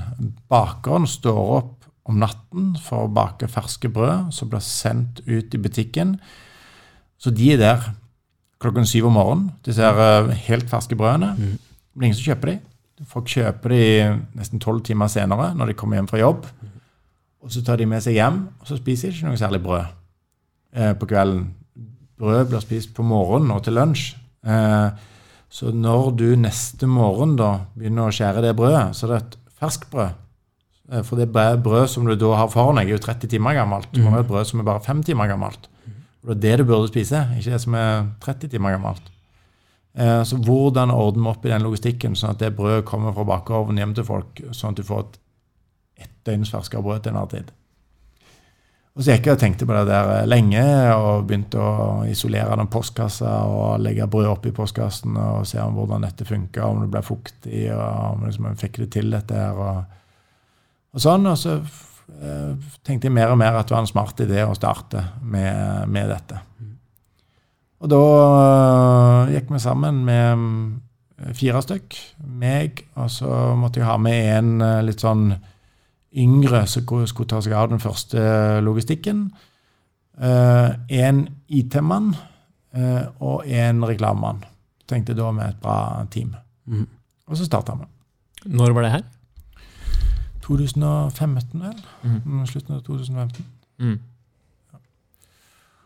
Bakeren 0.51 1.07
står 1.09 1.39
opp 1.57 1.87
om 2.09 2.21
natten 2.21 2.75
for 2.81 3.05
å 3.05 3.11
bake 3.11 3.49
ferske 3.51 3.89
brød 3.91 4.29
som 4.35 4.49
blir 4.51 4.63
sendt 4.63 5.23
ut 5.27 5.53
i 5.53 5.61
butikken. 5.61 6.15
Så 7.21 7.33
de 7.35 7.51
er 7.53 7.59
der 7.61 7.89
klokken 8.61 8.87
syv 8.87 9.09
om 9.09 9.17
morgenen. 9.17 9.51
Disse 9.65 9.83
her 9.83 10.01
eh, 10.01 10.35
helt 10.47 10.69
ferske 10.69 10.97
brødene. 10.97 11.33
Mm. 11.37 11.55
Det 11.57 11.99
blir 11.99 12.09
ingen 12.09 12.19
som 12.19 12.29
kjøper 12.29 12.51
de. 12.51 12.57
Folk 13.09 13.31
kjøper 13.33 13.73
de 13.73 13.85
nesten 14.37 14.61
tolv 14.61 14.83
timer 14.85 15.09
senere 15.09 15.51
når 15.57 15.71
de 15.71 15.77
kommer 15.77 15.97
hjem 15.97 16.09
fra 16.11 16.21
jobb. 16.21 16.45
Og 17.41 17.53
så 17.53 17.63
tar 17.65 17.81
de 17.81 17.87
med 17.89 18.03
seg 18.05 18.19
hjem, 18.19 18.43
og 18.61 18.69
så 18.69 18.77
spiser 18.77 19.09
de 19.09 19.17
ikke 19.17 19.31
noe 19.31 19.39
særlig 19.41 19.63
brød 19.65 19.87
eh, 20.77 20.93
på 20.93 21.09
kvelden. 21.09 21.47
Brød 22.21 22.51
blir 22.51 22.61
spist 22.61 22.93
på 22.93 23.05
morgenen 23.05 23.55
og 23.55 23.63
til 23.65 23.79
lunsj. 23.79 24.11
Eh, 24.45 25.07
så 25.51 25.71
når 25.75 26.11
du 26.15 26.27
neste 26.39 26.87
morgen 26.87 27.33
da 27.39 27.55
begynner 27.75 28.07
å 28.07 28.15
skjære 28.15 28.45
det 28.45 28.53
brødet, 28.55 28.91
så 28.95 29.07
er 29.07 29.15
det 29.15 29.21
et 29.23 29.39
ferskt 29.59 29.89
brød. 29.91 30.19
For 31.07 31.15
det 31.19 31.31
brød 31.31 31.87
som 31.87 32.07
du 32.07 32.13
da 32.19 32.33
har 32.35 32.49
foran 32.51 32.77
deg, 32.77 32.89
er 32.89 32.97
jo 32.97 33.03
30 33.03 33.31
timer 33.31 33.55
gammelt. 33.55 33.89
Mm. 33.95 34.07
Er 34.11 34.21
et 34.21 34.29
brød 34.29 34.47
som 34.49 34.61
er 34.61 34.67
bare 34.67 34.83
5 34.83 35.03
timer 35.07 35.29
gammelt. 35.31 35.70
Og 36.21 36.37
det 36.37 36.51
er 36.51 36.57
det 36.57 36.65
du 36.65 36.69
burde 36.69 36.91
spise, 36.91 37.23
ikke 37.37 37.55
det 37.55 37.61
som 37.63 37.75
er 37.77 38.05
30 38.21 38.51
timer 38.51 38.75
gammelt. 38.75 39.11
Eh, 39.97 40.23
Så 40.23 40.37
hvordan 40.37 40.91
ordner 40.91 41.23
vi 41.23 41.29
opp 41.29 41.45
i 41.45 41.49
den 41.49 41.65
logistikken, 41.65 42.15
sånn 42.15 42.35
at 42.35 42.39
det 42.39 42.55
brødet 42.55 42.85
kommer 42.85 43.13
fra 43.13 43.25
bakeovnen 43.27 43.81
hjem 43.81 43.95
til 43.97 44.07
folk, 44.07 44.43
sånn 44.51 44.75
at 44.75 44.77
du 44.77 44.83
får 44.83 44.99
et 45.05 45.17
ett 46.01 46.13
døgns 46.25 46.51
ferskere 46.51 46.81
brød 46.81 47.03
til 47.03 47.11
enhver 47.11 47.29
tid. 47.29 47.51
Og 48.91 49.03
så 49.05 49.13
gikk 49.13 49.29
jeg 49.29 49.37
og 49.37 49.39
tenkte 49.39 49.65
på 49.67 49.75
det 49.75 49.85
der 49.87 50.09
eh, 50.17 50.27
lenge, 50.27 50.63
og 50.93 51.27
begynte 51.27 51.59
å 51.59 51.75
isolere 52.11 52.57
den 52.59 52.69
postkassa 52.71 53.35
og 53.47 53.79
legge 53.81 54.07
brød 54.07 54.27
oppi 54.33 54.51
postkassen 54.51 55.15
og 55.15 55.45
se 55.47 55.61
om 55.63 55.77
hvordan 55.77 56.03
dette 56.03 56.27
funka, 56.27 56.65
om 56.67 56.81
det 56.83 56.91
ble 56.91 57.01
fuktig, 57.05 57.63
og 57.71 58.17
om 58.17 58.25
liksom, 58.27 58.49
jeg 58.51 58.61
fikk 58.65 58.81
det 58.83 58.89
til, 58.97 59.13
dette 59.15 59.37
her. 59.37 59.55
Og, 59.55 59.95
og 60.91 61.05
sånn. 61.05 61.29
Og 61.31 61.39
så 61.39 61.55
tenkte 62.85 63.07
jeg 63.07 63.15
mer 63.15 63.33
og 63.33 63.39
mer 63.41 63.57
at 63.57 63.69
det 63.69 63.75
var 63.75 63.83
en 63.85 63.89
smart 63.89 64.19
idé 64.23 64.43
å 64.45 64.55
starte 64.57 65.03
med, 65.21 65.87
med 65.91 66.11
dette. 66.11 66.39
Og 67.81 67.89
da 67.89 68.01
øh, 68.01 69.31
gikk 69.33 69.49
vi 69.49 69.61
sammen 69.63 70.03
med 70.05 70.41
mm, 70.41 70.65
fire 71.37 71.63
stykk. 71.65 71.97
Meg, 72.41 72.83
og 72.99 73.09
så 73.13 73.55
måtte 73.57 73.81
jeg 73.81 73.89
ha 73.89 73.97
med 74.01 74.27
en 74.35 74.65
litt 74.85 75.01
sånn 75.01 75.31
yngre 76.11 76.65
som 76.69 76.85
skulle 77.07 77.31
ta 77.31 77.39
seg 77.41 77.55
av 77.57 77.71
den 77.71 77.81
første 77.81 78.21
logistikken. 78.65 79.29
En 80.21 81.21
IT-mann 81.47 82.09
og 83.23 83.45
en 83.47 83.85
reklamemann. 83.87 84.43
Tenkte 84.91 85.15
da 85.17 85.29
med 85.31 85.53
et 85.53 85.61
bra 85.63 86.03
team. 86.11 86.35
Mhm. 86.67 86.89
Og 87.31 87.39
så 87.39 87.47
starta 87.47 87.77
vi. 87.79 87.87
Når 88.51 88.73
var 88.75 88.85
det 88.85 88.91
her? 88.97 89.03
2015, 90.51 91.61
vel? 91.63 91.77
Mm, 92.03 92.45
Slutten 92.49 92.75
av 92.77 92.83
2015. 92.87 93.45
Mm. 93.81 93.99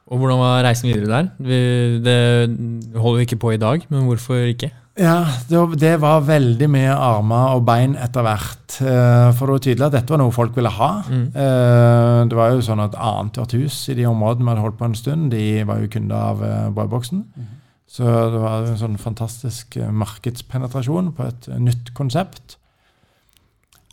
Og 0.06 0.19
hvordan 0.21 0.38
var 0.38 0.63
reisen 0.67 0.91
videre 0.91 1.10
der? 1.10 1.30
Vi, 1.41 1.60
det 2.06 2.97
holder 3.01 3.21
vi 3.21 3.25
ikke 3.25 3.39
på 3.41 3.54
i 3.56 3.62
dag, 3.62 3.86
men 3.89 4.04
hvorfor 4.06 4.43
ikke? 4.51 4.69
Ja, 4.95 5.25
det, 5.49 5.58
var- 5.58 5.73
det 5.82 5.93
var 5.99 6.21
veldig 6.23 6.67
mye 6.71 6.93
armer 6.93 7.56
og 7.58 7.65
bein 7.67 7.97
etter 7.99 8.23
hvert. 8.23 8.78
Eh, 8.86 9.32
For 9.36 9.49
det 9.49 9.56
var 9.56 9.63
tydelig 9.65 9.86
at 9.89 9.95
dette 9.97 10.13
var 10.13 10.21
noe 10.21 10.32
folk 10.32 10.54
ville 10.56 10.71
ha. 10.71 10.91
Mm. 11.10 11.25
Eh, 11.36 12.19
Det 12.30 12.38
var 12.38 12.54
jo 12.54 12.62
sånn 12.63 12.80
at 12.86 12.95
annethvert 12.95 13.58
hus 13.58 13.80
i 13.91 13.95
de 13.97 14.06
områdene 14.08 14.45
vi 14.45 14.54
hadde 14.54 14.63
holdt 14.63 14.78
på 14.80 14.86
en 14.88 14.95
stund, 14.95 15.32
de 15.34 15.63
var 15.67 15.82
jo 15.84 15.89
kunder 15.91 16.15
av 16.15 16.43
eh, 16.43 16.69
Mm. 16.69 17.51
Så 17.95 18.04
det 18.04 18.39
var 18.41 18.65
en 18.67 18.78
sånn 18.78 18.97
fantastisk 18.99 19.78
markedspenetrasjon 19.78 21.12
på 21.15 21.28
et 21.28 21.47
nytt 21.60 21.93
konsept. 21.95 22.58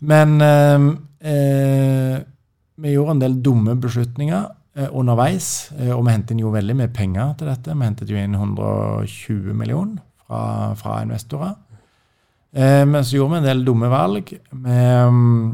Men 0.03 0.35
eh, 0.41 0.87
eh, 1.31 2.21
vi 2.83 2.93
gjorde 2.93 3.15
en 3.15 3.23
del 3.23 3.39
dumme 3.45 3.75
beslutninger 3.79 4.45
eh, 4.75 4.89
underveis, 4.91 5.49
eh, 5.77 5.91
og 5.95 6.05
vi 6.05 6.15
hentet 6.15 6.35
inn 6.35 6.43
jo 6.43 6.53
veldig 6.53 6.77
mye 6.81 6.91
penger 6.93 7.35
til 7.39 7.51
dette. 7.51 7.75
Vi 7.75 7.87
hentet 7.87 8.11
jo 8.11 8.19
inn 8.19 8.35
120 8.35 9.53
millioner 9.55 10.01
fra, 10.25 10.73
fra 10.79 11.01
investorer. 11.05 11.55
Eh, 12.53 12.83
men 12.89 13.01
så 13.03 13.17
gjorde 13.17 13.37
vi 13.37 13.41
en 13.43 13.49
del 13.51 13.65
dumme 13.65 13.89
valg. 13.93 14.33
Vi 14.51 14.77
mm, 15.15 15.51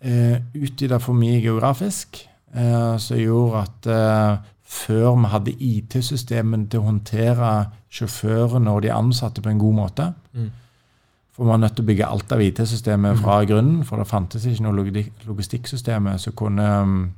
eh, 0.00 0.36
utvida 0.62 1.00
for 1.02 1.18
mye 1.18 1.40
geografisk, 1.44 2.22
eh, 2.54 2.92
som 3.02 3.20
gjorde 3.20 3.64
at 3.66 3.90
eh, 3.92 4.52
før 4.66 5.12
vi 5.20 5.30
hadde 5.30 5.58
IT-systemene 5.62 6.70
til 6.70 6.82
å 6.82 6.88
håndtere 6.88 7.50
sjåførene 7.96 8.72
og 8.72 8.82
de 8.82 8.90
ansatte 8.94 9.42
på 9.44 9.52
en 9.52 9.60
god 9.62 9.82
måte 9.84 10.12
Mm. 10.36 10.50
For 11.36 11.44
vi 11.44 11.50
var 11.52 11.60
nødt 11.60 11.74
til 11.76 11.84
å 11.84 11.88
bygge 11.90 12.06
alt 12.08 12.30
av 12.32 12.40
IT-systemet 12.40 13.18
fra 13.20 13.42
grunnen, 13.44 13.82
for 13.84 14.00
det 14.00 14.08
fantes 14.08 14.46
ikke 14.48 14.64
noe 14.64 14.72
logi- 14.78 15.10
logistikksystem 15.28 16.06
som 16.18 16.32
mm, 16.32 17.12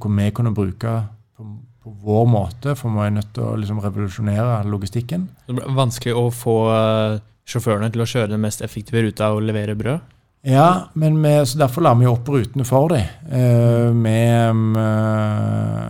kunne- 0.00 0.16
vi 0.24 0.30
kunne 0.32 0.54
bruke 0.56 0.94
på, 1.36 1.44
på 1.84 1.92
vår 2.02 2.26
måte, 2.32 2.74
for 2.74 2.88
vi 2.88 2.96
var 2.96 3.10
nødt 3.10 3.34
til 3.36 3.44
å 3.44 3.56
liksom 3.60 3.82
revolusjonere 3.84 4.62
logistikken. 4.64 5.28
Det 5.46 5.58
ble 5.58 5.74
vanskelig 5.76 6.16
å 6.16 6.30
få 6.32 6.56
eh, 6.72 7.18
sjåførene 7.48 7.92
til 7.92 8.00
å 8.00 8.08
kjøre 8.08 8.32
den 8.32 8.40
mest 8.40 8.64
effektive 8.64 9.04
ruta 9.04 9.34
og 9.36 9.44
levere 9.44 9.76
brød. 9.76 10.00
Ja, 10.48 10.88
men 10.94 11.20
vi, 11.22 11.34
så 11.44 11.58
derfor 11.60 11.84
la 11.84 11.92
vi 11.98 12.06
opp 12.08 12.28
rutene 12.30 12.64
for 12.64 12.88
dem. 12.88 13.04
Eh, 13.28 13.92
med 13.92 14.54
mm, 14.56 14.76
eh, 14.80 15.88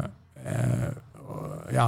eh, 0.50 0.88
Ja, 1.74 1.86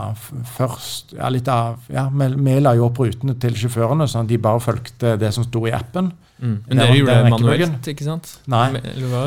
først 0.56 1.14
ja, 1.16 1.28
litt 1.32 1.48
av, 1.50 1.80
ja, 1.92 2.06
vi, 2.12 2.28
vi 2.36 2.58
la 2.60 2.74
jo 2.78 2.88
opp 2.88 3.00
rutene 3.02 3.34
til 3.40 3.56
sjåførene, 3.56 4.08
sånn 4.10 4.26
at 4.26 4.32
de 4.32 4.38
bare 4.42 4.60
fulgte 4.64 5.16
det 5.20 5.32
som 5.36 5.46
sto 5.46 5.64
i 5.68 5.74
appen. 5.76 6.12
Mm. 6.40 6.56
Det 6.66 6.68
Men 6.68 6.82
dere 6.82 6.96
gjorde 6.98 7.16
det 7.16 7.24
det 7.24 7.32
manuelt, 7.34 7.90
ikke 7.94 8.06
sant? 8.06 8.32
Nei. 8.50 8.68
Eller 8.80 9.08
hva? 9.10 9.24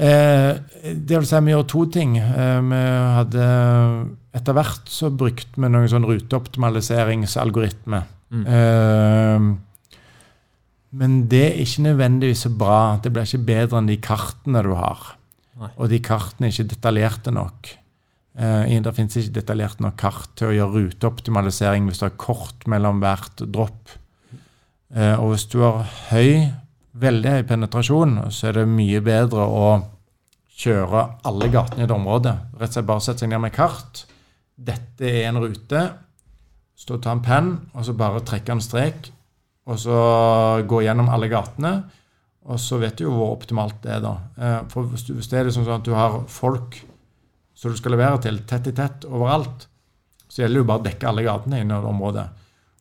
Eh, 0.00 0.52
det 0.96 1.18
vil 1.18 1.26
si, 1.28 1.40
vi 1.44 1.52
gjorde 1.54 1.72
to 1.72 1.84
ting. 1.92 2.16
Eh, 2.18 2.60
vi 2.70 2.80
hadde 3.18 3.44
Etter 4.30 4.54
hvert 4.54 4.86
så 4.86 5.08
brukte 5.10 5.58
vi 5.58 5.66
noen 5.66 5.88
sånn 5.90 6.06
ruteoptimaliseringsalgoritme. 6.06 7.98
Mm. 8.30 8.44
Eh, 8.46 9.40
men 11.02 11.16
det 11.30 11.40
er 11.48 11.58
ikke 11.64 11.82
nødvendigvis 11.88 12.44
så 12.46 12.50
bra. 12.54 13.00
Det 13.02 13.10
blir 13.10 13.26
ikke 13.26 13.48
bedre 13.48 13.80
enn 13.80 13.90
de 13.90 13.98
kartene 14.02 14.62
du 14.66 14.70
har. 14.78 15.00
Nei. 15.58 15.72
Og 15.76 15.90
de 15.90 15.98
kartene 16.02 16.46
er 16.46 16.54
ikke 16.54 16.72
detaljerte 16.76 17.34
nok. 17.34 17.72
Eh, 18.40 18.80
det 18.80 18.94
finnes 18.96 19.16
ikke 19.20 19.36
detaljert 19.36 19.82
nok 19.84 19.98
kart 20.00 20.30
til 20.38 20.48
å 20.48 20.56
gjøre 20.56 20.84
ruteoptimalisering 20.86 21.88
hvis 21.88 22.00
du 22.00 22.06
har 22.06 22.16
kort 22.20 22.64
mellom 22.70 23.02
hvert 23.02 23.42
dropp. 23.44 23.96
Eh, 24.94 25.14
og 25.20 25.34
hvis 25.34 25.46
du 25.52 25.60
har 25.60 25.84
høy, 26.10 26.48
veldig 27.00 27.34
høy 27.36 27.42
penetrasjon, 27.50 28.16
så 28.32 28.48
er 28.48 28.60
det 28.60 28.70
mye 28.70 29.02
bedre 29.04 29.44
å 29.44 29.66
kjøre 30.60 31.04
alle 31.28 31.50
gatene 31.52 31.84
i 31.84 31.86
et 31.86 31.94
område. 31.94 32.32
Rett 32.56 32.72
og 32.72 32.78
slett 32.78 32.88
bare 32.88 33.04
sette 33.04 33.24
seg 33.24 33.32
ned 33.32 33.44
med 33.44 33.54
kart. 33.54 34.04
Dette 34.56 35.08
er 35.08 35.28
en 35.30 35.40
rute. 35.40 35.84
Og 36.80 36.98
ta 37.04 37.12
en 37.12 37.20
penn, 37.20 37.50
og 37.76 37.84
så 37.84 37.92
bare 37.92 38.22
trekke 38.24 38.54
en 38.56 38.62
strek. 38.64 39.10
Og 39.68 39.76
så 39.78 39.96
gå 40.66 40.80
gjennom 40.82 41.10
alle 41.12 41.28
gatene. 41.30 41.74
Og 42.48 42.56
så 42.58 42.78
vet 42.80 42.96
du 42.96 43.04
jo 43.04 43.12
hvor 43.14 43.34
optimalt 43.34 43.82
det 43.84 43.98
er, 43.98 44.00
da. 44.02 44.14
Eh, 44.40 44.60
For 44.72 44.88
hvis 44.88 45.28
det 45.28 45.38
er 45.38 45.46
liksom 45.46 45.66
sånn 45.68 45.82
at 45.82 45.86
du 45.86 45.92
har 45.92 46.22
folk 46.32 46.80
som 47.60 47.72
du 47.72 47.76
skal 47.76 47.92
levere 47.92 48.20
til, 48.24 48.40
tett 48.48 48.70
i 48.70 48.76
tett 48.76 49.04
overalt, 49.04 49.66
så 50.30 50.42
gjelder 50.42 50.56
det 50.56 50.62
jo 50.62 50.68
bare 50.70 50.80
å 50.80 50.86
dekke 50.86 51.08
alle 51.10 51.24
gatene 51.26 51.58
i 51.58 51.64
området. 51.66 51.90
område. 51.90 52.28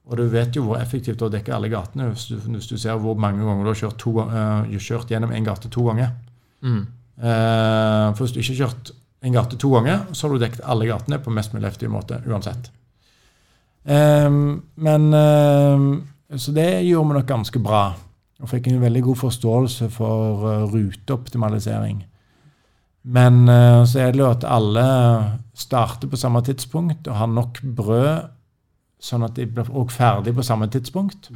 Og 0.10 0.18
du 0.18 0.24
vet 0.32 0.56
jo 0.56 0.64
hvor 0.66 0.80
effektivt 0.80 1.20
det 1.20 1.26
er 1.26 1.30
å 1.30 1.34
dekke 1.34 1.54
alle 1.54 1.70
gatene 1.70 2.08
hvis 2.10 2.30
du, 2.32 2.38
hvis 2.50 2.70
du 2.72 2.78
ser 2.82 2.98
hvor 3.02 3.18
mange 3.20 3.44
ganger 3.46 3.66
du 3.66 3.72
har 3.72 3.82
kjørt, 3.84 4.00
to, 4.02 4.16
uh, 4.26 4.80
kjørt 4.82 5.12
gjennom 5.14 5.34
en 5.36 5.46
gate 5.46 5.70
to 5.70 5.84
ganger. 5.86 6.16
Mm. 6.66 6.82
Uh, 7.20 8.08
for 8.16 8.24
hvis 8.24 8.34
du 8.34 8.42
ikke 8.42 8.56
har 8.56 8.62
kjørt 8.64 8.92
en 9.28 9.36
gate 9.36 9.60
to 9.60 9.72
ganger, 9.76 10.06
så 10.14 10.26
har 10.26 10.34
du 10.34 10.42
dekket 10.42 10.66
alle 10.66 10.88
gatene 10.90 11.20
på 11.22 11.34
mest 11.36 11.54
mulig 11.54 11.68
effektiv 11.70 11.92
måte 11.94 12.22
uansett. 12.26 12.72
Um, 13.84 14.62
men 14.76 15.14
ehm, 15.16 16.04
Så 16.38 16.52
det 16.54 16.84
gjorde 16.86 17.08
vi 17.08 17.18
nok 17.18 17.28
ganske 17.28 17.60
bra. 17.64 17.84
Og 18.40 18.50
fikk 18.52 18.68
en 18.70 18.82
veldig 18.82 19.02
god 19.04 19.18
forståelse 19.18 19.90
for 19.92 20.44
uh, 20.46 20.66
ruteoptimalisering. 20.72 22.04
Men 23.10 23.48
eh, 23.50 23.84
så 23.90 24.04
er 24.04 24.14
det 24.14 24.22
jo 24.22 24.30
at 24.30 24.46
alle 24.46 24.88
starter 25.58 26.10
på 26.10 26.20
samme 26.20 26.42
tidspunkt 26.46 27.08
og 27.10 27.18
har 27.20 27.32
nok 27.32 27.62
brød, 27.64 28.30
sånn 29.00 29.26
at 29.26 29.38
de 29.40 29.48
blir 29.48 29.70
også 29.70 29.96
ferdig 29.96 30.36
på 30.36 30.46
samme 30.46 30.68
tidspunkt. 30.72 31.32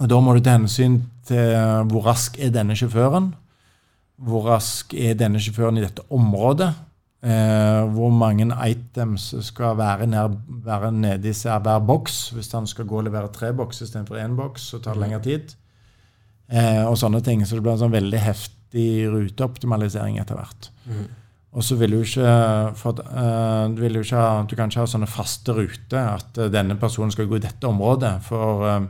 Og 0.00 0.10
da 0.10 0.18
må 0.20 0.34
du 0.34 0.42
ta 0.44 0.58
hensyn 0.58 1.00
til 1.26 1.54
hvor 1.90 2.08
rask 2.10 2.36
er 2.42 2.52
denne 2.52 2.76
sjåføren. 2.76 3.32
Hvor 4.24 4.46
rask 4.52 4.92
er 4.94 5.16
denne 5.18 5.40
sjåføren 5.42 5.78
i 5.80 5.84
dette 5.84 6.04
området? 6.14 6.72
Eh, 7.24 7.82
hvor 7.94 8.10
mange 8.12 8.44
items 8.68 9.30
skal 9.46 9.78
være, 9.78 10.06
nær, 10.06 10.34
være 10.64 10.92
nede 10.92 11.30
i 11.30 11.32
hver 11.32 11.78
boks? 11.78 12.28
Hvis 12.36 12.52
han 12.52 12.66
skal 12.66 12.84
gå 12.84 12.98
og 12.98 13.06
levere 13.06 13.32
tre 13.32 13.52
bokser 13.56 13.86
istedenfor 13.86 14.20
én 14.20 14.36
boks, 14.36 14.68
så 14.70 14.78
tar 14.78 14.94
det 14.94 15.00
lengre 15.06 15.22
tid. 15.24 15.54
Eh, 16.52 16.84
og 16.84 16.98
sånne 17.00 17.22
ting. 17.24 17.46
Så 17.46 17.56
det 17.56 17.64
blir 17.64 17.72
en 17.78 17.86
sånn 17.86 17.96
veldig 17.96 18.20
heftig 18.74 19.10
ruteoptimalisering 19.10 20.18
etter 20.18 20.36
hvert. 20.36 20.70
Og 21.54 21.62
så 21.62 21.76
vil 21.78 21.92
du 21.94 22.00
ikke 22.02 22.74
for, 22.74 22.98
eh, 22.98 23.68
du, 23.70 23.80
vil 23.80 24.00
ikke 24.00 24.16
ha, 24.16 24.42
du 24.42 24.56
kan 24.56 24.68
ikke 24.68 24.82
ha 24.82 24.86
sånne 24.90 25.06
faste 25.06 25.54
ruter 25.54 26.02
at 26.02 26.38
uh, 26.38 26.50
denne 26.50 26.74
personen 26.74 27.12
skal 27.12 27.28
gå 27.30 27.36
i 27.36 27.44
dette 27.44 27.68
området. 27.68 28.22
For 28.26 28.64
uh, 28.66 28.88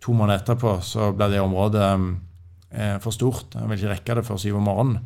to 0.00 0.14
måneder 0.16 0.40
etterpå 0.40 0.80
så 0.80 1.12
blir 1.12 1.34
det 1.34 1.42
området 1.42 1.90
um, 1.92 2.14
for 3.00 3.12
stort. 3.12 3.52
Han 3.54 3.68
vil 3.68 3.78
ikke 3.78 3.92
rekke 3.92 4.16
det 4.16 4.24
før 4.24 4.40
syv 4.40 4.56
om 4.56 4.64
morgenen. 4.64 5.04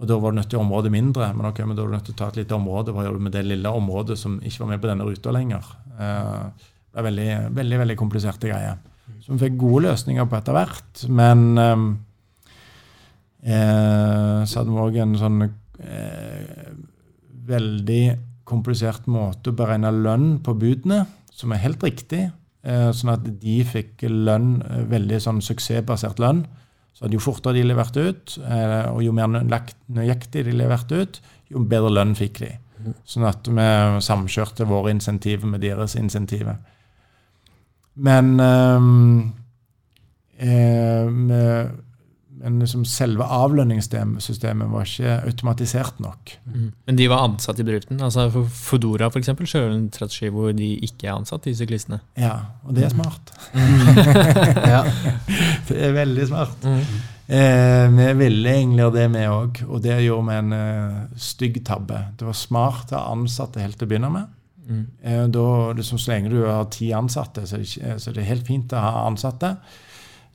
Og 0.00 0.08
da 0.08 0.16
var 0.16 0.32
du 0.32 0.38
nødt 0.38 0.48
til 0.48 0.58
området 0.58 0.90
mindre. 0.90 1.28
Men 1.36 1.50
ok, 1.50 1.60
men 1.66 1.76
da 1.76 1.84
var 1.84 1.92
du 1.92 1.96
nødt 1.98 2.08
til 2.08 2.16
å 2.16 2.20
ta 2.22 2.30
et 2.32 2.40
lite 2.40 2.56
område. 2.56 2.94
Hva 2.96 3.04
gjør 3.04 3.18
du 3.18 3.26
med 3.28 3.36
det 3.36 3.44
lille 3.44 3.68
området 3.68 4.16
som 4.18 4.40
ikke 4.40 4.64
var 4.64 4.70
med 4.72 4.80
på 4.80 4.88
denne 4.88 5.04
ruta 5.04 5.34
lenger? 5.36 5.68
Det 5.92 7.00
er 7.00 7.06
veldig, 7.06 7.28
veldig, 7.60 7.78
veldig 7.84 7.98
kompliserte 8.00 8.48
greier. 8.48 8.80
Så 9.20 9.36
vi 9.36 9.44
fikk 9.44 9.60
gode 9.60 9.84
løsninger 9.86 10.26
på 10.26 10.38
etter 10.40 10.56
hvert. 10.56 11.04
Men 11.12 11.44
eh, 11.60 11.84
eh, 13.42 14.42
så 14.46 14.60
hadde 14.60 14.72
vi 14.72 14.82
òg 14.82 14.98
en 15.02 15.16
sånn 15.20 15.42
eh, 15.46 16.70
veldig 17.48 18.04
komplisert 18.48 19.08
måte 19.10 19.50
å 19.50 19.56
beregne 19.56 19.92
lønn 19.94 20.38
på 20.44 20.54
budene, 20.58 21.04
som 21.32 21.52
er 21.54 21.62
helt 21.64 21.82
riktig. 21.84 22.26
Eh, 22.62 22.90
sånn 22.94 23.14
at 23.16 23.24
de 23.26 23.56
fikk 23.66 24.04
lønn, 24.06 24.62
eh, 24.62 24.82
veldig 24.90 25.20
sånn 25.22 25.40
suksessbasert 25.42 26.22
lønn. 26.22 26.44
Så 26.92 27.08
jo 27.10 27.18
fortere 27.18 27.56
de 27.56 27.64
leverte 27.64 28.02
ut, 28.10 28.38
eh, 28.44 28.90
og 28.92 29.02
jo 29.02 29.12
mer 29.12 29.26
nøyaktig 29.26 30.44
de 30.44 30.52
leverte 30.52 31.02
ut, 31.02 31.20
jo 31.50 31.64
bedre 31.64 31.90
lønn 31.90 32.14
fikk 32.14 32.38
de. 32.38 32.52
Sånn 33.06 33.24
at 33.26 33.46
vi 33.46 33.66
samkjørte 34.02 34.66
våre 34.66 34.90
insentiver 34.90 35.46
med 35.46 35.62
deres 35.62 35.94
insentiver. 35.96 36.58
Men 37.94 38.40
eh, 38.40 38.80
eh, 40.48 41.10
med, 41.10 41.70
men 42.42 42.58
liksom 42.64 42.82
selve 42.88 43.24
avlønningssystemet 43.24 44.70
var 44.72 44.88
ikke 44.88 45.14
automatisert 45.28 46.00
nok. 46.02 46.34
Mm. 46.44 46.66
Men 46.88 46.98
de 46.98 47.06
var 47.12 47.22
ansatt 47.28 47.60
i 47.62 47.66
bedriften? 47.66 48.00
altså 48.02 48.26
for 48.34 48.50
Fodora 48.50 49.06
f.eks. 49.06 49.22
eksempel, 49.22 49.46
kjører 49.46 49.76
en 49.76 49.86
strategi 49.94 50.30
hvor 50.34 50.50
de 50.56 50.72
ikke 50.82 51.06
er 51.06 51.14
ansatt, 51.14 51.46
de 51.46 51.54
syklistene? 51.56 52.00
Ja, 52.18 52.34
og 52.66 52.74
det 52.76 52.88
er 52.88 52.94
smart. 52.94 53.32
ja. 54.74 54.82
Det 55.68 55.78
er 55.78 55.94
veldig 55.94 56.26
smart. 56.28 56.66
Mm. 56.66 56.82
Eh, 57.32 57.86
vi 57.94 58.08
ville 58.18 58.50
egentlig 58.56 58.82
gjøre 58.82 58.96
det, 58.96 59.06
vi 59.14 59.22
òg, 59.30 59.62
og 59.68 59.84
det 59.84 60.00
gjorde 60.02 60.26
vi 60.26 60.38
en 60.40 60.56
uh, 60.56 61.20
stygg 61.30 61.62
tabbe. 61.64 62.00
Det 62.18 62.26
var 62.26 62.36
smart 62.36 62.92
å 62.92 62.98
ha 62.98 63.14
ansatte 63.14 63.62
helt 63.62 63.78
til 63.80 63.88
å 63.88 63.92
begynne 63.92 64.10
med. 64.12 64.34
Mm. 64.66 64.82
Eh, 65.02 65.22
da, 65.32 65.46
liksom, 65.78 66.00
så 66.02 66.12
lenge 66.12 66.34
du 66.34 66.42
har 66.44 66.66
ti 66.74 66.90
ansatte, 66.96 67.46
så 67.46 67.62
så 67.62 67.80
det, 67.80 68.10
er 68.12 68.18
det 68.20 68.28
helt 68.28 68.50
fint 68.50 68.74
å 68.74 68.82
ha 68.82 69.06
ansatte 69.06 69.56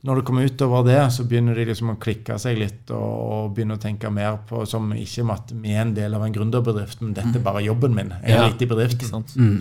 når 0.06 0.20
du 0.20 0.22
kommer 0.28 0.46
utover 0.46 0.84
det, 0.86 1.00
så 1.10 1.24
begynner 1.26 1.58
de 1.58 1.66
liksom 1.72 1.90
å 1.94 1.98
klikke 1.98 2.38
seg 2.38 2.60
litt 2.60 2.92
og, 2.94 3.02
og 3.02 3.50
begynne 3.56 3.78
å 3.78 3.82
tenke 3.82 4.12
mer 4.14 4.38
på 4.46 4.62
som 4.68 4.92
ikke 4.94 5.26
at 5.34 5.50
vi 5.58 5.74
er 5.74 5.82
en 5.82 5.96
del 5.96 6.14
av 6.14 6.22
en 6.22 6.34
gründerbedrift, 6.34 7.02
men 7.02 7.16
dette 7.16 7.34
er 7.40 7.44
bare 7.44 7.64
jobben 7.66 7.96
min. 7.96 8.14
Jeg 8.22 8.36
er 8.36 8.44
ja, 8.44 8.48
litt 8.52 8.62
i 8.62 8.70
bedriften. 8.70 9.26
Mm. 9.34 9.60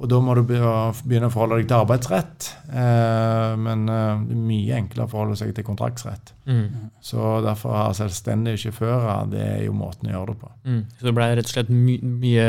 Og 0.00 0.08
da 0.08 0.16
må 0.24 0.32
du 0.32 0.40
begynne 0.48 1.28
å 1.28 1.32
forholde 1.32 1.58
deg 1.60 1.66
til 1.68 1.76
arbeidsrett. 1.76 2.46
Eh, 2.72 3.50
men 3.60 3.82
eh, 3.92 4.22
det 4.30 4.36
er 4.36 4.46
mye 4.48 4.78
enklere 4.78 5.04
å 5.04 5.12
forholde 5.12 5.36
seg 5.36 5.52
til 5.54 5.66
kontraktsrett. 5.66 6.32
Mm. 6.48 6.88
Så 7.04 7.34
derfor 7.44 7.76
har 7.76 7.90
ha 7.90 7.98
selvstendige 7.98 8.62
sjåfører, 8.64 9.28
det 9.30 9.44
er 9.44 9.60
jo 9.66 9.76
måten 9.76 10.08
å 10.08 10.14
gjøre 10.14 10.32
det 10.32 10.40
på. 10.40 10.54
Mm. 10.64 10.80
Så 10.96 11.06
det 11.06 11.14
ble 11.18 11.28
rett 11.36 11.52
og 11.52 11.52
slett 11.52 11.74
my 11.74 11.98
mye 12.24 12.48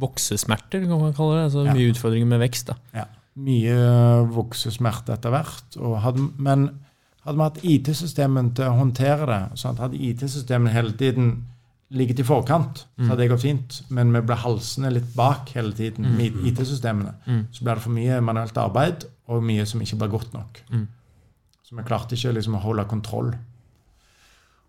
voksesmerter, 0.00 0.88
kan 0.88 1.04
man 1.04 1.14
kalle 1.16 1.42
det? 1.42 1.44
Altså 1.50 1.68
ja. 1.68 1.76
Mye 1.76 1.92
utfordringer 1.92 2.32
med 2.32 2.42
vekst? 2.48 2.72
da. 2.72 2.80
Ja 3.02 3.06
mye 3.36 3.76
voksesmerte 4.32 5.14
etter 5.16 5.34
hvert. 5.34 5.76
Hadde, 6.02 6.30
men 6.40 6.68
hadde 7.26 7.36
vi 7.36 7.44
hatt 7.44 7.60
IT-systemene 7.66 8.54
til 8.56 8.70
å 8.70 8.78
håndtere 8.78 9.28
det, 9.28 9.42
sånn 9.60 9.80
hadde 9.82 10.00
IT-systemene 10.08 10.72
hele 10.74 10.94
tiden 10.98 11.34
ligget 11.94 12.20
i 12.22 12.26
forkant, 12.26 12.80
så 12.98 13.12
hadde 13.12 13.22
det 13.22 13.30
gått 13.30 13.44
fint. 13.44 13.80
Men 13.94 14.10
vi 14.14 14.22
ble 14.26 14.38
halsende 14.42 14.90
litt 14.94 15.08
bak 15.14 15.52
hele 15.54 15.74
tiden 15.76 16.08
med 16.16 16.34
mm. 16.34 16.46
IT-systemene. 16.50 17.12
Mm. 17.26 17.42
Så 17.54 17.66
ble 17.66 17.76
det 17.76 17.84
for 17.84 17.94
mye 17.94 18.20
manuelt 18.24 18.58
arbeid 18.58 19.06
og 19.30 19.44
mye 19.46 19.66
som 19.68 19.82
ikke 19.82 19.98
ble 20.00 20.08
godt 20.16 20.34
nok. 20.34 20.62
Mm. 20.72 20.86
Så 21.66 21.76
vi 21.76 21.84
klarte 21.86 22.18
ikke 22.18 22.34
liksom, 22.36 22.58
å 22.58 22.62
holde 22.62 22.86
kontroll. 22.90 23.32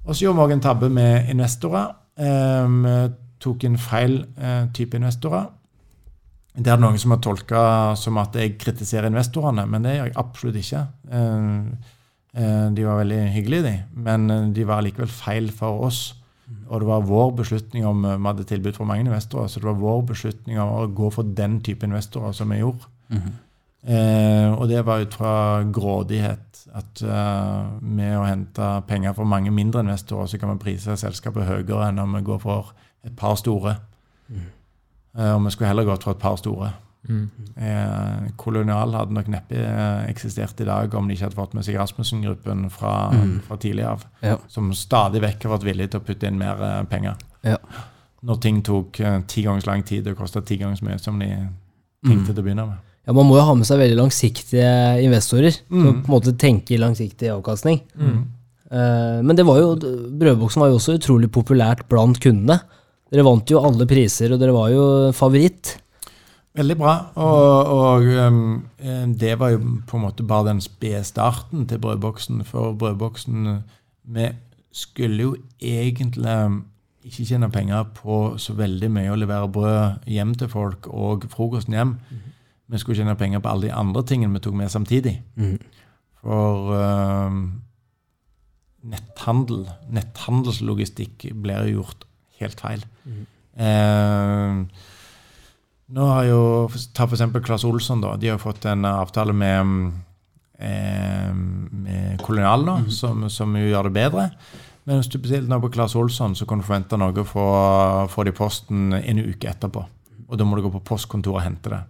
Og 0.06 0.14
så 0.14 0.26
gjorde 0.26 0.38
vi 0.38 0.46
òg 0.46 0.56
en 0.56 0.66
tabbe 0.66 0.90
med 0.94 1.32
investorer. 1.34 1.90
Eh, 2.18 2.76
vi 2.86 2.96
tok 3.44 3.66
inn 3.68 3.78
feil 3.82 4.20
eh, 4.38 4.64
type 4.74 4.98
investorer. 4.98 5.50
Det 6.58 6.72
er 6.74 6.80
noen 6.82 6.98
som 6.98 7.14
har 7.14 7.22
tolka 7.22 7.64
som 8.00 8.18
at 8.18 8.36
jeg 8.38 8.56
kritiserer 8.58 9.12
investorene, 9.12 9.68
men 9.70 9.86
det 9.86 9.98
gjør 9.98 10.08
jeg 10.10 10.18
absolutt 10.18 10.60
ikke. 10.62 10.84
Eh, 11.14 11.90
eh, 12.34 12.70
de 12.74 12.86
var 12.88 13.02
veldig 13.04 13.20
hyggelige, 13.36 13.66
de, 13.68 13.74
men 14.08 14.30
eh, 14.34 14.48
de 14.56 14.66
var 14.66 14.82
likevel 14.86 15.12
feil 15.12 15.52
for 15.54 15.86
oss. 15.90 16.02
Og 16.68 16.80
det 16.80 16.88
var 16.88 17.04
vår 17.04 17.34
beslutning 17.42 17.86
om 17.86 18.06
vi 18.08 18.24
hadde 18.24 18.48
tilbud 18.48 18.78
for 18.78 18.88
mange 18.88 19.04
investorer, 19.06 19.52
så 19.52 19.60
det 19.60 19.68
var 19.68 19.82
vår 19.82 20.02
beslutning 20.14 20.60
om 20.64 20.74
å 20.78 20.88
gå 20.96 21.12
for 21.12 21.36
den 21.38 21.60
type 21.64 21.86
investorer 21.86 22.34
som 22.36 22.50
vi 22.50 22.62
gjorde. 22.62 22.88
Mm 23.10 23.22
-hmm. 23.22 23.34
eh, 23.94 24.52
og 24.54 24.68
det 24.70 24.86
var 24.86 25.00
ut 25.00 25.14
fra 25.14 25.64
grådighet. 25.64 26.44
At 26.74 27.02
uh, 27.02 27.82
med 27.82 28.18
å 28.20 28.26
hente 28.28 28.82
penger 28.88 29.14
for 29.14 29.24
mange 29.24 29.52
mindre 29.52 29.80
investorer, 29.80 30.26
så 30.26 30.38
kan 30.38 30.50
vi 30.50 30.58
prise 30.58 30.98
selskapet 30.98 31.48
høyere 31.48 31.90
enn 31.90 32.00
om 32.00 32.14
vi 32.14 32.22
går 32.22 32.38
for 32.38 32.74
et 33.04 33.16
par 33.16 33.36
store. 33.36 33.76
Mm. 34.28 34.42
Eh, 35.16 35.34
og 35.36 35.46
vi 35.46 35.54
skulle 35.54 35.72
heller 35.72 35.88
gått 35.88 36.06
for 36.08 36.18
et 36.18 36.22
par 36.22 36.38
store. 36.40 36.72
Mm. 37.08 37.28
Eh, 37.56 38.32
Kolonial 38.40 38.96
hadde 38.98 39.16
nok 39.16 39.30
neppe 39.32 39.62
eh, 39.62 40.08
eksistert 40.12 40.60
i 40.60 40.68
dag 40.68 40.96
om 40.98 41.08
de 41.08 41.16
ikke 41.16 41.30
hadde 41.30 41.40
fått 41.40 41.54
med 41.56 41.68
seg 41.68 41.78
Rasmussen-gruppen 41.80 42.66
fra, 42.74 42.96
mm. 43.14 43.38
fra 43.48 43.60
tidlig 43.62 43.86
av, 43.88 44.04
ja. 44.26 44.36
som 44.52 44.74
stadig 44.76 45.24
vekk 45.24 45.48
har 45.48 45.56
vært 45.56 45.70
villig 45.70 45.92
til 45.94 46.02
å 46.02 46.08
putte 46.10 46.28
inn 46.28 46.42
mer 46.42 46.66
penger. 46.92 47.16
Ja. 47.48 47.62
Når 48.28 48.42
ting 48.44 48.60
tok 48.66 49.00
ti 49.30 49.46
ganger 49.46 49.64
så 49.64 49.72
lang 49.72 49.86
tid 49.88 50.10
og 50.12 50.20
kosta 50.20 50.42
ti 50.44 50.58
ganger 50.60 50.80
så 50.80 50.90
mye 50.90 51.00
som 51.00 51.22
de 51.22 51.30
tenkte 51.32 52.26
mm. 52.26 52.28
til 52.34 52.42
å 52.42 52.46
begynne 52.46 52.68
med. 52.68 52.84
Ja, 53.08 53.16
Man 53.16 53.30
må 53.30 53.38
jo 53.38 53.46
ha 53.48 53.54
med 53.56 53.68
seg 53.68 53.80
veldig 53.80 54.00
langsiktige 54.02 54.72
investorer 55.06 55.56
mm. 55.70 55.78
som 55.80 56.02
på 56.02 56.10
en 56.10 56.16
måte 56.18 56.34
tenker 56.40 56.82
langsiktig 56.82 57.32
avkastning. 57.32 57.80
Mm. 57.96 58.26
Uh, 58.68 59.24
men 59.24 59.38
det 59.38 59.46
var 59.48 59.62
jo, 59.62 59.70
brødboksen 60.20 60.60
var 60.60 60.74
jo 60.74 60.80
også 60.82 60.98
utrolig 60.98 61.30
populært 61.32 61.86
blant 61.88 62.20
kundene. 62.24 62.60
Dere 63.08 63.24
vant 63.24 63.52
jo 63.52 63.62
alle 63.64 63.88
priser, 63.88 64.34
og 64.34 64.42
dere 64.42 64.56
var 64.56 64.72
jo 64.74 64.86
favoritt. 65.16 65.78
Veldig 66.58 66.78
bra. 66.80 66.94
Og, 67.22 67.72
og 67.72 68.08
um, 68.18 68.40
det 69.20 69.36
var 69.40 69.54
jo 69.54 69.62
på 69.88 70.00
en 70.00 70.06
måte 70.08 70.26
bare 70.28 70.50
den 70.50 70.62
spede 70.64 71.04
starten 71.06 71.68
til 71.70 71.80
brødboksen. 71.84 72.42
For 72.48 72.74
brødboksen 72.74 73.62
Vi 74.08 74.32
skulle 74.72 75.22
jo 75.24 75.36
egentlig 75.62 76.34
um, 76.46 76.64
ikke 77.06 77.26
tjene 77.26 77.52
penger 77.52 77.86
på 77.96 78.38
så 78.42 78.56
veldig 78.58 78.90
mye 78.92 79.14
å 79.14 79.20
levere 79.20 79.52
brød 79.54 80.10
hjem 80.12 80.34
til 80.40 80.50
folk 80.52 80.90
og 80.90 81.30
frokosten 81.32 81.78
hjem. 81.78 81.96
Mm. 82.10 82.26
Vi 82.68 82.82
skulle 82.82 83.00
tjene 83.00 83.16
penger 83.16 83.40
på 83.40 83.54
alle 83.54 83.70
de 83.70 83.78
andre 83.78 84.04
tingene 84.04 84.36
vi 84.36 84.44
tok 84.44 84.58
med 84.60 84.74
samtidig. 84.74 85.16
Mm. 85.40 85.56
For 86.20 86.74
um, 86.74 87.40
netthandel, 88.88 89.68
netthandelslogistikk 89.94 91.30
blir 91.38 91.70
gjort 91.76 92.07
helt 92.42 92.62
feil. 92.62 92.86
Mm. 93.06 93.26
Eh, 93.58 94.86
nå 95.88 96.08
har 96.12 96.28
jo 96.28 96.42
Ta 96.94 97.08
f.eks. 97.08 97.24
Claes 97.44 97.66
Olsson. 97.66 98.02
da, 98.02 98.16
De 98.18 98.30
har 98.30 98.38
fått 98.42 98.66
en 98.66 98.86
avtale 98.86 99.34
med, 99.34 99.92
eh, 100.60 101.34
med 101.34 102.22
Kolonial 102.22 102.66
nå, 102.66 102.78
mm. 102.86 102.90
som, 102.92 103.30
som, 103.30 103.56
gjør 103.56 103.90
det 103.90 103.96
bedre. 103.98 104.30
Men 104.88 105.02
hvis 105.02 105.12
du 105.12 105.20
bestiller 105.20 105.50
nå 105.50 105.60
på 105.64 105.72
Claes 105.74 105.96
Olsson 105.96 106.36
så 106.36 106.46
kan 106.48 106.60
du 106.60 106.68
forvente 106.68 107.00
noe 107.00 107.12
å 107.12 107.28
få 108.08 108.24
det 108.24 108.32
i 108.32 108.38
posten 108.38 108.94
en 108.96 109.24
uke 109.24 109.50
etterpå. 109.50 109.84
Og 110.28 110.40
da 110.40 110.44
må 110.48 110.58
du 110.58 110.66
gå 110.66 110.72
på 110.72 110.84
postkontoret 110.88 111.40
og 111.40 111.46
hente 111.46 111.72
det. 111.72 111.84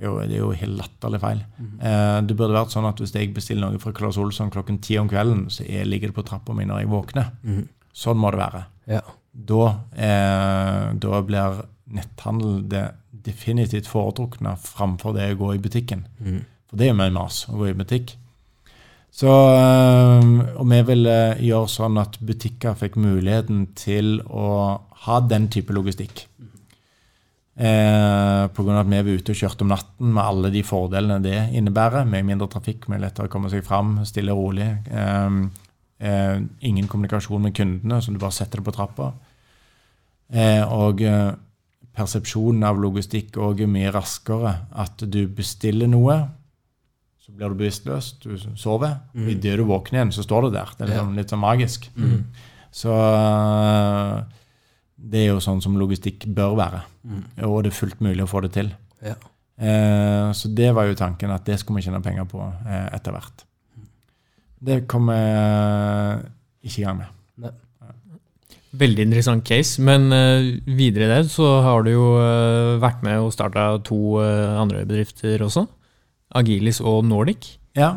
Jo, 0.00 0.18
det 0.20 0.36
er 0.36 0.42
jo 0.42 0.50
helt 0.52 0.76
latterlig 0.76 1.20
feil. 1.22 1.38
Mm. 1.56 1.76
Eh, 1.80 2.18
det 2.28 2.36
burde 2.36 2.56
vært 2.56 2.72
sånn 2.74 2.84
at 2.84 2.98
Hvis 3.00 3.14
jeg 3.16 3.30
bestiller 3.32 3.70
noe 3.70 3.80
fra 3.80 3.94
Claes 3.96 4.18
Olsson 4.20 4.52
klokken 4.52 4.80
ti 4.84 4.98
om 5.00 5.08
kvelden, 5.08 5.46
så 5.52 5.64
jeg 5.64 5.88
ligger 5.88 6.12
det 6.12 6.18
på 6.18 6.24
trappa 6.24 6.56
mi 6.56 6.68
når 6.68 6.82
jeg 6.82 6.92
våkner. 6.92 7.30
Mm. 7.44 7.62
Sånn 7.96 8.20
må 8.20 8.32
det 8.32 8.42
være. 8.42 8.66
Ja 8.92 9.04
da, 9.36 9.64
eh, 9.92 10.92
da 10.96 11.22
blir 11.22 11.64
netthandel 11.92 12.62
det 12.70 12.86
definitivt 13.26 13.88
foretrukne 13.90 14.56
framfor 14.60 15.16
det 15.16 15.32
å 15.34 15.40
gå 15.40 15.54
i 15.54 15.62
butikken. 15.62 16.06
Mm. 16.20 16.44
For 16.66 16.78
det 16.78 16.86
er 16.86 16.94
jo 16.94 17.00
mye 17.00 17.14
mas 17.14 17.44
å 17.50 17.58
gå 17.58 17.70
i 17.70 17.76
butikk. 17.78 18.16
Så, 19.16 19.32
eh, 19.32 20.30
og 20.60 20.66
vi 20.68 20.80
ville 20.90 21.16
gjøre 21.40 21.72
sånn 21.72 22.00
at 22.00 22.18
butikker 22.20 22.76
fikk 22.76 22.98
muligheten 23.00 23.68
til 23.78 24.20
å 24.28 24.80
ha 25.06 25.20
den 25.20 25.48
type 25.48 25.72
logistikk. 25.72 26.26
Eh, 27.56 28.42
Pga. 28.52 28.80
at 28.80 28.88
vi 28.90 28.98
er 28.98 29.06
ute 29.16 29.32
og 29.32 29.38
kjørte 29.38 29.64
om 29.64 29.70
natten 29.72 30.10
med 30.12 30.22
alle 30.22 30.50
de 30.52 30.62
fordelene 30.62 31.22
det 31.24 31.38
innebærer. 31.56 32.04
Med 32.04 32.26
mindre 32.28 32.50
trafikk, 32.52 32.88
med 32.88 33.00
lettere 33.00 33.30
å 33.30 33.32
komme 33.32 33.48
seg 33.48 33.64
fram, 33.64 34.02
stille 34.04 34.34
og 34.34 34.42
rolig. 34.42 34.68
Eh, 34.90 35.38
eh, 36.00 36.42
ingen 36.60 36.88
kommunikasjon 36.88 37.42
med 37.42 37.54
kundene, 37.56 38.02
så 38.02 38.12
du 38.12 38.18
bare 38.18 38.36
setter 38.36 38.60
det 38.60 38.66
på 38.68 38.76
trappa. 38.76 39.14
Eh, 40.32 40.62
og 40.72 41.02
eh, 41.06 41.34
persepsjonen 41.96 42.64
av 42.66 42.80
logistikk 42.80 43.38
òg 43.40 43.62
er 43.64 43.70
mye 43.70 43.92
raskere. 43.94 44.54
At 44.76 45.02
du 45.02 45.22
bestiller 45.32 45.90
noe, 45.90 46.18
så 47.22 47.34
blir 47.34 47.50
du 47.52 47.62
bevisstløs, 47.62 48.12
du 48.22 48.36
sover. 48.58 48.98
Mm. 49.16 49.30
Idet 49.34 49.56
du 49.58 49.64
våkner 49.66 50.00
igjen, 50.02 50.14
så 50.14 50.26
står 50.26 50.46
det 50.46 50.56
der. 50.58 50.74
Det 50.76 50.84
er 50.86 50.92
liksom, 50.92 51.14
litt 51.18 51.32
sånn 51.32 51.42
magisk. 51.42 51.88
Mm. 51.98 52.20
Så 52.76 52.92
eh, 52.92 54.42
det 54.96 55.24
er 55.24 55.32
jo 55.32 55.40
sånn 55.42 55.62
som 55.64 55.78
logistikk 55.80 56.28
bør 56.36 56.58
være. 56.60 56.84
Mm. 57.06 57.24
Og 57.48 57.58
det 57.64 57.72
er 57.72 57.80
fullt 57.80 58.04
mulig 58.04 58.26
å 58.26 58.30
få 58.30 58.44
det 58.46 58.52
til. 58.58 58.70
Ja. 59.04 59.16
Eh, 59.56 60.30
så 60.36 60.52
det 60.52 60.70
var 60.76 60.88
jo 60.88 60.98
tanken, 60.98 61.32
at 61.32 61.46
det 61.48 61.58
skulle 61.62 61.80
vi 61.80 61.88
tjene 61.88 62.02
penger 62.04 62.28
på 62.28 62.42
eh, 62.44 62.88
etter 62.96 63.16
hvert. 63.16 63.46
Det 64.66 64.82
kom 64.90 65.10
vi 65.10 65.20
ikke 66.66 66.80
i 66.80 66.84
gang 66.86 67.02
med. 67.02 67.56
Veldig 68.76 69.06
interessant 69.06 69.44
case. 69.46 69.82
Men 69.82 70.08
uh, 70.12 70.48
videre 70.78 71.06
i 71.06 71.12
det 71.12 71.30
så 71.32 71.46
har 71.64 71.86
du 71.86 71.92
jo 71.94 72.08
uh, 72.18 72.76
vært 72.82 73.04
med 73.06 73.22
og 73.22 73.32
starta 73.34 73.68
to 73.86 74.18
uh, 74.20 74.56
andre 74.60 74.84
bedrifter 74.88 75.44
også. 75.46 75.66
Agilis 76.36 76.82
og 76.82 77.04
Nordic. 77.06 77.56
Ja. 77.78 77.96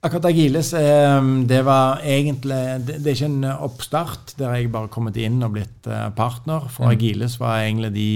Akkurat 0.00 0.30
Agilis 0.30 0.70
det 0.72 1.58
var 1.66 2.00
egentlig 2.08 2.60
det, 2.86 3.02
det, 3.02 3.10
er 3.10 3.18
ikke 3.18 3.26
en 3.26 3.44
oppstart 3.66 4.32
der 4.38 4.54
jeg 4.56 4.70
bare 4.72 4.88
kommet 4.88 5.18
inn 5.20 5.42
og 5.44 5.52
blitt 5.58 5.88
partner. 6.16 6.70
For 6.72 6.88
mm. 6.88 6.92
Agilis 6.94 7.34
var 7.40 7.66
egentlig 7.66 7.90
de 7.98 8.08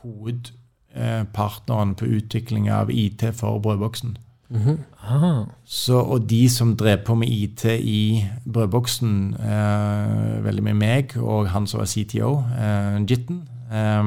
hovedpartnerne 0.00 1.98
på 2.00 2.08
utvikling 2.16 2.70
av 2.72 2.88
IT 2.88 3.26
for 3.36 3.60
brødboksen. 3.60 4.16
Mm 4.50 4.60
-hmm. 4.60 5.46
Så, 5.64 6.00
og 6.00 6.30
de 6.30 6.48
som 6.48 6.76
drev 6.76 6.98
på 7.04 7.14
med 7.14 7.28
IT 7.28 7.64
i 7.64 8.26
brødboksen, 8.52 9.34
eh, 9.34 10.44
veldig 10.44 10.62
med 10.62 10.74
meg 10.74 11.16
og 11.16 11.48
han 11.48 11.66
som 11.66 11.78
var 11.78 11.86
CTO, 11.86 12.38
eh, 12.38 13.10
Jitten 13.10 13.48
eh, 13.72 14.04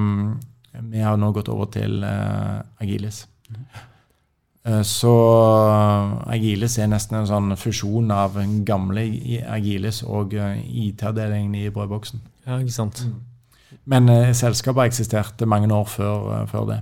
Vi 0.91 0.99
har 0.99 1.15
nå 1.15 1.31
gått 1.31 1.49
over 1.49 1.65
til 1.65 2.03
eh, 2.03 2.61
Agilis. 2.79 3.27
Mm. 3.49 4.83
så 4.83 5.13
Agilis 6.27 6.77
er 6.77 6.87
nesten 6.87 7.17
en 7.17 7.27
sånn 7.27 7.57
fusjon 7.57 8.11
av 8.11 8.33
den 8.33 8.65
gamle 8.65 9.01
Agilis 9.47 10.03
og 10.03 10.33
eh, 10.33 10.57
IT-avdelingen 10.87 11.55
i 11.55 11.69
brødboksen. 11.69 12.21
Ja, 12.47 12.57
ikke 12.57 12.71
sant. 12.71 13.05
Mm. 13.05 13.13
Men 13.85 14.33
selskapet 14.35 14.79
har 14.79 14.85
eksistert 14.85 15.47
mange 15.47 15.73
år 15.73 15.85
før, 15.85 16.45
før 16.45 16.65
det. 16.65 16.81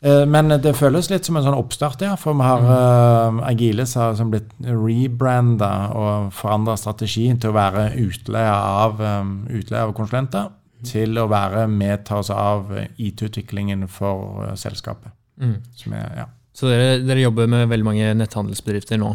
Eh, 0.00 0.22
men 0.24 0.48
det 0.64 0.72
føles 0.78 1.10
litt 1.12 1.28
som 1.28 1.36
en 1.36 1.44
sånn 1.44 1.58
oppstart, 1.58 2.00
ja. 2.04 2.14
For 2.20 2.36
vi 2.36 2.46
har 2.46 2.64
uh, 2.64 3.42
Agiles 3.48 3.92
har 4.00 4.16
som 4.16 4.32
blitt 4.32 4.48
rebranda 4.64 5.72
og 5.92 6.30
forandra 6.36 6.78
strategien 6.80 7.40
til 7.40 7.52
å 7.52 7.58
være 7.58 7.90
utleie 8.00 8.54
av, 8.54 9.00
um, 9.00 9.34
utleie 9.52 9.84
av 9.84 9.94
konsulenter 9.96 10.48
til 10.88 11.18
å 11.20 11.26
være 11.28 11.66
med 11.68 12.06
ta 12.08 12.22
oss 12.22 12.30
av 12.32 12.70
IT-utviklingen 12.96 13.84
for 13.92 14.46
uh, 14.46 14.54
selskapet. 14.56 15.12
Mm. 15.40 15.58
Er, 15.92 16.14
ja. 16.22 16.30
Så 16.56 16.70
dere, 16.70 17.02
dere, 17.04 17.26
jobber 17.26 17.50
med 17.52 17.68
veldig 17.68 17.86
mange 17.86 18.14
netthandelsbedrifter 18.16 19.00
nå? 19.00 19.12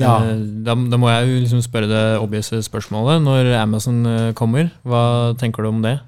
Ja. 0.00 0.16
Da, 0.24 0.72
da, 0.72 0.96
må 0.96 1.10
jeg 1.12 1.28
jo 1.28 1.42
liksom 1.42 1.60
spørre 1.64 1.90
det 1.90 2.02
obvious 2.16 2.48
spørsmålet. 2.64 3.20
Når 3.20 3.50
Amazon 3.60 4.00
kommer, 4.36 4.72
hva 4.88 5.02
tenker 5.40 5.64
du 5.64 5.68
om 5.68 5.84
det? 5.84 5.98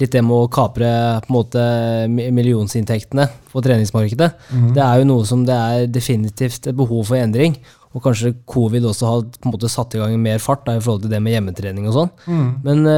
litt 0.00 0.14
det 0.14 0.22
med 0.24 0.32
å 0.32 0.48
kapre 0.48 0.88
på 1.20 1.28
en 1.28 1.34
måte 1.36 1.64
millionsinntektene 2.08 3.26
på 3.52 3.60
treningsmarkedet, 3.60 4.30
mm. 4.48 4.70
det 4.72 4.80
er 4.80 5.02
jo 5.02 5.08
noe 5.10 5.26
som 5.28 5.42
det 5.44 5.52
er 5.52 5.90
definitivt 5.92 6.70
et 6.70 6.78
behov 6.78 7.04
for 7.10 7.20
endring. 7.20 7.58
Og 7.92 8.00
kanskje 8.00 8.32
covid 8.48 8.86
også 8.88 9.04
har 9.04 9.20
på 9.20 9.50
en 9.50 9.52
måte 9.52 9.68
satt 9.68 9.92
i 9.92 10.00
gang 10.00 10.16
mer 10.16 10.40
fart 10.40 10.64
da, 10.64 10.78
i 10.78 10.80
forhold 10.80 11.04
til 11.04 11.12
det 11.12 11.20
med 11.20 11.36
hjemmetrening 11.36 11.90
og 11.90 11.98
sånn. 11.98 12.14
Mm. 12.24 12.48
Men 12.64 12.88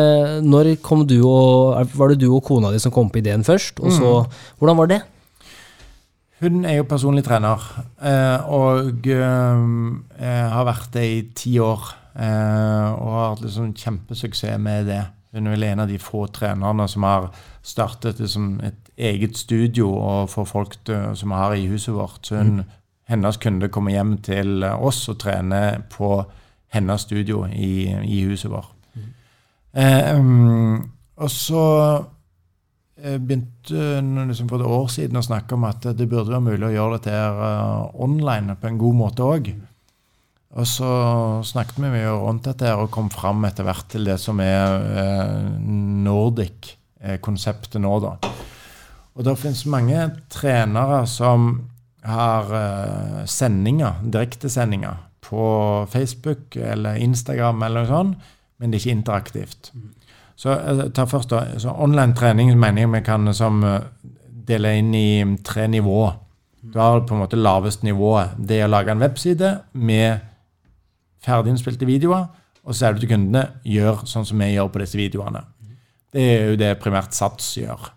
når 0.47 0.77
kom 0.79 1.03
du 1.03 1.17
og, 1.25 1.75
var 1.99 2.15
det 2.15 2.21
du 2.23 2.29
og 2.31 2.45
kona 2.47 2.71
di 2.71 2.79
som 2.79 2.95
kom 2.95 3.11
på 3.11 3.25
ideen 3.25 3.43
først? 3.43 3.83
Og 3.83 3.91
så, 3.91 4.15
mm. 4.23 4.39
Hvordan 4.63 4.81
var 4.85 4.95
det? 4.95 5.01
Hun 6.43 6.65
er 6.67 6.81
jo 6.81 6.87
personlig 6.91 7.23
trener 7.27 7.63
eh, 8.03 8.47
og 8.51 9.07
eh, 9.07 10.47
har 10.51 10.67
vært 10.67 10.91
det 10.97 11.05
i 11.07 11.21
ti 11.37 11.59
år. 11.63 11.93
Eh, 12.15 12.89
og 12.95 13.13
har 13.15 13.29
hatt 13.33 13.45
liksom 13.45 13.75
kjempesuksess 13.79 14.59
med 14.63 14.91
det. 14.91 15.03
Hun 15.35 15.47
er 15.47 15.55
vel 15.57 15.67
en 15.67 15.83
av 15.85 15.91
de 15.91 15.99
få 15.99 16.27
trenerne 16.35 16.87
som 16.91 17.07
har 17.07 17.29
startet 17.65 18.21
liksom 18.23 18.59
et 18.67 18.91
eget 18.97 19.39
studio 19.39 19.89
og 19.97 20.31
for 20.31 20.47
folk 20.47 20.77
som 20.87 21.33
vi 21.33 21.39
har 21.39 21.55
i 21.59 21.67
huset 21.71 21.95
vårt. 21.95 22.21
Så 22.23 22.39
hun, 22.39 22.61
mm. 22.63 22.75
hennes 23.11 23.39
kunde 23.43 23.71
kommer 23.71 23.95
hjem 23.95 24.17
til 24.23 24.63
oss 24.63 25.09
og 25.11 25.19
trener 25.23 25.81
på 25.91 26.21
hennes 26.75 27.07
studio 27.07 27.45
i, 27.47 27.91
i 28.05 28.23
huset 28.27 28.51
vårt. 28.51 28.71
Mm. 28.95 29.11
Um, 30.19 30.91
og 31.17 31.31
så 31.31 31.65
begynte 33.05 34.01
liksom 34.29 34.49
for 34.49 34.59
et 34.63 34.73
år 34.77 34.89
siden 34.93 35.21
å 35.21 35.23
snakke 35.25 35.55
om 35.57 35.65
at 35.69 35.83
det 35.97 36.07
burde 36.09 36.33
være 36.33 36.47
mulig 36.47 36.67
å 36.71 36.75
gjøre 36.75 36.97
dette 36.97 37.13
her 37.15 37.35
uh, 37.37 37.91
online 38.01 38.57
på 38.61 38.67
en 38.71 38.81
god 38.81 38.97
måte 39.01 39.27
òg. 39.27 39.45
Og 40.55 40.67
så 40.71 40.91
snakket 41.45 41.81
vi 41.83 41.91
mye 41.97 42.11
rundt 42.15 42.47
dette 42.47 42.69
her 42.69 42.79
og 42.79 42.93
kom 42.95 43.09
fram 43.11 43.45
etter 43.49 43.67
hvert 43.67 43.89
til 43.91 44.07
det 44.07 44.19
som 44.23 44.39
er 44.41 44.87
Nordic-konseptet 46.07 47.83
nå, 47.83 47.95
da. 48.05 48.13
Og 49.19 49.27
det 49.27 49.35
finnes 49.41 49.65
mange 49.67 49.99
trenere 50.31 51.01
som 51.11 51.67
har 52.07 52.47
sendinger, 53.27 53.99
direktesendinger, 54.15 54.95
på 55.25 55.87
Facebook 55.91 56.57
eller 56.57 57.01
Instagram 57.01 57.63
eller 57.63 57.85
noe 57.85 57.91
sånt, 57.91 58.33
men 58.59 58.71
det 58.71 58.79
er 58.79 58.85
ikke 58.85 58.99
interaktivt. 58.99 59.71
Mm. 59.75 59.94
Så 60.37 60.53
eh, 60.55 60.85
ta 60.95 61.07
først 61.09 61.33
da, 61.33 61.45
Online 61.75 62.15
trening 62.17 62.53
mener 62.59 62.85
jeg 62.85 62.93
vi 62.93 63.03
kan 63.07 63.33
som, 63.35 63.63
eh, 63.65 63.89
dele 64.49 64.77
inn 64.79 64.95
i 64.95 65.23
mm, 65.25 65.39
tre 65.47 65.67
nivåer. 65.71 66.19
Du 66.65 66.79
har 66.81 67.05
på 67.05 67.15
en 67.15 67.21
måte 67.21 67.37
lavest 67.37 67.85
nivået. 67.85 68.37
Det 68.39 68.61
er 68.61 68.69
å 68.69 68.73
lage 68.73 68.93
en 68.93 69.03
webside 69.03 69.51
med 69.73 70.25
ferdiginnspilte 71.25 71.89
videoer, 71.89 72.29
og 72.65 72.77
så 72.77 72.89
er 72.89 72.95
det 72.95 73.05
til 73.05 73.13
kundene 73.13 73.61
gjør 73.69 74.07
sånn 74.09 74.25
som 74.29 74.41
vi 74.41 74.55
gjør 74.55 74.71
på 74.73 74.81
disse 74.81 74.99
videoene. 74.99 75.45
Det 76.15 76.25
er 76.25 76.51
jo 76.53 76.59
det 76.61 76.71
primært 76.81 77.17
Sats 77.17 77.51
gjør. 77.59 77.91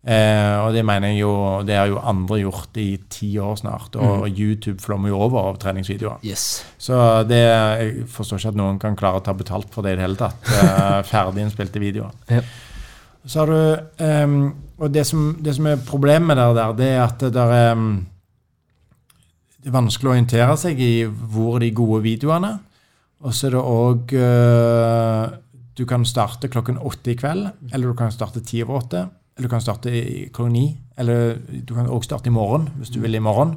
Eh, 0.00 0.54
og 0.64 0.72
det 0.72 0.80
mener 0.88 1.10
jeg 1.12 1.20
jo 1.20 1.32
Det 1.68 1.74
har 1.76 1.90
jo 1.90 1.98
andre 2.00 2.38
gjort 2.40 2.78
i 2.80 2.94
ti 3.12 3.34
år 3.38 3.58
snart. 3.60 3.96
Og 4.00 4.24
mm. 4.24 4.38
YouTube 4.38 4.80
flommer 4.80 5.12
jo 5.12 5.20
over 5.20 5.50
av 5.50 5.58
treningsvideoer. 5.60 6.24
Yes. 6.24 6.64
Så 6.80 6.96
det, 7.28 7.42
jeg 7.44 8.06
forstår 8.08 8.40
ikke 8.40 8.54
at 8.54 8.60
noen 8.62 8.80
kan 8.80 8.96
klare 8.96 9.20
å 9.20 9.24
ta 9.24 9.36
betalt 9.36 9.68
for 9.74 9.84
det 9.84 9.94
i 9.94 10.00
det 10.00 10.06
hele 10.06 10.20
tatt. 10.20 10.40
Eh, 10.48 11.02
ferdiginnspilte 11.12 11.82
videoer. 11.82 12.16
Ja. 12.32 12.40
Så 13.28 13.42
har 13.42 13.52
du 13.52 14.04
eh, 14.06 14.38
Og 14.80 14.88
det 14.94 15.04
som, 15.04 15.34
det 15.44 15.54
som, 15.58 15.68
er 15.68 15.84
problemet 15.84 16.38
der, 16.38 16.56
der, 16.56 16.72
det 16.78 16.88
er 16.94 17.04
at 17.04 17.20
det 17.20 17.34
der 17.36 17.52
er 17.52 17.76
um, 17.76 17.92
Det 19.60 19.68
er 19.68 19.76
vanskelig 19.76 20.08
å 20.08 20.16
orientere 20.16 20.56
seg 20.56 20.80
i 20.80 20.94
hvor 21.04 21.58
er 21.58 21.66
de 21.66 21.72
gode 21.76 22.00
videoene. 22.08 22.56
Og 23.20 23.36
så 23.36 23.50
er 23.50 23.58
det 23.58 23.60
òg 23.68 24.14
uh, 24.16 25.38
Du 25.76 25.84
kan 25.84 26.08
starte 26.08 26.48
klokken 26.48 26.80
åtte 26.80 27.12
i 27.12 27.18
kveld, 27.20 27.50
eller 27.68 27.92
du 27.92 27.98
kan 27.98 28.12
starte 28.12 28.40
ti 28.40 28.62
over 28.64 28.80
åtte. 28.80 29.04
Du 29.40 29.48
kan 29.48 29.60
starte 29.60 29.90
klokka 30.32 30.52
ni. 30.52 30.78
Eller 30.98 31.38
du 31.68 31.74
kan 31.74 31.88
også 31.88 32.10
starte 32.12 32.28
i 32.28 32.34
morgen, 32.34 32.68
hvis 32.76 32.90
du 32.90 33.00
vil 33.00 33.14
i 33.14 33.22
morgen. 33.24 33.56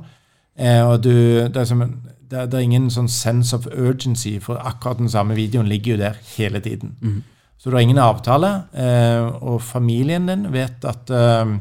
Eh, 0.55 0.81
og 0.87 1.03
du, 1.03 1.09
det, 1.09 1.57
er 1.57 1.65
som, 1.65 1.83
det, 2.31 2.51
det, 2.51 2.53
er 2.53 2.63
ingen 2.63 2.89
sånn 2.93 3.09
sense 3.09 3.55
of 3.55 3.67
urgency, 3.67 4.37
for 4.41 4.61
akkurat 4.61 5.01
den 5.01 5.09
samme 5.09 5.35
videoen 5.35 5.67
ligger 5.67 5.95
jo 5.95 6.01
der 6.05 6.19
hele 6.37 6.61
tiden. 6.63 6.95
Mm. 7.01 7.21
Så 7.57 7.69
du 7.69 7.75
har 7.75 7.85
ingen 7.85 8.01
avtale, 8.01 8.51
eh, 8.75 9.23
og 9.41 9.61
familien 9.61 10.27
din 10.27 10.49
vet 10.53 10.85
at 10.85 11.09
eh, 11.09 11.55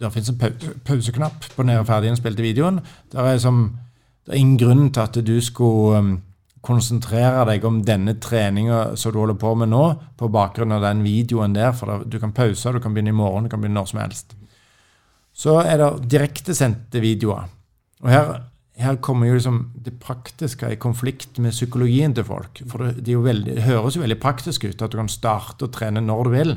det 0.00 0.12
finnes 0.12 0.30
en 0.30 0.78
pauseknapp 0.84 1.48
på 1.56 1.62
den 1.64 1.86
ferdiginnspilte 1.86 2.44
videoen. 2.44 2.80
Det 3.12 3.20
er, 3.20 3.38
som, 3.38 3.64
det 4.26 4.34
er 4.34 4.42
ingen 4.42 4.58
grunn 4.60 4.90
til 4.92 5.00
at 5.00 5.18
du 5.26 5.36
skulle 5.40 5.98
um, 5.98 6.14
konsentrere 6.64 7.44
deg 7.48 7.64
om 7.68 7.82
denne 7.84 8.16
treninga 8.22 8.94
som 9.00 9.12
du 9.12 9.20
holder 9.20 9.36
på 9.40 9.52
med 9.60 9.70
nå, 9.72 9.82
på 10.16 10.30
bakgrunn 10.32 10.74
av 10.74 10.84
den 10.86 11.04
videoen 11.04 11.56
der. 11.56 11.74
For 11.76 12.06
du 12.08 12.18
kan 12.22 12.34
pause, 12.36 12.72
du 12.72 12.80
kan 12.82 12.96
begynne 12.96 13.12
i 13.12 13.18
morgen, 13.18 13.46
du 13.46 13.52
kan 13.52 13.62
begynne 13.62 13.80
når 13.80 13.92
som 13.92 14.02
helst. 14.02 14.34
Så 15.34 15.58
er 15.64 15.80
det 15.80 16.08
direktesendte 16.14 17.02
videoer. 17.02 17.48
Og 18.04 18.10
her, 18.12 18.30
her 18.80 19.00
kommer 19.02 19.28
jo 19.28 19.38
liksom 19.38 19.60
det 19.84 19.96
praktiske 20.02 20.70
i 20.70 20.78
konflikt 20.80 21.40
med 21.42 21.54
psykologien 21.56 22.14
til 22.14 22.26
folk. 22.28 22.62
For 22.70 22.86
det, 22.86 23.04
det, 23.06 23.18
veldig, 23.18 23.56
det, 23.58 23.66
høres 23.66 23.98
jo 23.98 24.04
veldig 24.04 24.20
praktisk 24.22 24.68
ut 24.68 24.82
at 24.82 24.94
du 24.94 25.00
kan 25.00 25.10
starte 25.10 25.66
å 25.66 25.74
trene 25.74 26.04
når 26.04 26.28
du 26.28 26.34
vil. 26.36 26.54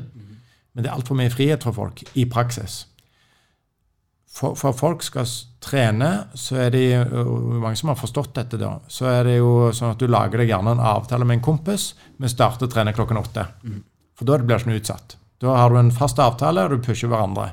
Men 0.74 0.86
det 0.86 0.91
er 0.91 0.97
altfor 0.99 1.18
mye 1.18 1.34
frihet 1.34 1.66
for 1.66 1.74
folk 1.74 2.03
i 2.14 2.28
praksis. 2.30 2.86
For, 4.38 4.54
for 4.60 4.76
folk 4.78 5.02
skal 5.02 5.26
trene, 5.64 6.10
så 6.38 6.60
er 6.68 6.74
det 6.76 6.88
mange 7.10 7.78
som 7.80 7.90
har 7.90 7.98
forstått 7.98 8.36
dette, 8.38 8.60
da. 8.62 8.76
Så 8.88 9.08
er 9.10 9.24
det 9.26 9.38
jo 9.40 9.72
sånn 9.74 9.96
at 9.96 10.02
du 10.02 10.06
lager 10.10 10.44
deg 10.44 10.52
gjerne 10.52 10.76
en 10.76 10.84
avtale 10.94 11.26
med 11.26 11.40
en 11.40 11.48
kompis. 11.48 11.90
Vi 12.22 12.30
starter 12.30 12.68
å 12.68 12.72
trene 12.72 12.94
klokken 12.94 13.18
åtte. 13.18 13.48
For 14.18 14.30
da 14.30 14.38
blir 14.38 14.54
det 14.54 14.62
ikke 14.62 14.72
noe 14.72 14.82
utsatt. 14.84 15.18
Da 15.42 15.56
har 15.58 15.74
du 15.74 15.80
en 15.80 15.94
fast 15.94 16.22
avtale, 16.22 16.66
og 16.66 16.76
du 16.76 16.86
pusher 16.86 17.10
hverandre. 17.10 17.50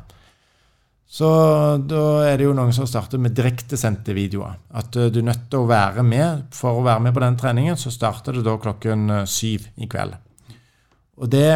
Så 1.14 1.28
da 1.84 2.04
er 2.26 2.40
det 2.40 2.48
jo 2.48 2.54
noen 2.56 2.72
som 2.74 2.88
starter 2.90 3.20
med 3.22 3.36
direktesendte 3.36 4.16
videoer. 4.16 4.56
At 4.74 4.92
du 4.92 5.20
er 5.20 5.28
nødt 5.28 5.44
til 5.52 5.62
å 5.62 5.68
være 5.70 6.04
med. 6.04 6.48
For 6.56 6.80
å 6.80 6.84
være 6.84 7.04
med 7.06 7.14
på 7.16 7.22
den 7.24 7.36
treningen, 7.40 7.80
så 7.80 7.92
starter 7.94 8.36
det 8.36 8.44
da 8.46 8.56
klokken 8.60 9.04
eh, 9.20 9.28
syv 9.30 9.68
i 9.76 9.88
kveld. 9.90 10.16
Og 11.20 11.30
det 11.30 11.48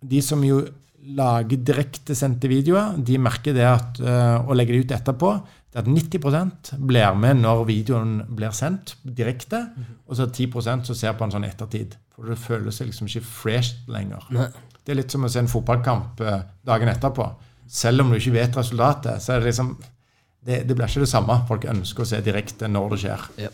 De 0.00 0.20
som 0.24 0.40
jo 0.40 0.62
lager 1.00 1.62
direktesendte 1.64 2.50
videoer, 2.50 2.98
de 2.98 3.16
merker 3.22 3.56
det 3.56 3.66
at 3.66 4.00
uh, 4.04 4.44
å 4.44 4.56
legge 4.56 4.74
det 4.76 4.84
ut 4.84 4.94
etterpå 4.98 5.32
det 5.70 5.84
at 5.84 5.86
90% 5.86 6.72
blir 6.82 7.14
med 7.14 7.44
når 7.44 7.60
videoen 7.68 8.16
blir 8.34 8.50
sendt 8.56 8.96
direkte, 9.04 9.68
og 10.10 10.18
så 10.18 10.26
10% 10.26 10.88
som 10.88 10.98
ser 10.98 11.14
på 11.14 11.26
en 11.26 11.34
sånn 11.36 11.46
ettertid. 11.46 11.94
For 12.10 12.26
det 12.26 12.40
føles 12.42 12.80
liksom 12.82 13.06
ikke 13.06 13.22
fresh 13.22 13.86
lenger. 13.90 14.26
Nei. 14.34 14.48
Det 14.80 14.94
er 14.94 14.98
litt 14.98 15.14
som 15.14 15.22
å 15.22 15.30
se 15.30 15.38
en 15.38 15.50
fotballkamp 15.50 16.20
uh, 16.26 16.40
dagen 16.66 16.90
etterpå. 16.90 17.28
Selv 17.70 18.02
om 18.02 18.10
du 18.10 18.18
ikke 18.18 18.34
vet 18.34 18.58
resultatet, 18.58 19.22
så 19.22 19.36
er 19.36 19.44
det 19.44 19.52
liksom 19.52 19.76
det, 19.78 20.62
det 20.66 20.74
blir 20.74 20.88
ikke 20.88 21.04
det 21.04 21.12
samme. 21.12 21.36
Folk 21.46 21.68
ønsker 21.70 22.02
å 22.02 22.10
se 22.10 22.18
direkte 22.24 22.68
når 22.70 22.94
det 22.94 23.00
skjer. 23.04 23.26
Ja. 23.44 23.52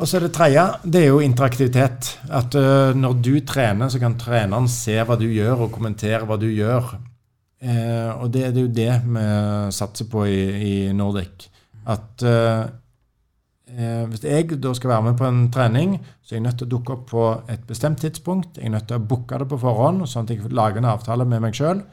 Og 0.00 0.08
så 0.08 0.16
det 0.22 0.30
tredje, 0.32 0.62
det 0.88 1.02
er 1.02 1.10
jo 1.10 1.20
interaktivitet. 1.20 2.14
At 2.32 2.54
uh, 2.56 2.96
når 2.96 3.18
du 3.20 3.34
trener, 3.44 3.90
så 3.92 4.00
kan 4.00 4.16
treneren 4.18 4.68
se 4.72 4.96
hva 5.04 5.16
du 5.20 5.26
gjør, 5.28 5.66
og 5.66 5.74
kommentere 5.74 6.24
hva 6.24 6.38
du 6.40 6.48
gjør. 6.48 6.94
Uh, 7.60 8.22
og 8.22 8.30
det, 8.32 8.46
det, 8.54 8.62
er 8.62 8.64
jo 8.64 8.76
det 8.78 8.92
vi 9.04 9.24
satser 9.76 10.08
på 10.08 10.24
i, 10.24 10.44
i 10.64 10.74
Nordic. 10.96 11.50
At 11.84 12.24
uh, 12.24 12.64
hvis 13.70 14.24
jeg 14.24 14.56
da 14.58 14.72
skal 14.74 14.90
være 14.90 15.04
med 15.10 15.18
på 15.20 15.28
en 15.28 15.42
trening, 15.52 15.98
så 16.24 16.32
er 16.34 16.40
jeg 16.40 16.46
nødt 16.48 16.56
til 16.62 16.70
å 16.70 16.72
dukke 16.72 16.94
opp 16.96 17.04
på 17.12 17.26
et 17.52 17.68
bestemt 17.68 18.00
tidspunkt. 18.00 18.56
Jeg 18.56 18.70
er 18.70 18.74
nødt 18.74 18.88
til 18.88 18.98
å 18.98 19.04
booke 19.12 19.38
det 19.38 19.46
på 19.52 19.60
forhånd, 19.60 20.08
sånn 20.08 20.24
at 20.24 20.32
jeg 20.32 20.48
lager 20.50 20.80
en 20.80 20.88
avtale 20.94 21.28
med 21.28 21.44
meg 21.44 21.60
sjøl. 21.60 21.84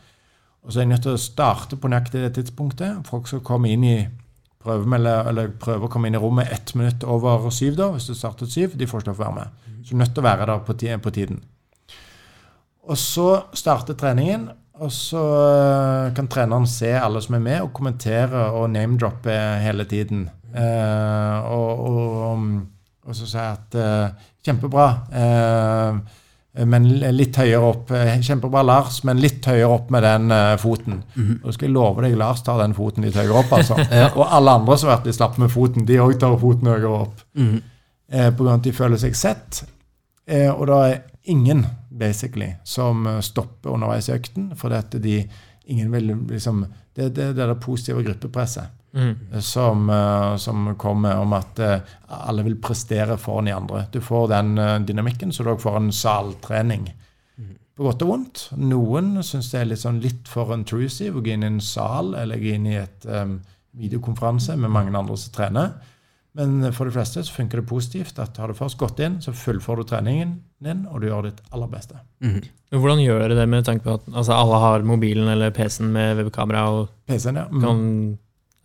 Og 0.64 0.72
så 0.72 0.80
er 0.80 0.88
jeg 0.88 0.93
nødt 0.95 1.05
til 1.05 1.20
å 1.20 1.22
starte 1.22 1.78
på 1.78 1.91
nøyaktig 1.91 2.24
det 2.24 2.32
tidspunktet. 2.39 3.03
Folk 3.08 3.28
skal 3.30 3.43
komme 3.45 3.70
inn 3.76 3.86
i 3.86 3.97
prøve, 4.68 4.99
eller 4.99 5.51
prøve 5.63 5.88
å 5.88 5.91
komme 5.91 6.11
inn 6.11 6.18
i 6.20 6.22
rommet 6.22 6.51
ett 6.53 6.76
minutt 6.78 7.05
over 7.07 7.49
syv, 7.55 7.78
da, 7.80 7.89
hvis 7.95 8.09
du 8.11 8.15
startet 8.18 8.53
syv. 8.53 8.76
De 8.78 8.88
får 8.88 9.01
ikke 9.01 9.13
lov 9.13 9.18
til 9.18 9.24
å 9.24 9.26
være 9.26 9.38
med. 9.39 9.68
Så 9.82 9.89
du 9.89 9.95
er 9.95 10.03
nødt 10.03 10.13
til 10.15 10.24
å 10.24 10.28
være 10.28 10.47
der 10.51 10.63
på, 10.68 10.78
på 11.07 11.13
tiden. 11.15 11.43
Og 12.88 12.99
så 12.99 13.28
starter 13.57 13.97
treningen, 13.99 14.47
og 14.78 14.91
så 14.93 15.24
eh, 15.41 16.13
kan 16.15 16.30
treneren 16.32 16.68
se 16.70 16.91
alle 16.95 17.22
som 17.24 17.36
er 17.36 17.43
med, 17.43 17.61
og 17.65 17.74
kommentere 17.76 18.45
og 18.55 18.70
name-droppe 18.72 19.34
hele 19.63 19.88
tiden. 19.89 20.28
Eh, 20.53 21.51
og, 21.51 21.82
og, 21.89 22.45
og, 23.03 23.11
så 23.18 23.26
sier 23.26 23.41
jeg 23.41 23.57
at 23.57 23.78
eh, 23.82 24.30
Kjempebra. 24.47 24.88
Eh, 25.11 26.24
men 26.66 26.88
litt 27.14 27.38
høyere 27.38 27.62
opp. 27.62 27.91
Eh, 27.93 28.16
kjempebra, 28.26 28.64
Lars, 28.66 29.03
men 29.05 29.22
litt 29.22 29.45
høyere 29.45 29.70
opp 29.70 29.91
med 29.93 30.05
den 30.08 30.32
uh, 30.34 30.55
foten. 30.58 31.03
Mm. 31.14 31.39
Og 31.43 31.53
skal 31.53 31.68
jeg 31.68 31.76
love 31.76 32.01
deg, 32.05 32.18
Lars 32.18 32.41
tar 32.45 32.64
den 32.64 32.74
foten 32.78 33.05
litt 33.05 33.20
høyere 33.20 33.43
opp. 33.43 33.53
altså. 33.60 33.78
ja. 34.01 34.12
Og 34.16 34.26
alle 34.26 34.58
andre 34.62 34.78
som 34.78 34.89
har 34.89 34.97
vært 34.97 35.12
litt 35.12 35.20
slappe 35.20 35.43
med 35.43 35.53
foten, 35.53 35.86
de 35.86 35.99
òg 36.01 36.18
tar 36.22 36.38
foten 36.41 36.72
høyere 36.74 36.93
opp. 37.05 37.26
Mm 37.38 37.58
eh, 38.08 38.30
på 38.36 38.43
grunn 38.43 38.55
av 38.55 38.62
at 38.62 38.68
de 38.68 38.76
føler 38.76 39.01
seg 39.01 39.18
sett. 39.18 39.62
Eh, 40.28 40.49
og 40.51 40.68
da 40.70 40.80
er 40.88 40.97
ingen 41.32 41.66
basically 41.89 42.53
som 42.68 43.08
stopper 43.26 43.74
underveis 43.74 44.10
i 44.10 44.16
økten. 44.16 44.51
For 44.60 44.74
at 44.76 44.95
de, 45.03 45.22
ingen 45.68 45.91
vil 45.93 46.14
liksom, 46.32 46.66
det, 46.95 47.14
det, 47.16 47.34
det 47.38 47.45
er 47.45 47.53
det 47.53 47.62
positive 47.64 48.03
gruppepresset. 48.05 48.74
Mm. 48.97 49.41
Som, 49.45 49.89
uh, 49.89 50.35
som, 50.41 50.75
kommer 50.75 51.19
om 51.21 51.33
at 51.37 51.59
uh, 51.61 51.97
alle 52.27 52.45
vil 52.47 52.55
prestere 52.61 53.17
foran 53.21 53.45
de 53.45 53.53
andre. 53.53 53.83
Du 53.93 53.99
får 54.01 54.31
den 54.31 54.55
uh, 54.57 54.79
dynamikken, 54.81 55.33
så 55.33 55.45
du 55.45 55.51
òg 55.53 55.61
får 55.61 55.77
en 55.77 55.91
saltrening. 55.93 56.87
Mm. 57.37 57.51
På 57.77 57.85
godt 57.89 58.07
og 58.07 58.13
vondt. 58.13 58.47
Noen 58.57 59.19
syns 59.21 59.51
det 59.53 59.61
er 59.61 59.69
litt, 59.69 59.83
sånn 59.83 60.01
litt 60.01 60.31
for 60.31 60.55
intrusive 60.55 61.19
å 61.19 61.21
gå 61.21 61.35
inn 61.35 61.45
i 61.45 61.51
en 61.51 61.61
sal 61.61 62.15
eller 62.17 62.41
gå 62.41 62.55
inn 62.57 62.65
i 62.71 62.79
et 62.79 63.05
um, 63.05 63.37
videokonferanse 63.77 64.57
med 64.57 64.73
mange 64.73 64.97
andre 64.97 65.19
som 65.19 65.35
trener. 65.35 65.77
Men 66.37 66.59
for 66.73 66.85
de 66.85 66.93
fleste 66.93 67.23
så 67.25 67.33
funker 67.33 67.61
det 67.61 67.69
positivt 67.69 68.19
at 68.21 68.37
har 68.37 68.51
du 68.51 68.57
først 68.57 68.77
gått 68.77 68.99
inn, 69.01 69.15
så 69.25 69.33
fullfører 69.33 69.81
du 69.81 69.89
treningen 69.89 70.35
din, 70.61 70.83
og 70.85 71.01
du 71.01 71.07
gjør 71.09 71.31
ditt 71.31 71.39
aller 71.49 71.69
beste. 71.71 71.97
Mm. 72.21 72.43
Hvordan 72.77 73.01
gjør 73.01 73.31
du 73.31 73.35
det 73.39 73.47
med 73.49 73.65
tanke 73.65 73.85
på 73.85 73.95
at 73.97 74.05
altså, 74.11 74.35
alle 74.35 74.59
har 74.61 74.85
mobilen 74.85 75.29
eller 75.33 75.53
PC-en 75.55 75.89
med 75.95 76.19
webkamera? 76.19 76.67
og 76.69 76.91
PC-en, 77.09 77.41
ja. 77.41 77.47
Mm. 77.49 77.63
kan 77.63 77.81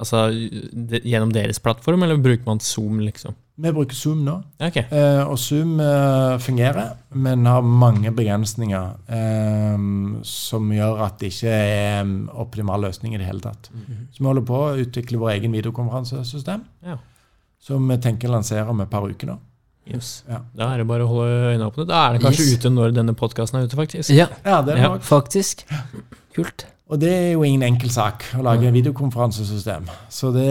Altså 0.01 0.24
de, 0.32 1.01
gjennom 1.05 1.30
deres 1.34 1.61
plattform, 1.62 2.03
eller 2.03 2.20
bruker 2.22 2.47
man 2.47 2.61
Zoom, 2.61 3.01
liksom? 3.05 3.36
Vi 3.62 3.72
bruker 3.72 3.95
Zoom 3.95 4.24
nå. 4.24 4.38
Okay. 4.59 4.86
Eh, 4.90 5.20
og 5.28 5.36
Zoom 5.38 5.76
eh, 5.84 6.38
fungerer, 6.43 6.97
men 7.14 7.47
har 7.47 7.62
mange 7.62 8.11
begrensninger 8.16 8.97
eh, 9.12 9.84
som 10.26 10.72
gjør 10.74 11.05
at 11.07 11.20
det 11.20 11.30
ikke 11.34 11.53
er 11.53 12.01
en 12.01 12.16
optimal 12.32 12.82
løsning 12.88 13.14
i 13.14 13.20
det 13.20 13.28
hele 13.28 13.45
tatt. 13.45 13.70
Mm 13.72 13.84
-hmm. 13.86 14.03
Så 14.11 14.18
vi 14.18 14.26
holder 14.26 14.43
på 14.43 14.59
å 14.59 14.76
utvikle 14.76 15.18
vår 15.18 15.30
egen 15.30 15.53
videokonferansesystem, 15.53 16.64
ja. 16.86 16.99
som 17.61 17.88
vi 17.88 17.99
tenker 17.99 18.28
å 18.28 18.32
lansere 18.32 18.68
om 18.68 18.80
et 18.80 18.90
par 18.90 19.09
uker 19.09 19.26
nå. 19.26 19.38
Yes. 19.86 20.24
Ja. 20.28 20.38
Da 20.55 20.72
er 20.72 20.78
det 20.78 20.86
bare 20.86 21.05
å 21.05 21.07
holde 21.11 21.53
øynene 21.53 21.66
åpne. 21.66 21.86
Da 21.86 22.07
er 22.09 22.12
det 22.12 22.22
kanskje 22.22 22.45
yes. 22.47 22.59
ute 22.59 22.70
når 22.70 22.95
denne 22.95 23.14
podkasten 23.14 23.61
er 23.61 23.64
ute, 23.64 23.76
faktisk. 23.76 24.11
Ja, 24.11 24.28
ja 24.45 24.62
det 24.62 24.72
er 24.72 24.76
det 24.76 24.82
ja. 24.82 24.99
faktisk. 24.99 25.66
Kult. 26.34 26.66
Og 26.93 27.01
det 27.01 27.09
er 27.09 27.30
jo 27.32 27.45
ingen 27.49 27.64
enkel 27.64 27.88
sak 27.93 28.26
å 28.36 28.43
lage 28.45 28.68
mm. 28.68 28.74
videokonferansesystem. 28.76 29.86
Så 30.12 30.28
det, 30.34 30.45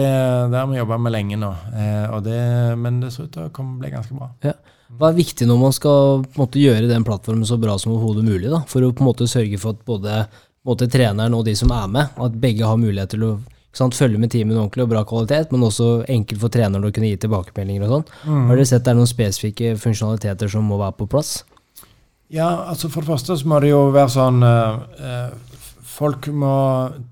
det 0.50 0.58
har 0.58 0.66
vi 0.66 0.80
jobba 0.80 0.98
med 0.98 1.14
lenge 1.14 1.38
nå. 1.38 1.50
Eh, 1.70 2.16
det, 2.26 2.38
men 2.82 2.98
det 3.04 3.12
ser 3.14 3.28
ut 3.28 3.36
til 3.36 3.46
å 3.46 3.66
bli 3.78 3.92
ganske 3.92 4.16
bra. 4.16 4.32
Ja. 4.42 4.56
Hva 4.98 5.12
er 5.12 5.20
viktig 5.20 5.46
når 5.48 5.60
man 5.60 5.76
skal 5.76 6.24
måte, 6.36 6.60
gjøre 6.60 6.90
den 6.90 7.06
plattformen 7.06 7.46
så 7.48 7.60
bra 7.62 7.76
som 7.78 7.94
overhodet 7.94 8.26
mulig? 8.26 8.50
Da? 8.50 8.64
For 8.68 8.82
å 8.82 8.90
på 8.90 9.06
måte 9.06 9.30
sørge 9.30 9.60
for 9.62 9.76
at 9.76 9.86
både 9.86 10.24
måte, 10.66 10.90
treneren 10.90 11.38
og 11.38 11.46
de 11.46 11.54
som 11.58 11.70
er 11.74 11.86
med, 11.94 12.18
at 12.26 12.34
begge 12.42 12.66
har 12.66 12.80
mulighet 12.80 13.14
til 13.14 13.28
å 13.28 13.30
sant, 13.72 13.96
følge 13.96 14.18
med 14.20 14.34
teamet 14.34 14.58
ordentlig 14.58 14.84
og 14.84 14.90
bra 14.90 15.04
kvalitet, 15.08 15.54
men 15.54 15.64
også 15.68 16.02
enkelt 16.10 16.42
for 16.42 16.52
treneren 16.52 16.90
å 16.90 16.92
kunne 16.92 17.08
gi 17.14 17.22
tilbakemeldinger 17.22 17.86
og 17.86 17.94
sånn. 17.94 18.04
Mm. 18.26 18.42
Har 18.50 18.58
dere 18.58 18.68
sett 18.68 18.84
det 18.84 18.92
er 18.92 18.98
noen 18.98 19.10
spesifikke 19.10 19.72
funksjonaliteter 19.80 20.52
som 20.52 20.66
må 20.68 20.82
være 20.82 20.98
på 20.98 21.08
plass? 21.14 21.32
Ja, 22.32 22.50
altså 22.66 22.88
For 22.88 23.04
det 23.04 23.12
første 23.12 23.36
så 23.36 23.48
må 23.48 23.58
det 23.60 23.72
jo 23.72 23.86
være 23.92 24.12
sånn 24.12 24.44
uh, 24.44 25.32
Folk 26.02 26.26
må, 26.34 26.54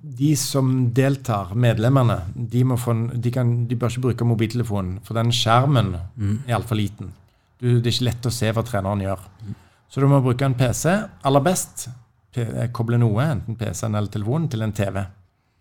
De 0.03 0.33
som 0.39 0.71
deltar, 0.95 1.53
medlemmene, 1.55 2.17
de, 2.35 2.65
få, 2.81 2.95
de, 3.15 3.31
kan, 3.31 3.53
de 3.71 3.77
bør 3.79 3.93
ikke 3.93 4.07
bruke 4.09 4.27
mobiltelefonen. 4.27 4.97
For 5.07 5.19
den 5.19 5.31
skjermen 5.35 5.93
mm. 6.17 6.33
er 6.49 6.57
altfor 6.59 6.81
liten. 6.81 7.13
Du, 7.61 7.69
det 7.77 7.87
er 7.87 7.95
ikke 7.95 8.09
lett 8.09 8.27
å 8.27 8.35
se 8.35 8.51
hva 8.51 8.65
treneren 8.67 9.05
gjør. 9.05 9.23
Mm. 9.45 9.55
Så 9.91 10.03
du 10.03 10.09
må 10.11 10.19
bruke 10.25 10.47
en 10.47 10.59
PC. 10.59 10.91
Aller 11.29 11.47
best 11.47 11.87
eh, 12.35 12.67
koble 12.75 12.99
noe, 12.99 13.29
enten 13.37 13.59
PC-en 13.61 13.95
eller 13.95 14.11
telefonen, 14.11 14.51
til 14.51 14.67
en 14.67 14.75
TV. 14.75 15.01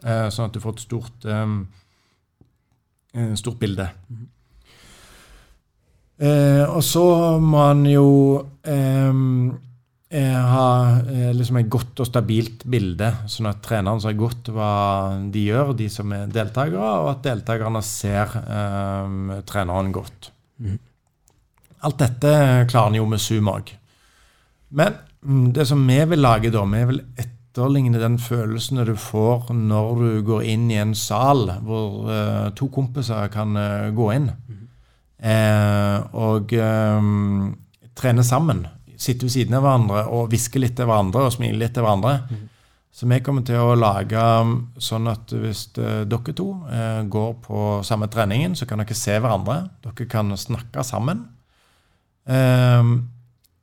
Eh, 0.02 0.26
sånn 0.34 0.50
at 0.50 0.58
du 0.58 0.64
får 0.64 0.78
et 0.78 0.84
stort, 0.88 1.30
um, 1.30 1.62
stort 3.38 3.62
bilde. 3.62 3.90
Mm. 4.10 4.28
Eh, 6.20 6.66
og 6.66 6.82
så 6.84 7.06
må 7.40 7.62
han 7.68 7.86
jo 7.90 8.08
um, 8.66 9.26
Eh, 9.50 9.69
ha 10.18 11.02
eh, 11.06 11.30
liksom 11.38 11.60
et 11.60 11.68
godt 11.70 12.02
og 12.02 12.08
stabilt 12.10 12.64
bilde, 12.66 13.12
sånn 13.30 13.52
at 13.52 13.62
treneren 13.62 14.02
ser 14.02 14.16
godt 14.18 14.50
hva 14.56 14.70
de 15.30 15.44
gjør, 15.52 15.76
de 15.78 15.90
som 15.94 16.10
er 16.18 16.32
deltakere, 16.34 16.94
og 17.04 17.12
at 17.12 17.28
deltakerne 17.28 17.82
ser 17.86 18.34
um, 18.42 19.36
treneren 19.46 19.92
godt. 19.94 20.32
Mm. 20.58 20.80
Alt 21.86 22.02
dette 22.02 22.32
klarer 22.72 22.90
en 22.90 22.98
jo 22.98 23.06
med 23.12 23.22
Zoom 23.22 23.52
òg. 23.54 23.70
Men 24.74 24.98
mm, 25.22 25.46
det 25.54 25.68
som 25.70 25.86
vi 25.86 26.00
vil 26.10 26.26
lage, 26.26 26.50
da, 26.58 26.66
vi 26.74 26.82
vil 26.90 27.04
etterligne 27.14 28.02
den 28.02 28.18
følelsen 28.18 28.82
du 28.90 28.96
får 28.98 29.54
når 29.54 30.02
du 30.02 30.10
går 30.26 30.50
inn 30.56 30.66
i 30.74 30.82
en 30.82 30.98
sal 30.98 31.46
hvor 31.62 32.10
uh, 32.10 32.50
to 32.58 32.72
kompiser 32.74 33.30
kan 33.30 33.54
uh, 33.54 33.94
gå 33.94 34.10
inn, 34.18 34.32
mm. 34.34 34.66
og 36.18 36.54
trene 38.00 38.24
sammen 38.24 38.66
sitter 39.00 39.28
ved 39.30 39.36
siden 39.36 39.58
av 39.58 39.66
hverandre 39.66 40.06
og 40.14 40.32
hvisker 40.32 40.64
litt 40.64 40.76
til 40.78 40.90
hverandre 40.90 41.28
og 41.28 41.36
smiler 41.36 41.62
litt 41.64 41.76
til 41.78 41.86
hverandre. 41.86 42.16
Mm. 42.30 42.48
Så 43.00 43.08
vi 43.08 43.20
kommer 43.24 43.46
til 43.46 43.62
å 43.62 43.78
lage 43.78 44.22
um, 44.42 44.56
sånn 44.82 45.08
at 45.12 45.32
hvis 45.32 45.68
uh, 45.78 46.02
dere 46.10 46.34
to 46.36 46.48
uh, 46.68 47.04
går 47.08 47.36
på 47.46 47.68
samme 47.88 48.10
treningen, 48.12 48.58
så 48.58 48.68
kan 48.68 48.82
dere 48.82 48.98
se 48.98 49.16
hverandre. 49.22 49.62
Dere 49.86 50.10
kan 50.10 50.34
snakke 50.36 50.84
sammen. 50.84 51.22
Um, 52.26 52.98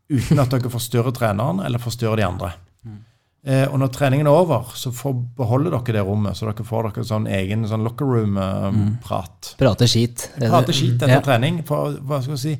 uten 0.08 0.40
at 0.40 0.54
dere 0.54 0.70
forstyrrer 0.72 1.12
treneren 1.14 1.60
eller 1.66 1.82
forstyrrer 1.82 2.22
de 2.22 2.26
andre. 2.26 2.52
Mm. 2.86 3.02
Eh, 3.46 3.66
og 3.70 3.78
når 3.78 3.92
treningen 3.94 4.26
er 4.26 4.34
over, 4.34 4.72
så 4.74 4.90
får, 4.94 5.12
beholder 5.38 5.76
dere 5.76 5.98
det 5.98 6.06
rommet, 6.06 6.34
så 6.38 6.48
dere 6.48 6.66
får 6.66 6.88
dere 6.88 7.04
sånn 7.06 7.28
egen 7.30 7.66
sånn 7.70 7.84
locker 7.86 8.08
room-prat. 8.10 9.52
Mm. 9.52 9.58
Prate 9.60 9.86
skit. 9.90 10.24
Prate 10.34 10.74
skit 10.74 10.96
etter 10.98 11.20
mm. 11.20 11.26
trening. 11.26 11.60
For 11.68 11.94
hva 12.02 12.18
skal 12.24 12.34
jeg 12.34 12.42
si, 12.42 12.54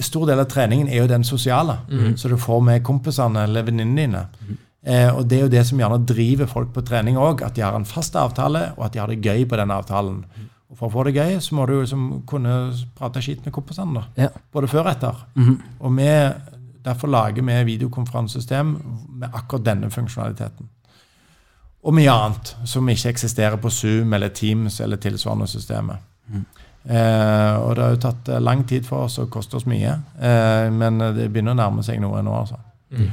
Stor 0.00 0.26
del 0.26 0.40
av 0.40 0.48
treningen 0.48 0.88
er 0.88 1.02
jo 1.02 1.10
den 1.10 1.24
sosiale. 1.24 1.78
Mm. 1.90 2.16
Så 2.16 2.28
du 2.28 2.36
får 2.40 2.60
med 2.64 2.84
kompisene 2.86 3.42
eller 3.44 3.66
venninnene 3.66 4.00
dine. 4.00 4.22
Mm. 4.40 4.58
Eh, 4.88 5.08
og 5.12 5.26
det 5.28 5.38
er 5.38 5.42
jo 5.42 5.52
det 5.52 5.64
som 5.68 5.80
gjerne 5.80 6.04
driver 6.06 6.48
folk 6.48 6.70
på 6.72 6.84
trening 6.86 7.18
òg, 7.20 7.42
at 7.44 7.56
de 7.56 7.64
har 7.66 7.76
en 7.76 7.88
fast 7.88 8.16
avtale, 8.16 8.70
og 8.76 8.86
at 8.86 8.94
de 8.94 9.02
har 9.02 9.10
det 9.10 9.20
gøy 9.20 9.44
på 9.48 9.58
den 9.60 9.74
avtalen. 9.74 10.22
Og 10.68 10.76
For 10.76 10.88
å 10.88 10.92
få 10.92 11.04
det 11.08 11.16
gøy, 11.16 11.38
så 11.40 11.56
må 11.56 11.66
du 11.66 11.78
liksom 11.80 12.22
kunne 12.28 12.54
prate 12.96 13.22
skit 13.24 13.44
med 13.44 13.52
kompisene. 13.52 14.04
Ja. 14.16 14.30
Både 14.52 14.68
før 14.70 14.86
og 14.86 14.94
etter. 14.94 15.26
Mm. 15.34 15.58
Og 15.80 15.98
vi 15.98 16.12
Derfor 16.88 17.10
lager 17.10 17.42
vi 17.42 17.64
videokonferansesystem 17.64 18.68
med 19.20 19.34
akkurat 19.34 19.64
denne 19.66 19.90
funksjonaliteten. 19.90 20.68
Og 21.84 21.94
mye 21.94 22.12
annet 22.12 22.52
som 22.64 22.88
ikke 22.88 23.10
eksisterer 23.12 23.56
på 23.60 23.70
Zoom 23.70 24.12
eller 24.14 24.28
Teams 24.28 24.80
eller 24.80 24.96
tilsvarende 24.96 25.46
systemet. 25.46 25.98
Mm. 26.28 26.46
Eh, 26.88 27.54
og 27.60 27.74
det 27.76 27.84
har 27.84 27.94
jo 27.94 28.00
tatt 28.00 28.28
eh, 28.32 28.40
lang 28.40 28.62
tid 28.68 28.86
for 28.88 29.04
oss 29.04 29.18
og 29.20 29.28
koster 29.32 29.60
oss 29.60 29.66
mye, 29.68 29.92
eh, 30.24 30.68
men 30.72 31.02
det 31.16 31.26
begynner 31.28 31.52
å 31.52 31.58
nærme 31.58 31.84
seg 31.84 32.00
noe 32.00 32.22
nå. 32.24 32.32
altså. 32.32 32.60
Mm. 32.96 33.10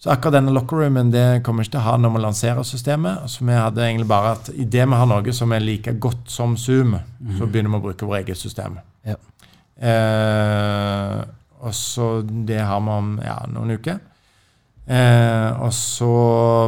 Så 0.00 0.08
akkurat 0.14 0.38
denne 0.38 0.54
lockerroomen 0.56 1.10
det 1.12 1.42
kommer 1.44 1.66
ikke 1.66 1.74
til 1.74 1.82
å 1.82 1.88
ha 1.90 1.96
når 2.00 2.14
vi 2.14 2.22
lanserer 2.24 2.64
systemet. 2.64 3.26
Så 3.28 3.44
vi 3.44 3.52
hadde 3.52 3.84
egentlig 3.84 4.08
bare 4.08 4.30
at 4.38 4.48
idet 4.54 4.86
vi 4.88 4.96
har 4.96 5.08
noe 5.10 5.34
som 5.36 5.52
er 5.52 5.60
like 5.60 5.92
godt 6.00 6.30
som 6.32 6.54
Zoom, 6.56 6.94
mm. 6.96 7.34
så 7.36 7.44
begynner 7.44 7.74
vi 7.74 7.80
å 7.82 7.84
bruke 7.84 8.08
vårt 8.08 8.22
eget 8.22 8.40
system. 8.40 8.78
Ja. 9.04 9.18
Eh, 9.76 11.18
og 11.60 11.74
så 11.76 12.22
Det 12.22 12.62
har 12.64 12.80
vi 12.80 12.96
om 12.96 13.12
ja, 13.20 13.36
noen 13.52 13.76
uker. 13.76 14.00
Eh, 14.88 15.60
og 15.60 15.72
så 15.76 16.14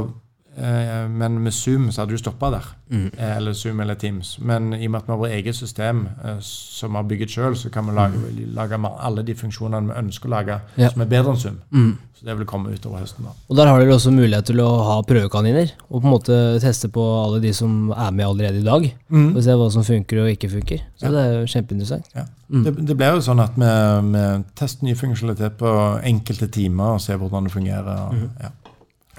eh, 0.04 0.12
Men 0.56 1.38
med 1.40 1.52
Zoom 1.52 1.90
så 1.92 2.02
hadde 2.02 2.12
du 2.12 2.20
stoppa 2.20 2.50
der. 2.52 2.66
Mm. 2.92 3.10
Eh, 3.18 3.36
eller 3.36 3.52
Zoom 3.52 3.80
eller 3.80 3.94
Teams. 3.94 4.38
Men 4.38 4.74
i 4.74 4.86
og 4.86 4.90
med 4.90 5.00
at 5.00 5.06
vi 5.06 5.12
har 5.12 5.18
vårt 5.18 5.30
eget 5.30 5.56
system 5.56 6.06
eh, 6.24 6.38
som 6.40 6.92
vi 6.92 7.00
har 7.00 7.08
bygget 7.08 7.30
sjøl, 7.30 7.56
så 7.56 7.70
kan 7.72 7.86
vi 7.88 7.94
lage, 7.96 8.18
mm. 8.20 8.54
lage, 8.54 8.80
alle 9.00 9.24
de 9.24 9.34
funksjonene 9.34 9.88
vi 9.88 9.98
ønsker 9.98 10.28
å 10.28 10.34
lage, 10.34 10.58
ja. 10.76 10.90
som 10.92 11.04
er 11.04 11.08
bedre 11.08 11.32
enn 11.32 11.40
Zoom. 11.40 11.56
Mm. 11.70 11.94
Så 12.18 12.28
det 12.28 12.36
vil 12.38 12.46
komme 12.46 12.74
utover 12.74 13.00
høsten. 13.00 13.24
da. 13.24 13.32
Og 13.48 13.56
Der 13.56 13.70
har 13.70 13.80
dere 13.80 13.96
også 13.96 14.12
mulighet 14.12 14.50
til 14.52 14.60
å 14.60 14.68
ha 14.90 14.98
prøvekaniner, 15.08 15.72
og 15.88 16.02
på 16.02 16.04
en 16.04 16.12
måte 16.12 16.38
teste 16.60 16.92
på 16.92 17.06
alle 17.22 17.40
de 17.40 17.54
som 17.56 17.90
er 17.96 18.12
med 18.12 18.28
allerede 18.28 18.60
i 18.60 18.68
dag. 18.68 18.88
Mm. 19.08 19.30
Og 19.32 19.42
se 19.42 19.56
hva 19.56 19.72
som 19.72 19.88
funker 19.88 20.22
og 20.22 20.30
ikke 20.36 20.52
funker. 20.52 20.84
Så 21.00 21.08
ja. 21.08 21.14
det 21.16 21.24
er 21.24 21.36
jo 21.38 21.50
kjempeinteressant. 21.54 22.12
Ja. 22.14 22.28
Mm. 22.52 22.64
Det, 22.66 22.74
det, 22.90 22.96
ble 23.00 23.14
jo 23.14 23.24
sånn 23.24 23.40
at 23.40 23.56
vi, 23.56 23.74
vi 24.12 24.26
tester 24.58 24.84
ny 24.84 24.92
funksjonalitet 24.98 25.56
på 25.56 25.76
enkelte 26.04 26.50
timer 26.52 26.98
og 26.98 27.00
ser 27.00 27.16
hvordan 27.22 27.48
det 27.48 27.54
fungerer. 27.56 28.10
Mm. 28.12 28.28
ja. 28.42 28.52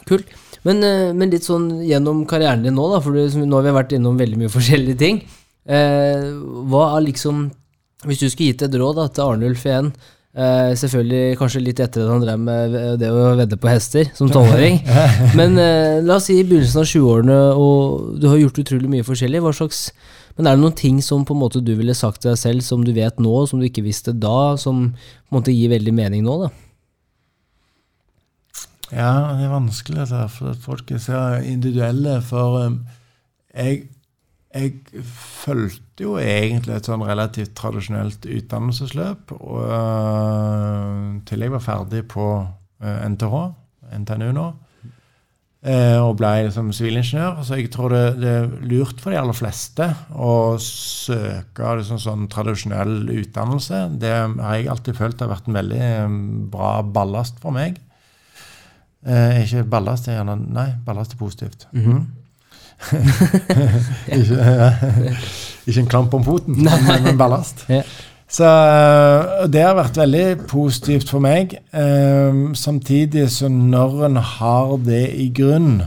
Kult. 0.03 0.29
Men, 0.67 0.83
eh, 0.83 1.11
men, 1.11 1.31
litt 1.33 1.47
sånn 1.47 1.69
gjennom 1.83 2.23
karrieren 2.29 2.63
din 2.63 2.77
nå, 2.77 2.87
da, 2.93 3.01
for 3.03 3.15
nå 3.15 3.57
har 3.57 3.67
vi 3.67 3.77
vært 3.77 3.95
innom 3.97 4.19
veldig 4.19 4.41
mye 4.43 4.53
forskjellige 4.57 4.99
ting. 4.99 5.21
Eh, 5.63 6.27
hva 6.71 6.89
er 6.97 7.05
liksom 7.05 7.45
Hvis 8.03 8.19
du 8.19 8.25
skulle 8.27 8.49
gitt 8.51 8.65
et 8.65 8.73
råd 8.75 8.97
da, 8.99 9.05
til 9.07 9.23
Arnulf 9.23 9.61
igjen 9.63 9.93
eh, 10.35 10.73
Selvfølgelig 10.75 11.37
kanskje 11.39 11.61
litt 11.63 11.79
etter 11.79 12.03
at 12.03 12.11
han 12.11 12.25
drev 12.25 12.41
med 12.43 12.75
det 12.99 13.07
å 13.07 13.29
vedde 13.39 13.55
på 13.55 13.69
hester 13.71 14.09
som 14.17 14.27
tolvåring. 14.27 14.81
men 15.39 15.55
eh, 15.55 16.01
la 16.03 16.17
oss 16.17 16.27
si 16.27 16.35
i 16.41 16.43
begynnelsen 16.43 16.83
av 16.83 16.89
20-årene, 16.89 17.39
og 17.55 18.19
du 18.19 18.27
har 18.27 18.41
gjort 18.41 18.59
utrolig 18.65 18.91
mye 18.91 19.07
forskjellig. 19.07 19.39
Hva 19.45 19.55
slags 19.55 19.85
men 20.37 20.49
er 20.49 20.57
det 20.57 20.63
noen 20.63 20.77
ting 20.77 21.01
som 21.05 21.25
på 21.27 21.35
en 21.35 21.41
måte 21.43 21.61
du 21.61 21.75
ville 21.77 21.93
sagt 21.97 22.23
til 22.23 22.31
deg 22.31 22.39
selv, 22.41 22.65
som 22.65 22.83
du 22.85 22.89
vet 22.95 23.19
nå, 23.21 23.33
som 23.49 23.59
du 23.61 23.67
ikke 23.67 23.85
visste 23.85 24.15
da, 24.17 24.55
som 24.57 24.87
på 24.89 25.33
en 25.33 25.37
måte 25.37 25.53
gir 25.53 25.69
veldig 25.73 25.93
mening 25.93 26.23
nå? 26.25 26.39
da? 26.45 26.49
Ja, 28.93 29.33
det 29.33 29.47
er 29.47 29.53
vanskelig, 29.53 30.03
dette, 30.03 30.27
for 30.29 30.57
folk 30.61 30.91
er 30.93 31.01
så 31.01 31.19
individuelle. 31.41 32.19
For 32.25 32.59
um, 32.67 32.79
jeg, 33.53 33.87
jeg 34.53 35.05
fulgte 35.09 36.05
jo 36.05 36.17
egentlig 36.21 36.75
et 36.77 36.89
sånn 36.89 37.05
relativt 37.05 37.55
tradisjonelt 37.57 38.27
utdannelsesløp 38.27 39.33
og, 39.39 39.63
uh, 39.65 41.15
til 41.25 41.45
jeg 41.45 41.53
var 41.55 41.63
ferdig 41.65 42.03
på 42.11 42.27
uh, 42.43 42.99
NTH, 43.07 43.39
NTNU 44.03 44.29
nå. 44.37 44.45
uh, 45.65 45.99
og 46.03 46.13
ble 46.19 46.31
liksom 46.49 46.69
sivilingeniør. 46.77 47.41
Så 47.47 47.57
jeg 47.57 47.71
tror 47.73 47.95
det, 47.95 48.03
det, 48.21 48.35
er 48.43 48.53
lurt 48.69 49.01
for 49.01 49.15
de 49.15 49.17
aller 49.23 49.37
fleste 49.37 49.87
å 50.13 50.59
søke 50.61 51.73
liksom 51.79 52.01
sånn 52.03 52.29
tradisjonell 52.29 53.09
utdannelse. 53.15 53.87
Det 53.97 54.13
har 54.13 54.59
jeg 54.59 54.69
alltid 54.69 55.01
følt 55.01 55.25
har 55.25 55.33
vært 55.33 55.49
en 55.49 55.59
veldig 55.63 55.89
bra 56.53 56.75
ballast 56.85 57.41
for 57.41 57.57
meg. 57.57 57.81
Eh, 59.03 59.43
ikke 59.43 59.65
ballast, 59.67 60.07
er 60.07 60.19
gjerne 60.19 60.37
Nei, 60.53 60.69
ballast 60.85 61.13
er 61.13 61.17
positivt. 61.17 61.67
Mm 61.71 61.85
-hmm. 61.85 62.03
ikke, 64.17 64.35
ja. 64.35 64.71
ikke, 65.67 65.79
en 65.79 65.87
klamp 65.87 66.13
om 66.13 66.23
foten, 66.23 66.55
men, 66.63 67.03
men 67.03 67.17
ballast. 67.17 67.65
ja. 67.69 67.81
Så 68.33 68.43
eh, 68.43 69.49
det 69.53 69.61
har 69.61 69.75
vært 69.77 69.97
veldig 69.97 70.47
positivt 70.49 71.09
for 71.09 71.19
meg. 71.19 71.53
Eh, 71.73 72.53
samtidig 72.53 73.27
så 73.31 73.49
når 73.51 74.05
en 74.05 74.15
har 74.15 74.77
det 74.77 75.03
i 75.21 75.29
grunn, 75.35 75.83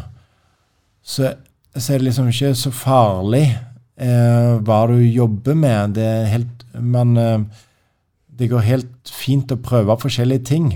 så, 1.02 1.32
så, 1.76 1.92
er 1.92 1.98
det 1.98 2.04
liksom 2.04 2.28
ikke 2.28 2.54
så 2.54 2.70
farlig 2.70 3.58
uh, 4.02 4.58
hva 4.66 4.86
du 4.90 4.98
jobber 4.98 5.54
med. 5.54 5.94
Det, 5.94 6.08
helt, 6.26 6.64
man, 6.82 7.16
uh, 7.16 7.40
det 8.38 8.50
går 8.50 8.66
helt 8.66 9.10
fint 9.10 9.52
å 9.54 9.60
prøve 9.62 9.98
forskjellige 10.02 10.44
ting. 10.44 10.72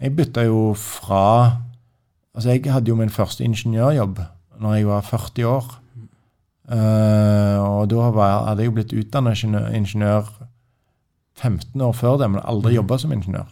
Jeg 0.00 0.16
bytta 0.16 0.46
jo 0.48 0.72
fra 0.78 1.63
Altså, 2.34 2.50
jeg 2.50 2.72
hadde 2.72 2.90
jo 2.90 2.98
min 2.98 3.12
første 3.12 3.44
ingeniørjobb 3.46 4.18
når 4.60 4.74
jeg 4.74 4.86
var 4.88 5.00
40 5.06 5.46
år. 5.46 5.80
Uh, 6.64 7.60
og 7.60 7.90
da 7.92 8.06
hadde 8.08 8.62
jeg 8.62 8.70
jo 8.70 8.74
blitt 8.78 8.94
utdanna 8.96 9.34
ingeniør 9.76 10.30
15 11.36 11.80
år 11.84 11.92
før 11.92 12.16
det, 12.22 12.30
men 12.30 12.40
aldri 12.44 12.72
mm. 12.72 12.76
jobba 12.78 12.98
som 12.98 13.12
ingeniør. 13.12 13.50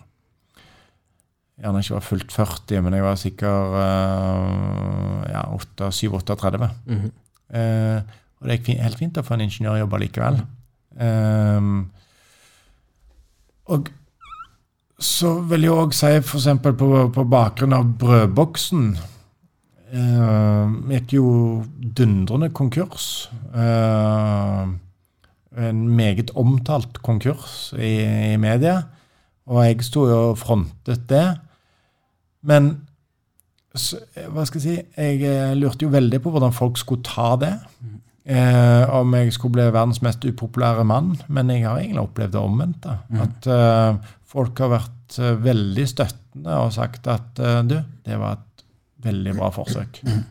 Gjerne 1.63 1.83
ikke 1.85 1.95
var 1.95 2.07
fullt 2.07 2.33
40, 2.33 2.83
men 2.83 2.95
jeg 2.97 3.05
var 3.05 3.19
sikkert 3.21 3.77
uh, 3.77 5.23
ja, 5.31 5.43
37-38. 5.79 6.71
Mm 6.87 7.01
-hmm. 7.01 7.11
uh, 7.59 8.03
og 8.41 8.49
det 8.49 8.59
gikk 8.59 8.81
helt 8.83 8.99
fint 8.99 9.19
å 9.19 9.23
få 9.23 9.35
en 9.35 9.41
ingeniørjobb 9.41 9.99
likevel. 9.99 10.41
Um, 10.99 11.91
og 13.65 13.91
så 15.03 15.35
vil 15.51 15.67
jeg 15.67 15.75
òg 15.75 15.97
si, 15.97 16.13
f.eks. 16.23 16.49
På, 16.63 16.91
på 17.15 17.25
bakgrunn 17.31 17.75
av 17.77 17.91
brødboksen 18.01 18.87
uh, 19.97 20.73
gikk 20.93 21.17
jo 21.19 21.27
dundrende 21.99 22.53
konkurs. 22.55 23.29
Uh, 23.55 24.73
en 25.59 25.83
meget 25.93 26.33
omtalt 26.39 27.03
konkurs 27.05 27.73
i, 27.77 27.99
i 28.33 28.37
media. 28.41 28.83
Og 29.51 29.65
jeg 29.67 29.85
sto 29.85 30.07
jo 30.09 30.21
og 30.31 30.39
frontet 30.41 31.05
det. 31.11 31.27
Men 32.47 32.73
så, 33.75 33.99
hva 34.29 34.45
skal 34.45 34.61
jeg 34.61 34.65
si 34.65 35.01
Jeg 35.01 35.23
eh, 35.25 35.55
lurte 35.57 35.87
jo 35.87 35.93
veldig 35.93 36.21
på 36.23 36.33
hvordan 36.33 36.53
folk 36.55 36.79
skulle 36.81 37.05
ta 37.07 37.35
det. 37.41 37.53
Eh, 38.23 38.85
om 38.95 39.15
jeg 39.19 39.33
skulle 39.35 39.57
bli 39.57 39.65
verdens 39.75 40.03
mest 40.03 40.25
upopulære 40.25 40.85
mann. 40.87 41.17
Men 41.29 41.51
jeg 41.51 41.67
har 41.67 41.81
egentlig 41.81 42.05
opplevd 42.05 42.37
det 42.37 42.43
omvendte. 42.43 42.99
Mm. 43.09 43.23
At 43.27 43.51
eh, 43.51 44.13
folk 44.33 44.63
har 44.65 44.73
vært 44.73 45.19
eh, 45.21 45.35
veldig 45.45 45.89
støttende 45.91 46.61
og 46.65 46.75
sagt 46.75 47.09
at 47.11 47.43
eh, 47.43 47.61
du, 47.69 47.79
det 48.07 48.21
var 48.21 48.39
et 48.39 48.65
veldig 49.05 49.35
bra 49.39 49.51
forsøk. 49.55 50.01
Mm. 50.07 50.23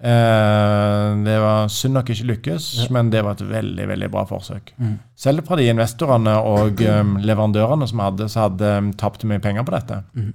Eh, 0.00 1.06
det 1.26 1.38
var 1.42 1.72
synd 1.72 1.98
nok 1.98 2.12
ikke 2.14 2.28
lykkes, 2.34 2.68
men 2.94 3.10
det 3.12 3.24
var 3.26 3.36
et 3.36 3.48
veldig 3.48 3.88
veldig 3.90 4.10
bra 4.12 4.26
forsøk. 4.28 4.74
Mm. 4.78 4.94
Selv 5.18 5.48
fra 5.48 5.58
de 5.60 5.66
investorene 5.72 6.36
og 6.46 6.80
leverandørene 6.80 7.88
som 7.90 8.04
hadde, 8.04 8.30
så 8.32 8.46
hadde 8.46 8.76
tapt 9.00 9.26
mye 9.28 9.42
penger 9.42 9.66
på 9.66 9.76
dette. 9.76 10.00
Mm. 10.14 10.30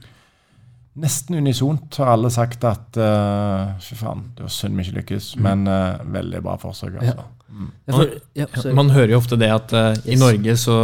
Nesten 1.05 1.35
unisont 1.35 1.97
har 1.99 2.13
alle 2.13 2.29
sagt 2.31 2.63
at 2.63 2.95
uh, 2.95 3.73
fy 3.83 3.97
faen, 3.99 4.21
det 4.37 4.45
var 4.45 4.51
synd 4.55 4.77
vi 4.79 4.85
ikke 4.85 4.99
lykkes, 5.01 5.33
mm. 5.35 5.41
men 5.43 5.65
uh, 5.67 6.05
veldig 6.13 6.39
bra 6.45 6.53
forsøk. 6.61 7.01
altså. 7.01 7.25
Ja. 7.25 7.31
Mm. 7.55 7.71
Man, 7.91 8.13
ja, 8.35 8.47
man, 8.77 8.91
hører 8.95 9.11
jo 9.11 9.19
ofte 9.19 9.35
det 9.39 9.49
at 9.51 9.73
uh, 9.75 9.89
yes. 9.91 10.05
i 10.07 10.19
Norge 10.19 10.55
så 10.59 10.77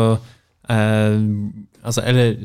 altså, 1.83 2.03
Eller 2.07 2.35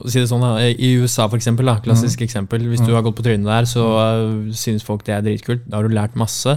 å 0.00 0.08
si 0.08 0.20
det 0.20 0.28
sånn, 0.30 0.44
da, 0.44 0.64
i 0.70 0.92
USA, 1.00 1.26
for 1.28 1.38
eksempel, 1.40 1.68
da, 1.68 1.76
klassisk 1.84 2.22
mm. 2.22 2.26
eksempel. 2.26 2.64
Hvis 2.70 2.82
du 2.82 2.90
mm. 2.90 2.96
har 2.96 3.04
gått 3.06 3.18
på 3.18 3.26
trynet 3.26 3.48
der, 3.48 3.68
så 3.68 3.84
uh, 3.98 4.56
synes 4.56 4.86
folk 4.86 5.04
det 5.06 5.16
er 5.16 5.24
dritkult. 5.26 5.66
Da 5.68 5.78
har 5.78 5.86
du 5.86 5.94
lært 5.94 6.18
masse, 6.18 6.56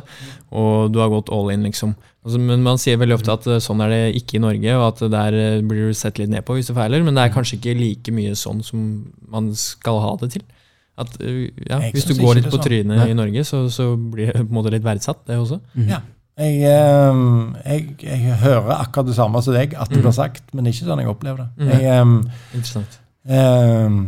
og 0.53 0.93
du 0.93 1.01
har 1.03 1.11
gått 1.13 1.31
all 1.33 1.51
in, 1.53 1.65
liksom. 1.67 1.95
Altså, 2.23 2.39
men 2.39 2.63
man 2.63 2.79
sier 2.79 2.99
veldig 3.01 3.17
ofte 3.17 3.35
at 3.35 3.47
uh, 3.51 3.59
sånn 3.63 3.83
er 3.83 3.93
det 3.93 4.01
ikke 4.21 4.39
i 4.39 4.43
Norge, 4.43 4.77
og 4.79 4.87
at 4.91 5.05
der 5.11 5.39
uh, 5.59 5.61
blir 5.67 5.91
du 5.91 5.97
sett 5.97 6.21
litt 6.21 6.31
ned 6.31 6.45
på 6.47 6.57
hvis 6.57 6.71
du 6.71 6.75
feiler. 6.77 7.03
Men 7.03 7.17
det 7.17 7.25
er 7.25 7.33
mm. 7.33 7.37
kanskje 7.37 7.59
ikke 7.59 7.77
like 7.79 8.15
mye 8.15 8.35
sånn 8.39 8.63
som 8.65 8.89
man 9.33 9.51
skal 9.59 10.01
ha 10.03 10.17
det 10.23 10.33
til. 10.37 10.47
At, 10.93 11.15
ja, 11.17 11.79
hvis 11.89 12.05
du 12.05 12.13
går 12.19 12.37
litt 12.37 12.51
på 12.51 12.59
sånn. 12.59 12.67
trynet 12.67 13.07
i 13.09 13.15
Norge, 13.17 13.41
så, 13.49 13.63
så, 13.73 13.95
blir 13.97 14.29
det 14.29 14.43
på 14.43 14.51
en 14.51 14.57
måte 14.59 14.73
litt 14.75 14.85
verdsatt, 14.85 15.23
det 15.25 15.39
også. 15.41 15.57
Mm. 15.73 15.87
Ja. 15.89 16.03
Jeg, 16.33 16.63
ehm, 16.65 17.55
jeg, 17.65 17.95
jeg, 18.01 18.35
hører 18.41 18.73
akkurat 18.79 19.07
det 19.07 19.15
samme 19.15 19.41
som 19.45 19.53
deg, 19.53 19.75
at 19.77 19.91
det 19.91 19.99
blir 19.99 20.09
mm. 20.09 20.17
sagt, 20.17 20.47
men 20.57 20.69
ikke 20.69 20.87
sånn 20.87 21.03
jeg 21.03 21.11
opplever 21.11 21.43
det. 21.43 21.49
Mm. 21.61 21.71
Jeg, 21.75 22.01
um, 22.01 22.15
Interessant. 22.57 22.99
Um, 23.29 23.99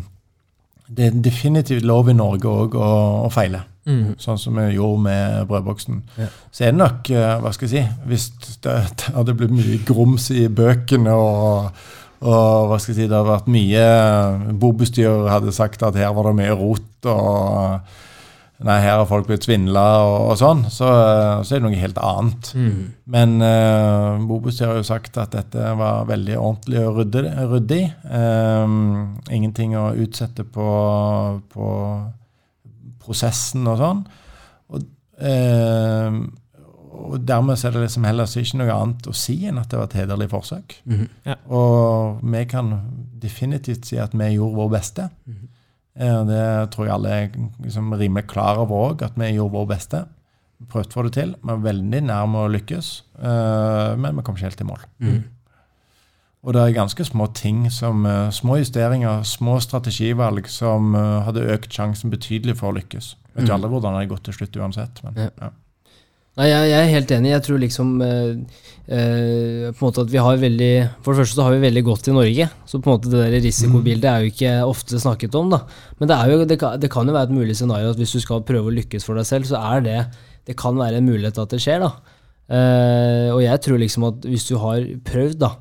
det 0.90 1.06
er 1.06 1.20
definitivt 1.26 1.86
lov 1.86 2.10
i 2.10 2.16
Norge 2.18 2.50
òg 2.50 2.78
å, 2.78 2.90
å, 3.26 3.30
feile. 3.34 3.62
Mm. 3.86 4.16
Sånn 4.22 4.40
som 4.42 4.58
vi 4.58 4.72
gjorde 4.74 5.04
med 5.06 5.46
brødboksen. 5.50 6.02
Ja. 6.18 6.32
Så 6.50 6.66
er 6.66 6.74
det 6.74 6.82
nok, 6.82 7.12
eh, 7.14 7.36
hva 7.42 7.52
skal 7.54 7.70
jeg 7.70 7.86
si 7.86 8.08
Hvis 8.10 8.26
det, 8.64 8.74
det 8.98 9.12
hadde 9.14 9.36
blitt 9.38 9.54
mye 9.54 9.78
grums 9.86 10.32
i 10.34 10.48
bøkene 10.50 11.14
og, 11.14 11.84
og 12.26 12.72
hva 12.72 12.80
skal 12.82 12.96
jeg 12.96 13.04
si, 13.04 13.06
det 13.06 13.14
hadde 13.14 13.30
vært 13.30 13.52
mye 13.54 13.86
Bobestyrer 14.62 15.30
hadde 15.30 15.54
sagt 15.54 15.86
at 15.86 15.98
her 16.02 16.16
var 16.18 16.32
det 16.32 16.40
mye 16.42 16.58
rot 16.58 17.10
og 17.14 17.94
Nei, 18.64 18.78
her 18.80 19.02
har 19.02 19.08
folk 19.10 19.28
blitt 19.28 19.44
svindla 19.44 19.84
og, 20.06 20.14
og, 20.30 20.36
sånn. 20.40 20.62
Så, 20.72 20.88
så, 21.44 21.56
er 21.56 21.60
det 21.60 21.66
noe 21.66 21.80
helt 21.80 21.98
annet. 22.00 22.52
Mm. 22.56 22.78
Men 23.12 23.34
uh, 23.44 24.22
Bobus 24.30 24.62
har 24.64 24.78
jo 24.80 24.86
sagt 24.88 25.20
at 25.20 25.36
dette 25.36 25.74
var 25.76 26.08
veldig 26.08 26.38
ordentlig 26.40 26.86
og 26.88 27.02
ryddig. 27.52 27.82
Um, 28.08 29.18
ingenting 29.28 29.76
å 29.76 29.90
utsette 30.06 30.48
på, 30.48 30.70
på 31.52 31.68
prosessen 33.04 33.68
og 33.68 33.82
sånn. 33.82 34.06
Og, 34.72 34.88
um, 35.20 36.22
og, 36.96 37.18
dermed 37.28 37.60
er 37.60 37.76
det 37.76 37.84
liksom 37.84 38.08
heller 38.08 38.38
ikke 38.40 38.62
noe 38.62 38.78
annet 38.80 39.12
å 39.12 39.18
si 39.20 39.36
enn 39.50 39.60
at 39.60 39.68
det 39.72 39.82
var 39.82 39.92
et 39.92 39.98
hederlig 40.00 40.30
forsøk. 40.32 40.78
Mm. 40.88 41.04
Ja. 41.28 41.36
Og 41.52 42.24
vi 42.24 42.46
kan 42.56 42.72
definitivt 43.20 43.92
si 43.92 44.00
at 44.00 44.16
vi 44.16 44.32
gjorde 44.38 44.62
vår 44.64 44.72
beste. 44.78 45.10
Mm. 45.28 45.44
Det 45.96 46.70
tror 46.74 46.86
jeg 46.90 46.94
alle 46.94 47.10
er 47.10 47.30
liksom 47.64 47.94
rimelig 47.96 48.26
klar 48.28 48.58
over 48.60 48.90
òg, 48.92 49.04
at 49.06 49.16
vi 49.16 49.30
gjorde 49.38 49.54
vår 49.56 49.68
beste. 49.70 50.02
Prøvde 50.72 50.90
å 50.92 50.96
få 50.98 51.04
det 51.08 51.14
til. 51.16 51.32
Vi 51.42 51.48
var 51.48 51.62
veldig 51.64 52.02
nærme 52.08 52.42
å 52.44 52.50
lykkes, 52.52 52.90
eh, 53.20 53.96
men 54.00 54.16
vi 54.16 54.24
kom 54.28 54.36
ikke 54.36 54.48
helt 54.50 54.58
til 54.60 54.68
mål. 54.68 54.84
Mm. 55.00 55.24
Og 56.46 56.54
det 56.54 56.62
er 56.62 56.76
ganske 56.78 57.06
små 57.08 57.26
ting, 57.34 57.64
som 57.74 58.04
uh, 58.06 58.30
små 58.30 58.60
justeringer, 58.60 59.24
små 59.26 59.56
strategivalg, 59.64 60.46
som 60.48 60.94
hadde 60.94 61.42
økt 61.56 61.74
sjansen 61.74 62.12
betydelig 62.14 62.54
for 62.60 62.70
å 62.70 62.76
lykkes. 62.78 63.16
Vet 63.34 63.48
jo 63.48 63.54
Mm. 63.54 63.56
aldri 63.56 63.70
hvordan 63.72 63.94
det 63.96 64.02
hadde 64.04 64.12
gått 64.14 64.24
til 64.28 64.34
slutt 64.38 64.60
uansett. 64.62 65.02
Men, 65.04 65.14
Ja. 65.16 65.30
ja. 65.42 65.50
Nei, 66.36 66.50
jeg, 66.52 66.68
jeg 66.68 66.80
er 66.84 66.92
helt 66.92 67.12
enig. 67.16 67.30
Jeg 67.32 67.44
tror 67.46 67.60
liksom 67.62 67.92
eh, 68.04 68.32
eh, 68.92 69.68
på 69.72 69.80
en 69.80 69.86
måte 69.86 70.04
at 70.04 70.10
vi 70.12 70.20
har 70.20 70.42
veldig 70.42 70.72
For 71.06 71.14
det 71.14 71.22
første 71.22 71.38
så 71.38 71.46
har 71.46 71.54
vi 71.56 71.62
veldig 71.64 71.84
godt 71.88 72.10
i 72.12 72.16
Norge. 72.18 72.48
Så 72.68 72.82
på 72.82 72.90
en 72.90 72.98
måte 72.98 73.12
det 73.14 73.22
der 73.22 73.38
risikobildet 73.46 74.10
er 74.12 74.26
jo 74.26 74.34
ikke 74.34 74.56
ofte 74.68 75.00
snakket 75.00 75.38
om. 75.40 75.54
da. 75.54 75.62
Men 76.02 76.12
det, 76.12 76.18
er 76.18 76.34
jo, 76.34 76.42
det, 76.44 76.60
kan, 76.60 76.76
det 76.82 76.92
kan 76.92 77.08
jo 77.08 77.16
være 77.16 77.30
et 77.30 77.38
mulig 77.38 77.56
scenario 77.56 77.94
at 77.96 78.02
hvis 78.02 78.18
du 78.18 78.20
skal 78.24 78.44
prøve 78.48 78.68
å 78.68 78.76
lykkes 78.82 79.08
for 79.08 79.16
deg 79.16 79.30
selv, 79.30 79.48
så 79.48 79.64
er 79.76 79.88
det 79.88 80.00
Det 80.46 80.58
kan 80.60 80.76
være 80.78 81.00
en 81.00 81.08
mulighet 81.08 81.40
at 81.42 81.56
det 81.56 81.62
skjer. 81.64 81.88
da. 81.88 82.20
Eh, 82.46 83.30
og 83.34 83.40
jeg 83.42 83.62
tror 83.64 83.80
liksom 83.82 84.04
at 84.12 84.28
hvis 84.28 84.46
du 84.52 84.58
har 84.62 84.84
prøvd, 85.08 85.40
da, 85.42 85.56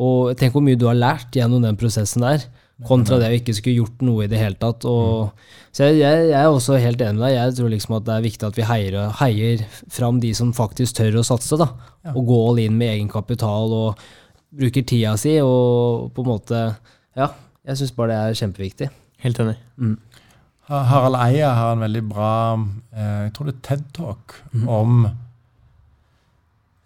og 0.00 0.38
tenk 0.40 0.54
hvor 0.54 0.64
mye 0.64 0.78
du 0.78 0.86
har 0.88 0.96
lært 0.96 1.34
gjennom 1.36 1.60
den 1.66 1.76
prosessen 1.76 2.24
der, 2.24 2.46
kontra 2.86 3.18
det 3.20 3.30
å 3.30 3.36
ikke 3.38 3.54
skulle 3.56 3.82
gjort 3.82 4.02
noe 4.06 4.24
i 4.24 4.30
det 4.30 4.40
hele 4.40 4.58
tatt. 4.60 4.86
Og, 4.88 5.32
så 5.74 5.88
jeg, 5.88 6.00
jeg, 6.02 6.32
er 6.38 6.48
også 6.48 6.80
helt 6.82 7.02
enig 7.04 7.20
med 7.20 7.26
deg. 7.26 7.36
Jeg 7.36 7.56
tror 7.58 7.72
liksom 7.72 7.96
at 7.98 8.08
det 8.08 8.16
er 8.16 8.26
viktig 8.26 8.48
at 8.48 8.58
vi 8.58 8.68
heier, 8.68 8.98
heier 9.20 9.64
fram 9.92 10.20
de 10.22 10.32
som 10.36 10.54
faktisk 10.56 10.98
tør 11.00 11.20
å 11.22 11.26
satse. 11.26 11.58
da, 11.60 11.70
Ja. 12.02 12.16
Og 12.16 12.26
gå 12.26 12.38
all 12.48 12.58
in 12.58 12.78
med 12.78 12.96
egenkapital 12.96 13.72
og 13.76 14.02
bruker 14.52 14.84
tida 14.84 15.16
si. 15.16 15.38
og 15.40 16.10
på 16.14 16.24
en 16.24 16.32
måte, 16.34 16.64
Ja, 17.16 17.32
jeg 17.66 17.78
syns 17.78 17.94
bare 17.94 18.12
det 18.12 18.18
er 18.18 18.40
kjempeviktig. 18.40 18.90
Helt 19.22 19.38
enig. 19.38 19.56
Mm. 19.78 19.98
Harald 20.72 21.18
Eia 21.18 21.50
har 21.54 21.74
en 21.74 21.84
veldig 21.84 22.02
bra 22.08 22.30
eh, 22.94 23.26
jeg 23.26 23.32
tror 23.34 23.48
det 23.48 23.54
er 23.56 23.64
TED 23.66 23.82
Talk 23.96 24.36
mm. 24.54 24.68
om 24.70 25.02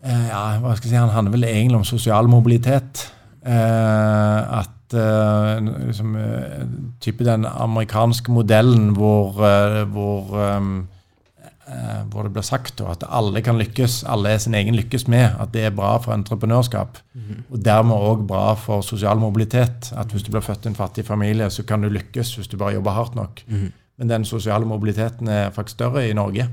eh, 0.02 0.26
ja, 0.30 0.40
hva 0.62 0.72
skal 0.74 0.88
jeg 0.88 0.94
si, 0.94 0.98
Han 0.98 1.12
handler 1.14 1.36
vel 1.36 1.46
egentlig 1.48 1.80
om 1.80 1.86
sosial 1.86 2.30
mobilitet. 2.30 3.06
Eh, 3.46 4.58
at 4.60 4.75
liksom, 4.92 6.16
eh, 6.16 6.66
type 7.00 7.24
den 7.24 7.44
amerikanske 7.44 8.32
modellen 8.32 8.94
hvor, 8.96 9.40
eh, 9.44 9.84
hvor, 9.84 10.36
eh, 10.40 10.60
eh, 11.68 12.02
hvor 12.10 12.22
det 12.22 12.32
blir 12.32 12.42
sagt 12.42 12.80
at 12.80 13.04
alle 13.08 13.40
kan 13.40 13.58
lykkes, 13.58 14.04
alle 14.04 14.28
er 14.28 14.38
sin 14.38 14.54
egen 14.54 14.74
lykkes 14.74 15.08
med. 15.08 15.30
At 15.40 15.52
det 15.52 15.64
er 15.64 15.70
bra 15.70 15.96
for 15.98 16.12
entreprenørskap. 16.12 16.98
Og 17.50 17.64
dermed 17.64 17.96
òg 17.96 18.26
bra 18.26 18.54
for 18.54 18.80
sosial 18.80 19.18
mobilitet. 19.18 19.92
At 19.96 20.12
hvis 20.12 20.22
du 20.22 20.30
blir 20.30 20.40
født 20.40 20.66
i 20.66 20.68
en 20.68 20.74
fattig 20.74 21.04
familie, 21.04 21.50
så 21.50 21.62
kan 21.62 21.82
du 21.82 21.88
lykkes 21.88 22.34
hvis 22.36 22.48
du 22.48 22.56
bare 22.56 22.74
jobber 22.74 22.90
hardt 22.90 23.14
nok. 23.14 23.42
Men 23.98 24.08
den 24.08 24.24
sosiale 24.24 24.66
mobiliteten 24.68 25.28
er 25.28 25.50
faktisk 25.50 25.78
større 25.78 26.08
i 26.08 26.12
Norge 26.12 26.48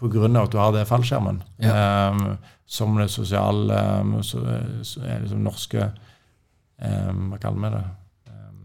pga. 0.00 0.42
at 0.42 0.52
du 0.52 0.58
har 0.58 0.72
det 0.72 0.86
fallskjermen. 0.88 1.42
Um, 1.60 2.36
som 2.66 2.96
det 2.96 3.10
sosiale 3.10 4.00
um, 4.00 4.22
så, 4.22 4.38
så 4.82 5.00
er 5.04 5.20
liksom 5.20 5.38
norske 5.38 5.90
um, 6.82 7.30
Hva 7.32 7.38
kaller 7.40 7.60
vi 7.62 7.70
det? 7.76 7.84
Um, 8.28 8.62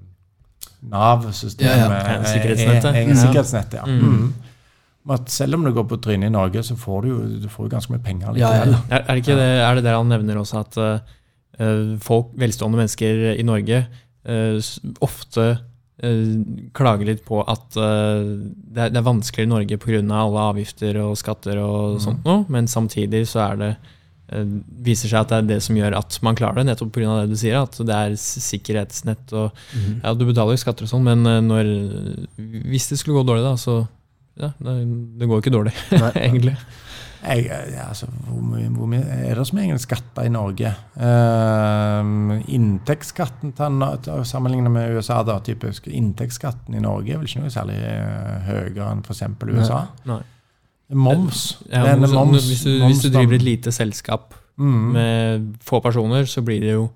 Nav-systemet. 0.91 1.68
Ja, 1.68 1.89
ja. 1.89 2.18
Ja, 2.18 2.24
sikkerhetsnettet. 2.24 2.86
er- 2.86 2.95
er- 3.01 3.07
Ja. 3.09 3.16
Sikkerhetsnettet, 3.16 3.74
ja. 3.74 3.86
Mm. 3.86 4.01
Mm. 4.01 4.34
At 5.09 5.30
selv 5.34 5.55
om 5.55 5.64
du 5.66 5.72
går 5.74 5.88
på 5.89 5.97
trynet 6.01 6.28
i 6.30 6.30
Norge, 6.30 6.62
så 6.64 6.76
får 6.78 7.01
du 7.01 7.07
jo 7.09 7.39
du 7.41 7.47
får 7.49 7.66
jo 7.66 7.70
ganske 7.78 7.89
mye 7.93 8.03
penger 8.03 8.34
likevel. 8.34 8.70
ja. 8.72 8.78
Er, 8.91 8.99
er, 9.01 9.07
det 9.16 9.24
ikke 9.26 9.36
det, 9.39 9.49
er 9.62 9.76
det 9.76 9.84
der 9.84 9.97
han 9.97 10.09
nevner 10.09 10.36
også 10.38 10.59
at 10.59 10.78
uh, 10.78 11.97
folk, 11.99 12.28
velstående 12.38 12.78
mennesker 12.78 13.36
i 13.39 13.43
Norge, 13.43 13.88
uh, 14.30 14.62
ofte 15.01 15.59
eh, 16.03 16.70
klager 16.74 17.05
litt 17.05 17.26
på 17.26 17.43
at 17.47 17.76
eh, 17.78 18.24
det, 18.74 18.78
er, 18.78 18.89
det 18.89 18.97
er 18.97 19.05
vanskeligere 19.05 19.45
i 19.45 19.53
Norge 19.53 19.78
pga. 19.78 19.99
alle 20.22 20.39
avgifter 20.49 20.97
og 21.03 21.18
skatter 21.18 21.57
og 21.62 21.93
Mm. 21.95 21.99
sånt 22.01 22.26
noe, 22.26 22.45
men 22.49 22.66
samtidig 22.68 23.28
så 23.28 23.51
er 23.51 23.55
det 23.57 23.70
eh, 23.70 23.76
viser 24.32 25.11
seg 25.11 25.25
at 25.25 25.32
det 25.32 25.39
er 25.39 25.47
det 25.49 25.59
som 25.65 25.77
gjør 25.77 25.97
at 25.99 26.17
man 26.25 26.38
klarer 26.39 26.61
det, 26.61 26.69
nettopp 26.69 26.93
pga. 26.95 27.21
det 27.21 27.34
du 27.34 27.39
sier. 27.39 27.57
At 27.61 27.79
det 27.79 27.97
er 27.97 28.19
sikkerhetsnett 28.19 29.34
og 29.36 29.49
Ja, 30.01 30.13
du 30.15 30.25
betaler 30.27 30.55
jo 30.55 30.61
skatter 30.61 30.88
og 30.88 30.93
sånn, 30.93 31.07
men 31.07 31.25
eh, 31.27 31.41
når, 31.43 31.73
hvis 32.71 32.91
det 32.91 33.01
skulle 33.01 33.21
gå 33.21 33.27
dårlig, 33.27 33.43
da, 33.45 33.57
så 33.59 33.82
ja, 34.39 34.53
det, 34.63 35.27
går 35.27 35.36
jo 35.36 35.43
ikke 35.43 35.53
dårlig, 35.53 35.75
Nei. 35.91 36.13
egentlig. 36.27 36.55
Jeg, 37.21 37.43
ja, 37.45 37.84
altså, 37.91 38.07
hvor, 38.25 38.41
mye, 38.41 38.69
hvor 38.73 38.88
mye 38.89 39.03
er 39.27 39.38
det 39.38 39.43
som 39.45 39.59
egentlig 39.61 39.84
skatter 39.84 40.25
i 40.25 40.32
Norge? 40.34 40.71
Uh, 40.95 42.39
inntektsskatten 42.49 43.53
sammenlignet 44.25 44.73
med 44.73 44.95
USA, 44.97 45.19
da, 45.27 45.38
typisk. 45.45 45.91
Inntektsskatten 45.91 46.79
i 46.79 46.82
Norge 46.82 47.13
er 47.13 47.21
vel 47.21 47.29
ikke 47.29 47.43
noe 47.43 47.53
særlig 47.53 47.77
eh, 47.86 48.47
høyere 48.47 48.89
enn 48.89 49.03
f.eks. 49.05 49.27
USA. 49.51 49.84
Nei. 50.09 50.23
Moms. 50.93 51.57
Ja, 51.71 51.83
Det 51.83 51.91
er 51.93 51.97
moms- 51.97 52.13
moms- 52.13 52.47
hvis, 52.49 52.63
du, 52.63 52.69
moms- 52.79 52.87
hvis 52.91 53.01
du 53.05 53.09
driver 53.17 53.33
et 53.35 53.41
lite 53.45 53.71
selskap 53.71 54.33
mm. 54.57 54.91
med 54.93 55.55
få 55.63 55.79
personer, 55.81 56.25
så 56.25 56.41
blir 56.41 56.59
det 56.61 56.73
jo 56.73 56.89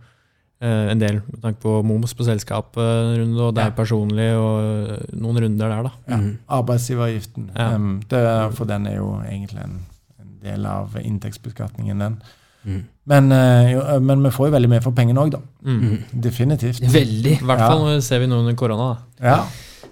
eh, 0.62 0.92
en 0.92 1.00
del 1.00 1.22
med 1.32 1.42
tanke 1.44 1.60
på 1.62 1.82
moms 1.86 2.14
på 2.14 2.24
selskapet, 2.28 3.20
og 3.40 3.54
deg 3.56 3.66
Ja. 3.66 3.70
personlig, 3.76 4.30
og 4.36 4.90
eh, 4.92 5.06
noen 5.20 5.38
runder 5.44 5.68
der, 5.70 5.84
da. 5.84 5.92
ja, 6.10 6.18
Mm. 6.18 6.38
Arbeidsgiveravgiften. 6.50 7.50
Ja. 7.56 7.76
Um, 7.76 8.02
det, 8.10 8.56
for 8.56 8.66
den 8.66 8.88
er 8.88 8.96
jo 8.98 9.22
egentlig 9.30 9.64
en, 9.64 9.80
en 10.20 10.34
del 10.44 10.66
av 10.66 10.96
inntektsbeskatningen, 11.02 12.00
den. 12.00 12.18
Mm. 12.66 12.84
Men, 13.06 13.32
eh, 13.32 13.72
jo, 13.74 13.80
eh, 13.82 14.00
men 14.02 14.24
vi 14.24 14.30
får 14.34 14.48
jo 14.48 14.52
veldig 14.56 14.70
mye 14.70 14.82
for 14.82 14.92
pengene 14.92 15.22
òg, 15.22 15.32
da. 15.36 15.40
Mm. 15.64 15.82
Mm. 15.82 16.22
Definitivt. 16.22 16.82
Veldig. 16.82 17.36
I 17.42 17.46
hvert 17.46 17.60
fall 17.68 17.88
ja. 17.94 18.00
ser 18.02 18.20
vi 18.20 18.28
nå 18.28 18.40
under 18.40 18.54
korona. 18.56 18.88
da. 19.22 19.28
Ja, 19.28 19.46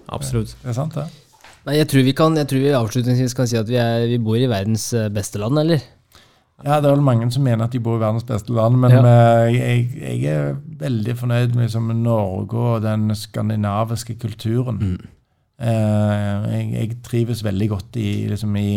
Absolutt. 0.08 0.56
det 0.62 0.68
er 0.70 0.72
sant, 0.74 0.94
det. 0.94 1.04
Nei, 1.64 1.78
jeg 1.78 1.88
tror 1.88 2.04
vi 2.04 2.12
kan, 2.16 2.34
jeg 2.36 2.48
tror 2.50 2.60
vi 2.60 2.72
avslutningsvis 2.76 3.34
kan 3.36 3.48
si 3.48 3.56
at 3.56 3.68
vi, 3.70 3.78
er, 3.80 4.04
vi 4.10 4.18
bor 4.20 4.36
i 4.36 4.48
verdens 4.50 4.90
eh, 4.92 5.06
beste 5.12 5.40
land, 5.40 5.56
eller? 5.62 5.80
Ja, 6.64 6.76
det 6.80 6.86
er 6.90 6.94
vel 6.94 7.02
mange 7.04 7.26
som 7.34 7.42
mener 7.44 7.64
at 7.66 7.72
de 7.74 7.80
bor 7.82 7.96
i 7.98 8.02
verdens 8.04 8.26
beste 8.28 8.52
land, 8.54 8.76
men 8.80 8.92
Ja. 8.92 9.00
eh, 9.00 9.54
jeg, 9.56 9.88
jeg 10.22 10.34
er 10.34 10.54
veldig 10.84 11.16
fornøyd 11.18 11.54
med 11.56 11.64
liksom, 11.66 11.88
Norge 12.02 12.54
og 12.76 12.82
den 12.84 13.08
skandinaviske 13.16 14.14
kulturen. 14.22 14.78
Mm. 14.80 15.08
Eh, 15.64 16.46
jeg, 16.52 16.68
jeg 16.74 16.96
trives 17.06 17.44
veldig 17.44 17.68
godt 17.72 17.96
i, 17.96 18.26
liksom, 18.28 18.56
i 18.60 18.70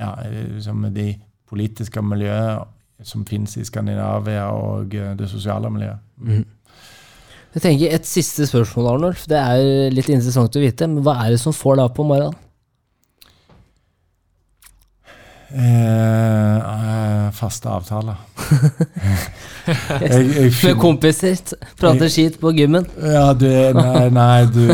ja, 0.00 0.12
liksom, 0.56 0.86
de 0.94 1.08
politiske 1.48 2.02
miljøet 2.02 2.66
som 3.02 3.24
finnes 3.26 3.56
i 3.58 3.64
Skandinavia, 3.66 4.44
og 4.54 4.94
eh, 4.94 5.14
det 5.18 5.30
sosiale 5.30 5.70
miljøet. 5.70 6.02
Mm. 6.22 6.44
Jeg 7.52 7.62
tenker 7.62 7.94
Et 7.94 8.06
siste 8.08 8.46
spørsmål, 8.48 8.86
Arnolf. 8.94 9.26
Det 9.28 9.36
er 9.36 9.90
litt 9.92 10.08
interessant 10.08 10.56
å 10.56 10.62
vite. 10.62 10.88
Men 10.88 11.04
hva 11.04 11.18
er 11.26 11.34
det 11.34 11.40
som 11.42 11.52
får 11.52 11.76
deg 11.78 11.90
opp 11.90 12.00
om 12.00 12.08
morgenen? 12.14 12.38
Eh, 15.52 16.56
eh, 16.56 17.30
faste 17.36 17.68
avtaler. 17.68 18.14
jeg, 20.00 20.22
jeg 20.32 20.52
Med 20.64 20.78
kompiser? 20.80 21.36
Prater 21.76 22.08
skit 22.08 22.38
på 22.40 22.54
gymmen? 22.56 22.86
Ja, 23.04 23.32
du 23.36 23.44
Nei, 23.76 24.06
nei 24.16 24.46
du 24.48 24.64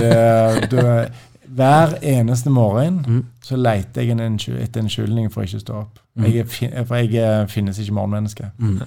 du 0.71 0.77
er 0.79 1.11
Hver 1.59 1.97
eneste 2.07 2.53
morgen 2.55 3.03
Mm. 3.09 3.25
så 3.43 3.57
leter 3.59 4.05
jeg 4.07 4.15
etter 4.15 4.79
en 4.79 4.85
unnskyldning 4.87 5.33
for 5.33 5.43
å 5.43 5.49
ikke 5.49 5.59
stå 5.65 5.81
opp. 5.81 5.99
Mm. 6.15 6.27
Jeg 6.31 6.87
for 6.87 6.97
jeg 7.01 7.49
finnes 7.51 7.79
ikke 7.83 7.97
morgenmenneske. 7.97 8.51
Mm. 8.59 8.83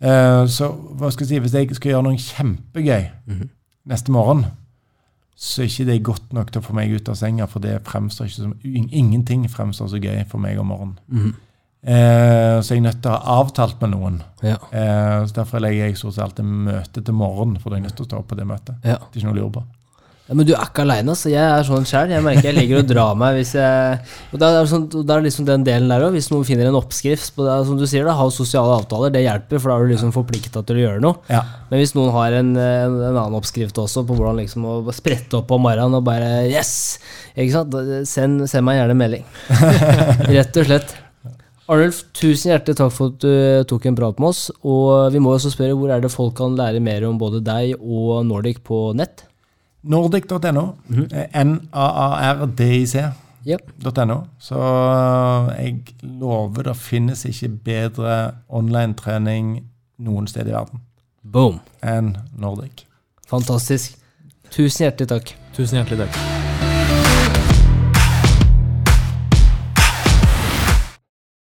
Eh, 0.00 0.46
så 0.50 0.68
hva 0.98 1.10
skal 1.12 1.24
jeg 1.26 1.28
si, 1.28 1.38
hvis 1.44 1.54
jeg 1.54 1.76
skal 1.76 1.90
gjøre 1.92 2.02
noe 2.02 2.16
kjempegøy 2.18 3.04
Mhm. 3.26 3.48
neste 3.86 4.10
morgen, 4.12 4.44
så 5.36 5.62
er 5.62 5.66
ikke 5.66 5.86
det 5.86 6.02
godt 6.02 6.32
nok 6.32 6.50
til 6.52 6.60
å 6.60 6.64
få 6.64 6.72
meg 6.74 6.92
ut 6.94 7.08
av 7.08 7.14
senga, 7.16 7.46
for 7.46 7.58
det 7.60 7.82
fremstår 7.84 8.26
ikke 8.26 8.42
som 8.42 8.54
Ingenting 8.64 9.48
fremstår 9.50 9.88
så 9.88 10.00
gøy 10.00 10.24
for 10.28 10.38
meg 10.38 10.58
om 10.58 10.66
morgenen. 10.66 10.98
Mm. 11.10 11.34
Eh, 11.86 12.60
så 12.62 12.68
jeg 12.74 12.78
er 12.78 12.86
nødt 12.86 13.02
til 13.02 13.10
å 13.10 13.18
ha 13.20 13.42
avtalt 13.42 13.80
med 13.82 13.90
noen. 13.90 14.22
Ja. 14.42 14.56
Eh, 14.72 15.26
så 15.26 15.34
Derfor 15.34 15.58
legger 15.60 15.86
jeg 15.86 15.96
stort 15.98 16.14
sett 16.14 16.24
alltid 16.24 16.44
møte 16.44 17.02
til 17.04 17.14
morgenen, 17.14 17.58
for 17.60 17.68
da 17.70 17.76
er 17.76 17.80
jeg 17.82 17.88
nødt 17.90 17.96
til 17.96 18.06
å 18.06 18.08
stå 18.08 18.18
opp 18.18 18.28
på 18.28 18.36
det 18.36 18.46
møtet. 18.46 18.74
ja. 18.84 18.96
Det 19.12 19.16
er 19.16 19.20
ikke 19.20 19.24
noe 19.32 19.34
å 19.34 19.40
lure 19.42 19.52
på. 19.52 19.64
Ja, 20.24 20.32
Men 20.32 20.46
du 20.48 20.54
er 20.54 20.62
ikke 20.64 20.84
aleine, 20.86 21.12
altså. 21.12 21.28
Jeg 21.28 21.44
er 21.44 21.66
sånn 21.68 21.84
sjæl. 21.84 22.12
Jeg 22.14 22.24
merker 22.24 22.48
jeg 22.48 22.56
ligger 22.56 22.80
og 22.80 22.88
drar 22.88 23.16
meg 23.20 23.36
hvis 23.36 23.50
jeg 23.58 23.98
Og 24.32 24.40
da 24.40 24.48
er 24.48 24.62
det 24.62 24.70
sånn, 24.70 24.86
da 24.94 25.18
er 25.18 25.26
liksom 25.26 25.48
den 25.48 25.66
delen 25.66 25.92
der 25.92 26.06
òg. 26.06 26.14
Hvis 26.16 26.30
noen 26.32 26.46
finner 26.48 26.70
en 26.70 26.78
oppskrift 26.78 27.34
på 27.36 27.44
det, 27.44 27.58
som 27.68 27.76
du 27.76 27.84
sier, 27.90 28.06
da, 28.08 28.16
ha 28.16 28.28
sosiale 28.32 28.78
avtaler, 28.78 29.12
det 29.12 29.24
hjelper, 29.26 29.60
for 29.60 29.70
da 29.70 29.76
er 29.76 29.84
du 29.84 29.92
liksom 29.92 30.14
forplikta 30.16 30.64
til 30.64 30.80
å 30.80 30.84
gjøre 30.86 31.04
noe. 31.04 31.20
Ja. 31.28 31.42
Men 31.68 31.82
hvis 31.82 31.92
noen 31.98 32.14
har 32.16 32.38
en, 32.40 32.54
en, 32.56 32.96
en 33.10 33.20
annen 33.20 33.36
oppskrift 33.36 33.76
også 33.84 34.06
på 34.08 34.16
hvordan 34.16 34.40
liksom 34.40 34.64
å 34.64 34.78
sprette 34.96 35.42
opp 35.42 35.52
om 35.52 35.66
morgenen 35.66 36.00
og 36.00 36.08
bare 36.08 36.32
Yes! 36.48 36.72
Ikke 37.36 37.52
sant? 37.58 37.76
Send, 38.08 38.46
send 38.48 38.64
meg 38.64 38.80
gjerne 38.80 38.96
melding. 38.96 39.28
Rett 40.38 40.56
og 40.62 40.70
slett. 40.70 40.96
Arnulf, 41.68 42.02
tusen 42.16 42.50
hjertelig 42.52 42.76
takk 42.80 42.92
for 42.92 43.12
at 43.12 43.20
du 43.24 43.68
tok 43.68 43.86
en 43.88 43.96
prat 44.00 44.18
med 44.20 44.32
oss. 44.32 44.46
Og 44.64 45.12
vi 45.12 45.20
må 45.20 45.36
også 45.36 45.52
spørre 45.52 45.76
hvor 45.76 45.92
er 45.92 46.00
det 46.04 46.12
folk 46.12 46.36
kan 46.40 46.56
lære 46.56 46.80
mer 46.84 47.04
om 47.08 47.20
både 47.20 47.44
deg 47.44 47.76
og 47.76 48.24
Nordic 48.28 48.64
på 48.64 48.86
nett? 48.96 49.26
Nordic.no. 49.84 50.64
N-a-a-r-d-i-c.no. 51.44 53.12
Ja. 53.44 53.58
Så 54.40 54.56
jeg 55.58 55.74
lover 56.02 56.62
det 56.70 56.76
finnes 56.80 57.24
ikke 57.28 57.48
bedre 57.68 58.14
online-trening 58.48 59.58
noen 60.04 60.26
sted 60.30 60.48
i 60.48 60.54
verden 60.56 60.80
Boom. 61.22 61.60
enn 61.82 62.16
Nordic. 62.36 62.86
Fantastisk. 63.28 63.98
Tusen 64.50 64.84
hjertelig 64.88 65.08
takk. 65.12 65.36
Tusen 65.56 65.76
hjertelig 65.80 66.06
takk. 66.06 66.33